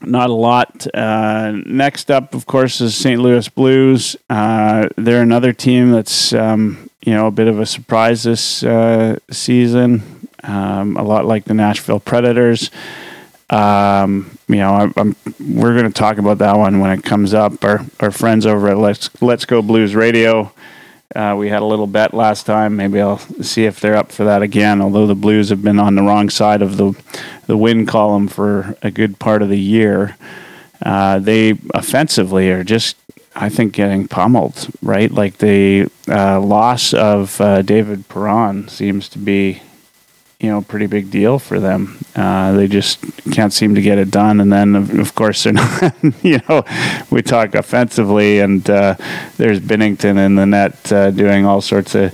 Not 0.00 0.30
a 0.30 0.34
lot. 0.34 0.86
Uh, 0.94 1.52
next 1.66 2.10
up, 2.10 2.34
of 2.34 2.46
course, 2.46 2.80
is 2.80 2.96
St. 2.96 3.20
Louis 3.20 3.46
Blues. 3.50 4.16
Uh, 4.30 4.88
they're 4.96 5.22
another 5.22 5.52
team 5.52 5.92
that's, 5.92 6.32
um, 6.32 6.88
you 7.04 7.12
know, 7.12 7.26
a 7.26 7.30
bit 7.30 7.46
of 7.46 7.60
a 7.60 7.66
surprise 7.66 8.22
this 8.22 8.64
uh, 8.64 9.18
season. 9.30 10.21
Um, 10.42 10.96
a 10.96 11.02
lot 11.02 11.24
like 11.24 11.44
the 11.44 11.54
Nashville 11.54 12.00
Predators. 12.00 12.70
Um, 13.50 14.38
you 14.48 14.56
know, 14.56 14.92
I, 14.96 15.02
we're 15.40 15.74
going 15.78 15.84
to 15.84 15.92
talk 15.92 16.18
about 16.18 16.38
that 16.38 16.56
one 16.56 16.80
when 16.80 16.90
it 16.98 17.04
comes 17.04 17.34
up. 17.34 17.62
Our 17.64 17.84
our 18.00 18.10
friends 18.10 18.46
over 18.46 18.68
at 18.68 18.78
Let's 18.78 19.10
Let's 19.22 19.44
Go 19.44 19.62
Blues 19.62 19.94
Radio 19.94 20.52
Uh, 21.14 21.36
we 21.38 21.50
had 21.50 21.60
a 21.60 21.66
little 21.66 21.86
bet 21.86 22.14
last 22.14 22.46
time. 22.46 22.74
Maybe 22.76 22.98
I'll 23.00 23.18
see 23.42 23.66
if 23.66 23.80
they're 23.80 23.96
up 23.96 24.10
for 24.10 24.24
that 24.24 24.40
again. 24.40 24.80
Although 24.80 25.06
the 25.06 25.14
Blues 25.14 25.50
have 25.50 25.62
been 25.62 25.78
on 25.78 25.94
the 25.94 26.02
wrong 26.02 26.30
side 26.30 26.62
of 26.62 26.76
the 26.78 26.94
the 27.46 27.56
win 27.56 27.84
column 27.86 28.28
for 28.28 28.76
a 28.82 28.90
good 28.90 29.18
part 29.18 29.42
of 29.42 29.48
the 29.50 29.60
year, 29.60 30.16
uh, 30.86 31.18
they 31.18 31.58
offensively 31.74 32.50
are 32.50 32.64
just, 32.64 32.96
I 33.36 33.50
think, 33.50 33.74
getting 33.74 34.08
pummeled. 34.08 34.68
Right, 34.80 35.10
like 35.12 35.36
the 35.38 35.90
uh, 36.08 36.40
loss 36.40 36.94
of 36.94 37.38
uh, 37.40 37.60
David 37.60 38.08
Perron 38.08 38.68
seems 38.68 39.08
to 39.10 39.18
be 39.18 39.60
you 40.42 40.50
know, 40.50 40.60
pretty 40.60 40.86
big 40.86 41.08
deal 41.08 41.38
for 41.38 41.60
them. 41.60 41.96
Uh, 42.16 42.50
they 42.52 42.66
just 42.66 42.98
can't 43.30 43.52
seem 43.52 43.76
to 43.76 43.80
get 43.80 43.96
it 43.96 44.10
done. 44.10 44.40
And 44.40 44.52
then, 44.52 44.74
of, 44.74 44.92
of 44.98 45.14
course, 45.14 45.44
they're 45.44 45.52
not, 45.52 45.94
you 46.22 46.40
know, 46.48 46.64
we 47.10 47.22
talk 47.22 47.54
offensively, 47.54 48.40
and 48.40 48.68
uh, 48.68 48.96
there's 49.36 49.60
Binnington 49.60 50.18
in 50.18 50.34
the 50.34 50.44
net 50.44 50.92
uh, 50.92 51.12
doing 51.12 51.46
all 51.46 51.60
sorts 51.60 51.94
of 51.94 52.12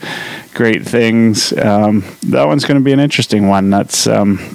great 0.52 0.84
things. 0.84 1.54
Um, 1.54 2.04
that 2.24 2.46
one's 2.46 2.66
going 2.66 2.78
to 2.78 2.84
be 2.84 2.92
an 2.92 3.00
interesting 3.00 3.48
one. 3.48 3.70
That's 3.70 4.06
um, 4.06 4.54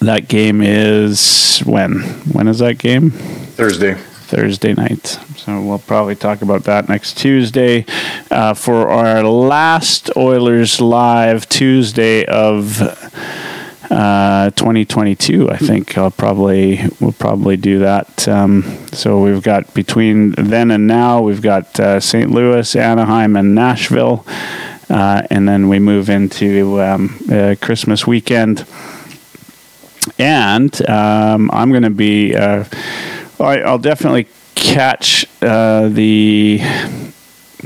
that 0.00 0.28
game 0.28 0.62
is 0.62 1.58
when? 1.66 2.02
When 2.32 2.46
is 2.46 2.60
that 2.60 2.78
game? 2.78 3.10
Thursday. 3.10 3.98
Thursday 4.30 4.74
night. 4.74 5.18
So 5.34 5.60
we'll 5.60 5.80
probably 5.80 6.14
talk 6.14 6.40
about 6.40 6.62
that 6.64 6.88
next 6.88 7.18
Tuesday 7.18 7.84
uh, 8.30 8.54
for 8.54 8.88
our 8.88 9.24
last 9.24 10.08
Oilers 10.16 10.80
Live 10.80 11.48
Tuesday 11.48 12.24
of 12.26 12.80
uh, 13.90 14.50
2022. 14.50 15.50
I 15.50 15.56
think 15.56 15.98
I'll 15.98 16.12
probably 16.12 16.80
we'll 17.00 17.10
probably 17.10 17.56
do 17.56 17.80
that. 17.80 18.28
Um, 18.28 18.62
so 18.92 19.20
we've 19.20 19.42
got 19.42 19.74
between 19.74 20.30
then 20.38 20.70
and 20.70 20.86
now 20.86 21.20
we've 21.22 21.42
got 21.42 21.80
uh, 21.80 21.98
St. 21.98 22.30
Louis, 22.30 22.76
Anaheim, 22.76 23.34
and 23.34 23.52
Nashville, 23.56 24.24
uh, 24.88 25.22
and 25.28 25.48
then 25.48 25.68
we 25.68 25.80
move 25.80 26.08
into 26.08 26.80
um, 26.80 27.18
uh, 27.28 27.56
Christmas 27.60 28.06
weekend. 28.06 28.64
And 30.20 30.88
um, 30.88 31.50
I'm 31.52 31.70
going 31.70 31.82
to 31.82 31.90
be 31.90 32.36
uh, 32.36 32.64
I, 33.40 33.70
will 33.70 33.78
definitely 33.78 34.28
catch 34.54 35.26
uh, 35.42 35.88
the 35.88 36.60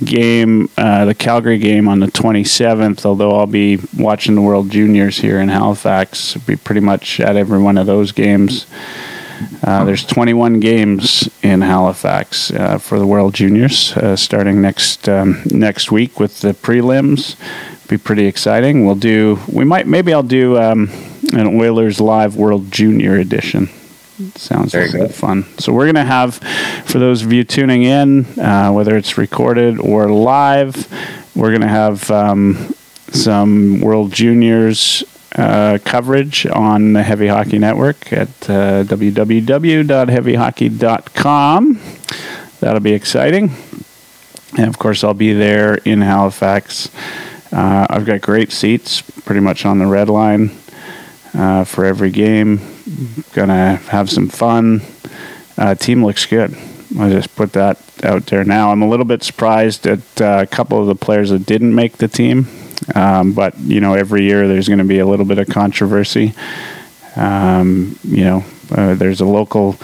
game, 0.05 0.69
uh, 0.77 1.05
the 1.05 1.15
Calgary 1.15 1.59
game 1.59 1.89
on 1.89 2.01
the 2.01 2.07
27th, 2.07 3.05
although 3.05 3.37
I'll 3.39 3.47
be 3.47 3.79
watching 3.97 4.35
the 4.35 4.43
World 4.43 4.71
Juniors 4.71 5.19
here 5.19 5.41
in 5.41 5.49
Halifax. 5.49 6.37
Be 6.37 6.57
pretty 6.57 6.81
much 6.81 7.21
at 7.21 7.37
every 7.37 7.61
one 7.61 7.79
of 7.79 7.87
those 7.87 8.13
games. 8.13 8.67
Uh, 9.63 9.85
there's 9.85 10.05
21 10.05 10.61
games 10.61 11.29
in 11.43 11.61
Halifax 11.61 12.51
uh, 12.53 12.79
for 12.79 12.99
the 12.99 13.07
World 13.07 13.35
Juniors, 13.35 13.97
uh, 13.97 14.15
starting 14.17 14.63
next 14.63 15.09
um, 15.09 15.43
next 15.47 15.91
week 15.91 16.21
with 16.21 16.41
the 16.41 16.55
prelims. 16.55 17.37
Be 17.89 17.99
pretty 17.99 18.27
exciting. 18.27 18.87
We'll 18.87 18.95
do. 18.95 19.41
We 19.53 19.65
might. 19.65 19.87
Maybe 19.87 20.15
I'll 20.15 20.23
do 20.23 20.57
um, 20.57 20.89
an 21.33 21.47
Oilers 21.61 22.01
Live 22.01 22.37
World 22.37 22.71
Junior 22.71 23.17
edition. 23.17 23.69
Sounds 24.37 24.75
like 24.75 24.93
good 24.93 25.13
fun. 25.13 25.43
So 25.59 25.73
we're 25.73 25.87
going 25.87 25.97
to 25.97 26.05
have, 26.05 26.37
for 26.85 27.01
those 27.01 27.23
of 27.23 27.33
you 27.33 27.43
tuning 27.43 27.83
in, 27.83 28.27
uh, 28.39 28.71
whether 28.71 28.97
it's 28.97 29.19
recorded 29.19 29.81
or 29.81 30.09
live, 30.09 30.89
we're 31.35 31.51
going 31.51 31.63
to 31.63 31.69
have 31.69 32.09
um, 32.13 32.77
some 33.11 33.81
World 33.81 34.13
Juniors 34.13 35.03
uh, 35.35 35.79
coverage 35.85 36.47
on 36.47 36.93
the 36.93 37.03
Heavy 37.03 37.27
Hockey 37.27 37.59
Network 37.59 38.13
at 38.13 38.29
uh, 38.49 38.85
www.heavyhockey.com. 38.85 41.81
That'll 42.61 42.81
be 42.81 42.93
exciting. 42.93 43.51
And 44.57 44.69
of 44.69 44.79
course, 44.79 45.03
I'll 45.03 45.13
be 45.13 45.33
there 45.33 45.75
in 45.75 46.03
Halifax. 46.03 46.89
Uh, 47.51 47.89
I've 47.91 48.07
got 48.07 48.21
great 48.21 48.53
seats 48.53 49.03
pretty 49.03 49.41
much 49.41 49.67
on 49.67 49.81
the 49.81 49.87
red 49.87 50.09
line 50.09 50.53
uh, 51.35 51.65
for 51.65 51.85
every 51.85 52.13
game 52.13 52.74
gonna 53.33 53.77
have 53.77 54.11
some 54.11 54.29
fun. 54.29 54.83
Uh, 55.57 55.75
team 55.75 56.05
looks 56.05 56.27
good. 56.27 56.57
I 56.99 57.11
just 57.11 57.35
put 57.35 57.53
that 57.55 57.81
out 58.03 58.27
there 58.27 58.45
now. 58.45 58.71
I'm 58.71 58.83
a 58.83 58.89
little 58.89 59.07
bit 59.07 59.23
surprised 59.23 59.87
at 59.87 60.21
uh, 60.21 60.41
a 60.43 60.47
couple 60.47 60.81
of 60.81 60.87
the 60.87 60.95
players 60.95 61.31
that 61.31 61.47
didn't 61.47 61.75
make 61.75 61.97
the 61.97 62.09
team, 62.09 62.47
um, 62.95 63.33
but 63.33 63.59
you 63.59 63.81
know 63.81 63.95
every 63.95 64.25
year 64.25 64.47
there's 64.47 64.69
going 64.69 64.79
to 64.79 64.85
be 64.85 64.99
a 64.99 65.07
little 65.07 65.25
bit 65.25 65.39
of 65.39 65.49
controversy. 65.49 66.35
Um, 67.17 67.99
you 68.05 68.25
know, 68.25 68.45
uh, 68.71 68.95
there's 68.95 69.21
a 69.21 69.25
local 69.25 69.77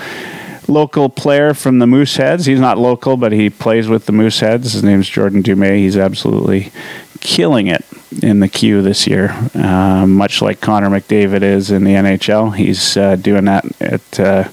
local 0.71 1.09
player 1.09 1.53
from 1.53 1.79
the 1.79 1.87
Mooseheads. 1.87 2.47
He's 2.47 2.61
not 2.61 2.79
local, 2.79 3.17
but 3.17 3.33
he 3.33 3.51
plays 3.51 3.89
with 3.89 4.07
the 4.07 4.13
Mooseheads. 4.13 4.73
His 4.73 4.83
name's 4.83 5.09
Jordan 5.09 5.43
Dumais. 5.43 5.79
He's 5.79 5.97
absolutely 5.97 6.73
killing 7.21 7.67
it 7.67 7.85
in 8.23 8.41
the 8.41 8.49
Q 8.49 8.83
this 8.83 9.07
year, 9.07 9.31
uh, 9.55 10.07
much 10.07 10.43
like 10.43 10.61
Connor 10.61 10.89
McDavid 10.89 11.43
is 11.43 11.71
in 11.71 11.85
the 11.85 11.93
NHL. 11.93 12.57
He's 12.57 12.97
uh, 12.97 13.17
doing 13.17 13.45
that 13.45 13.65
at 13.81 14.21
uh, 14.21 14.49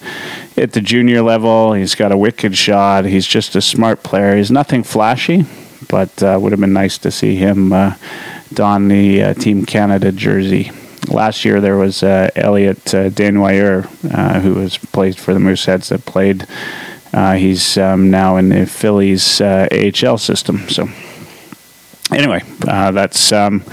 at 0.55 0.73
the 0.73 0.81
junior 0.81 1.21
level. 1.21 1.73
He's 1.73 1.95
got 1.95 2.11
a 2.11 2.17
wicked 2.17 2.57
shot. 2.57 3.05
He's 3.05 3.25
just 3.25 3.55
a 3.55 3.61
smart 3.61 4.03
player. 4.03 4.35
He's 4.35 4.51
nothing 4.51 4.83
flashy, 4.83 5.45
but 5.89 6.21
uh, 6.21 6.37
would 6.41 6.51
have 6.51 6.61
been 6.61 6.73
nice 6.73 6.97
to 6.99 7.11
see 7.11 7.35
him 7.35 7.73
uh, 7.73 7.95
don 8.53 8.87
the 8.87 9.23
uh, 9.23 9.33
Team 9.33 9.65
Canada 9.65 10.11
jersey. 10.11 10.71
Last 11.07 11.45
year 11.45 11.61
there 11.61 11.77
was 11.77 12.03
Elliot 12.03 12.93
uh, 12.93 13.09
Desnoyers, 13.09 13.85
who 14.41 14.55
was 14.55 14.77
played 14.77 15.17
for 15.17 15.33
the 15.33 15.39
Mooseheads 15.39 15.89
that 15.89 16.05
played. 16.05 16.45
he's 17.39 17.77
um, 17.77 18.09
now 18.11 18.37
in 18.37 18.49
the 18.49 18.65
Phillies 18.65 19.41
AHL 19.41 20.17
system. 20.17 20.69
So 20.69 20.89
anyway, 22.11 22.43
uh, 22.67 22.91
that's 22.91 23.31
um, 23.31 23.63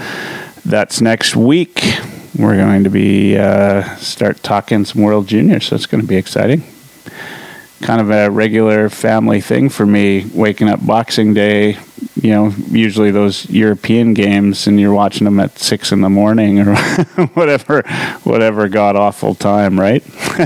that's 0.65 1.01
next 1.01 1.35
week. 1.35 1.81
We're 2.37 2.57
going 2.57 2.83
to 2.83 2.89
be 2.89 3.37
uh, 3.37 3.95
start 3.95 4.43
talking 4.43 4.83
some 4.85 5.01
World 5.01 5.27
Juniors, 5.27 5.67
so 5.67 5.75
it's 5.75 5.85
going 5.85 6.01
to 6.01 6.07
be 6.07 6.17
exciting. 6.17 6.63
Kind 7.81 8.01
of 8.01 8.09
a 8.09 8.29
regular 8.29 8.89
family 8.89 9.41
thing 9.41 9.69
for 9.69 9.85
me. 9.85 10.25
Waking 10.33 10.67
up 10.67 10.85
Boxing 10.85 11.33
Day, 11.33 11.77
you 12.15 12.31
know, 12.31 12.53
usually 12.69 13.11
those 13.11 13.49
European 13.49 14.13
games, 14.13 14.67
and 14.67 14.79
you're 14.79 14.93
watching 14.93 15.25
them 15.25 15.39
at 15.39 15.57
six 15.59 15.91
in 15.91 16.01
the 16.01 16.09
morning 16.09 16.59
or 16.59 16.75
whatever, 17.33 17.81
whatever 18.23 18.69
god 18.69 18.95
awful 18.95 19.35
time, 19.35 19.79
right? 19.79 20.03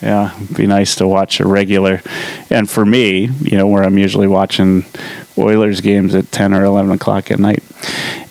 yeah, 0.00 0.34
it'd 0.36 0.56
be 0.56 0.66
nice 0.66 0.94
to 0.96 1.08
watch 1.08 1.40
a 1.40 1.46
regular. 1.46 2.00
And 2.48 2.70
for 2.70 2.86
me, 2.86 3.26
you 3.40 3.56
know, 3.56 3.66
where 3.66 3.82
I'm 3.82 3.98
usually 3.98 4.28
watching 4.28 4.84
Oilers 5.36 5.80
games 5.80 6.14
at 6.14 6.30
10 6.30 6.54
or 6.54 6.64
11 6.64 6.92
o'clock 6.92 7.30
at 7.30 7.38
night. 7.38 7.62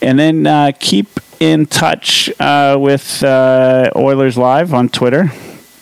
And 0.02 0.18
then 0.18 0.48
uh, 0.48 0.72
keep 0.80 1.20
in 1.40 1.66
touch 1.66 2.30
uh, 2.40 2.78
with 2.80 3.24
uh, 3.24 3.92
Oilers 3.96 4.38
Live 4.38 4.74
on 4.74 4.88
Twitter 4.88 5.32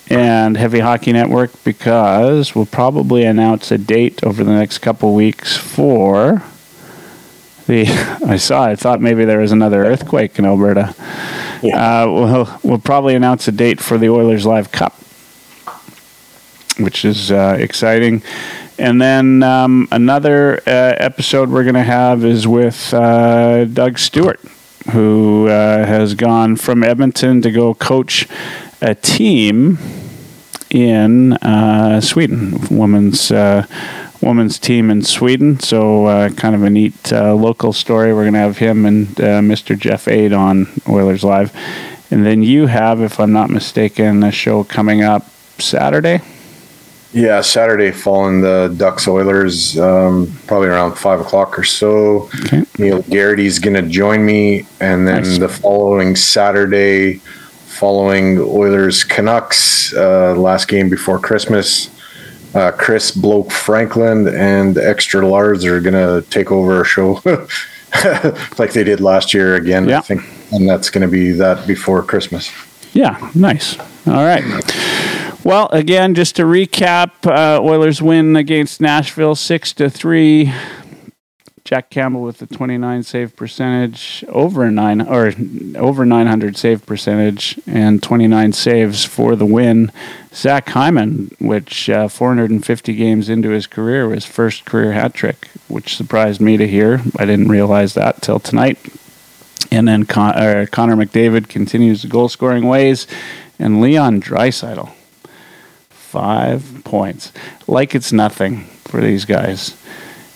and 0.09 0.57
Heavy 0.57 0.79
Hockey 0.79 1.13
Network 1.13 1.51
because 1.63 2.55
we'll 2.55 2.65
probably 2.65 3.23
announce 3.23 3.71
a 3.71 3.77
date 3.77 4.23
over 4.23 4.43
the 4.43 4.53
next 4.53 4.79
couple 4.79 5.13
weeks 5.13 5.55
for 5.55 6.43
the. 7.67 7.87
I 8.25 8.37
saw. 8.37 8.65
I 8.65 8.75
thought 8.75 9.01
maybe 9.01 9.25
there 9.25 9.39
was 9.39 9.51
another 9.51 9.85
earthquake 9.85 10.37
in 10.39 10.45
Alberta. 10.45 10.93
Yeah. 11.61 12.03
Uh, 12.03 12.07
we'll 12.11 12.59
we'll 12.63 12.79
probably 12.79 13.15
announce 13.15 13.47
a 13.47 13.51
date 13.51 13.79
for 13.79 13.97
the 13.97 14.09
Oilers 14.09 14.45
Live 14.45 14.71
Cup, 14.71 14.93
which 16.77 17.05
is 17.05 17.31
uh, 17.31 17.57
exciting. 17.59 18.21
And 18.77 19.01
then 19.01 19.43
um, 19.43 19.87
another 19.91 20.57
uh, 20.65 20.95
episode 20.97 21.49
we're 21.49 21.63
going 21.63 21.75
to 21.75 21.83
have 21.83 22.25
is 22.25 22.47
with 22.47 22.93
uh, 22.93 23.65
Doug 23.65 23.99
Stewart, 23.99 24.39
who 24.91 25.47
uh, 25.47 25.85
has 25.85 26.15
gone 26.15 26.55
from 26.55 26.83
Edmonton 26.83 27.41
to 27.43 27.51
go 27.51 27.75
coach 27.75 28.27
a 28.83 28.93
team 28.93 29.77
in 30.69 31.33
uh, 31.33 32.01
Sweden, 32.01 32.59
women's 32.69 33.31
uh, 33.31 33.65
women's 34.21 34.59
team 34.59 34.89
in 34.89 35.03
Sweden. 35.03 35.59
So 35.59 36.05
uh, 36.05 36.29
kind 36.29 36.55
of 36.55 36.63
a 36.63 36.69
neat 36.69 37.11
local 37.11 37.73
story. 37.73 38.13
We're 38.13 38.23
going 38.23 38.33
to 38.33 38.39
have 38.39 38.57
him 38.57 38.85
and 38.85 39.07
Mr. 39.07 39.77
Jeff 39.77 40.07
Aid 40.07 40.33
on 40.33 40.67
Oilers 40.87 41.23
Live. 41.23 41.51
And 42.11 42.25
then 42.25 42.43
you 42.43 42.67
have, 42.67 43.01
if 43.01 43.19
I'm 43.19 43.33
not 43.33 43.49
mistaken, 43.49 44.23
a 44.23 44.31
show 44.31 44.63
coming 44.63 45.03
up 45.03 45.27
Saturday. 45.57 46.21
Yeah, 47.13 47.41
Saturday 47.41 47.91
following 47.91 48.41
the 48.41 48.73
Ducks 48.75 49.07
Oilers, 49.07 49.79
um, 49.79 50.31
probably 50.47 50.69
around 50.69 50.95
five 50.95 51.19
o'clock 51.19 51.57
or 51.59 51.63
so. 51.63 52.29
Okay. 52.45 52.65
Neil 52.79 53.03
Garrity's 53.03 53.59
going 53.59 53.75
to 53.75 53.87
join 53.87 54.25
me, 54.25 54.65
and 54.79 55.07
then 55.07 55.23
nice. 55.23 55.37
the 55.37 55.47
following 55.47 56.15
Saturday, 56.15 57.21
following 57.73 58.37
Oilers 58.39 59.03
Canucks, 59.03 59.93
uh, 59.93 60.35
last 60.35 60.67
game 60.67 60.89
before 60.89 61.19
Christmas, 61.19 61.89
uh, 62.53 62.71
Chris 62.71 63.11
Bloke 63.11 63.51
Franklin 63.51 64.27
and 64.27 64.77
Extra 64.77 65.27
Lars 65.27 65.65
are 65.65 65.79
going 65.79 65.93
to 65.93 66.27
take 66.29 66.51
over 66.51 66.77
our 66.77 66.85
show 66.85 67.21
like 68.57 68.73
they 68.73 68.83
did 68.83 68.99
last 69.01 69.33
year 69.33 69.55
again. 69.55 69.89
Yeah. 69.89 69.99
I 69.99 70.01
think, 70.01 70.21
and 70.51 70.69
that's 70.69 70.89
going 70.89 71.01
to 71.01 71.07
be 71.07 71.31
that 71.31 71.65
before 71.67 72.03
Christmas. 72.03 72.51
Yeah, 72.93 73.31
nice. 73.33 73.77
All 74.07 74.23
right. 74.23 74.43
Well, 75.43 75.67
again, 75.71 76.13
just 76.13 76.35
to 76.37 76.43
recap, 76.43 77.11
uh, 77.25 77.61
Oilers 77.61 78.01
win 78.01 78.35
against 78.35 78.79
Nashville 78.79 79.35
six 79.35 79.73
to 79.73 79.89
three. 79.89 80.53
Jack 81.65 81.89
Campbell 81.89 82.21
with 82.21 82.39
the 82.39 82.45
29 82.45 83.03
save 83.03 83.37
percentage, 83.37 84.25
over 84.27 84.69
nine 84.69 84.99
or 84.99 85.31
over 85.77 86.05
900 86.05 86.57
save 86.57 86.85
percentage, 86.85 87.57
and 87.65 88.03
29 88.03 88.51
saves 88.51 89.05
for 89.05 89.37
the 89.37 89.45
win. 89.45 89.89
Zach 90.33 90.67
Hyman, 90.67 91.31
which 91.39 91.89
uh, 91.89 92.09
450 92.09 92.93
games 92.95 93.29
into 93.29 93.49
his 93.49 93.65
career, 93.65 94.09
his 94.09 94.25
first 94.25 94.65
career 94.65 94.91
hat 94.91 95.13
trick, 95.13 95.47
which 95.69 95.95
surprised 95.95 96.41
me 96.41 96.57
to 96.57 96.67
hear. 96.67 97.01
I 97.17 97.25
didn't 97.25 97.47
realize 97.47 97.93
that 97.93 98.21
till 98.21 98.41
tonight. 98.41 98.77
And 99.71 99.87
then 99.87 100.03
Con- 100.03 100.35
uh, 100.35 100.65
Connor 100.69 100.97
McDavid 100.97 101.47
continues 101.47 102.01
the 102.01 102.09
goal 102.09 102.27
scoring 102.27 102.67
ways, 102.67 103.07
and 103.57 103.79
Leon 103.79 104.21
Draisaitl, 104.21 104.91
five 105.89 106.81
points, 106.83 107.31
like 107.67 107.95
it's 107.95 108.11
nothing 108.11 108.65
for 108.83 108.99
these 108.99 109.23
guys 109.23 109.77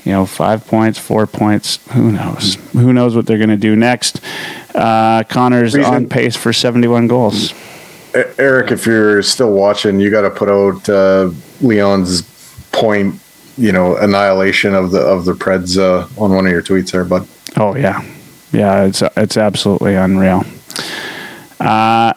you 0.08 0.14
know, 0.14 0.26
five 0.26 0.66
points, 0.66 0.98
four 0.98 1.28
points. 1.28 1.80
Who 1.92 2.14
knows? 2.14 2.56
Who 2.72 2.94
knows 2.94 3.14
what 3.14 3.26
they're 3.26 3.38
going 3.38 3.50
to 3.50 3.58
do 3.58 3.76
next? 3.76 4.22
Uh, 4.74 5.24
Connor's 5.24 5.76
Reason. 5.76 5.94
on 5.94 6.08
pace 6.08 6.34
for 6.34 6.54
71 6.54 7.08
goals. 7.08 7.54
Eric, 8.14 8.72
if 8.72 8.86
you're 8.86 9.22
still 9.22 9.52
watching, 9.52 10.00
you 10.00 10.10
got 10.10 10.22
to 10.22 10.30
put 10.30 10.48
out 10.48 10.88
uh, 10.88 11.30
Leon's 11.60 12.22
point, 12.72 13.20
you 13.58 13.74
know, 13.74 13.98
annihilation 13.98 14.74
of 14.74 14.92
the 14.92 15.02
of 15.02 15.26
the 15.26 15.34
Preds 15.34 15.78
uh, 15.78 16.08
on 16.20 16.34
one 16.34 16.46
of 16.46 16.52
your 16.54 16.64
tweets 16.64 16.92
there, 16.92 17.04
bud. 17.04 17.28
Oh 17.58 17.76
yeah, 17.76 18.02
yeah, 18.54 18.86
it's 18.86 19.04
it's 19.18 19.36
absolutely 19.36 19.96
unreal. 19.96 20.46
Uh, 21.60 22.14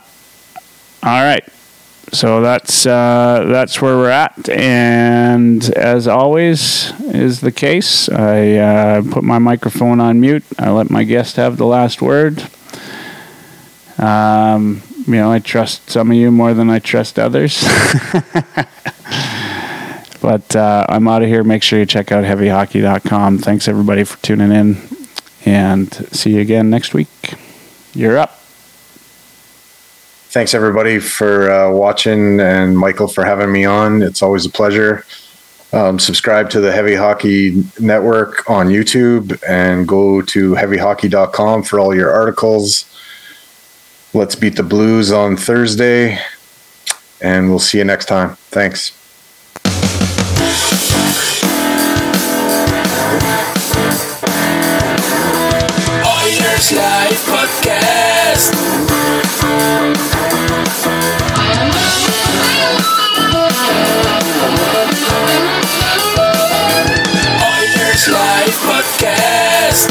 all 1.02 1.24
right 1.24 1.44
so 2.12 2.40
that's 2.40 2.86
uh, 2.86 3.44
that's 3.48 3.80
where 3.80 3.96
we're 3.96 4.10
at, 4.10 4.48
and 4.48 5.62
as 5.76 6.08
always 6.08 6.92
is 7.02 7.40
the 7.40 7.52
case, 7.52 8.08
I 8.08 8.56
uh, 8.56 9.02
put 9.10 9.22
my 9.22 9.38
microphone 9.38 10.00
on 10.00 10.20
mute. 10.20 10.44
I 10.58 10.70
let 10.70 10.90
my 10.90 11.04
guest 11.04 11.36
have 11.36 11.56
the 11.56 11.66
last 11.66 12.02
word. 12.02 12.44
Um, 13.98 14.82
you 15.06 15.14
know, 15.14 15.30
I 15.30 15.38
trust 15.38 15.88
some 15.90 16.10
of 16.10 16.16
you 16.16 16.32
more 16.32 16.52
than 16.52 16.68
I 16.68 16.80
trust 16.80 17.18
others. 17.18 17.62
but 20.20 20.56
uh, 20.56 20.86
I'm 20.88 21.06
out 21.06 21.22
of 21.22 21.28
here. 21.28 21.44
Make 21.44 21.62
sure 21.62 21.78
you 21.78 21.86
check 21.86 22.10
out 22.10 22.24
heavyhockey.com. 22.24 23.38
Thanks 23.38 23.68
everybody 23.68 24.02
for 24.02 24.20
tuning 24.22 24.50
in, 24.50 24.78
and 25.44 25.92
see 26.12 26.34
you 26.34 26.40
again 26.40 26.70
next 26.70 26.92
week. 26.92 27.08
You're 27.94 28.18
up 28.18 28.39
thanks 30.30 30.54
everybody 30.54 31.00
for 31.00 31.50
uh, 31.50 31.70
watching 31.72 32.38
and 32.38 32.78
Michael 32.78 33.08
for 33.08 33.24
having 33.24 33.50
me 33.50 33.64
on. 33.64 34.00
It's 34.00 34.22
always 34.22 34.46
a 34.46 34.50
pleasure. 34.50 35.04
Um, 35.72 35.98
subscribe 35.98 36.50
to 36.50 36.60
the 36.60 36.72
Heavy 36.72 36.94
Hockey 36.94 37.64
Network 37.80 38.48
on 38.48 38.68
YouTube 38.68 39.40
and 39.48 39.86
go 39.86 40.22
to 40.22 40.54
heavyhockey.com 40.54 41.64
for 41.64 41.80
all 41.80 41.94
your 41.94 42.10
articles. 42.10 42.86
Let's 44.14 44.34
beat 44.36 44.56
the 44.56 44.62
Blues 44.62 45.12
on 45.12 45.36
Thursday, 45.36 46.18
and 47.20 47.48
we'll 47.50 47.58
see 47.58 47.78
you 47.78 47.84
next 47.84 48.06
time. 48.06 48.36
Thanks. 48.50 48.92
Oilers 56.04 56.72
Live 56.72 57.20
Life 68.10 68.58
Podcast. 68.66 69.90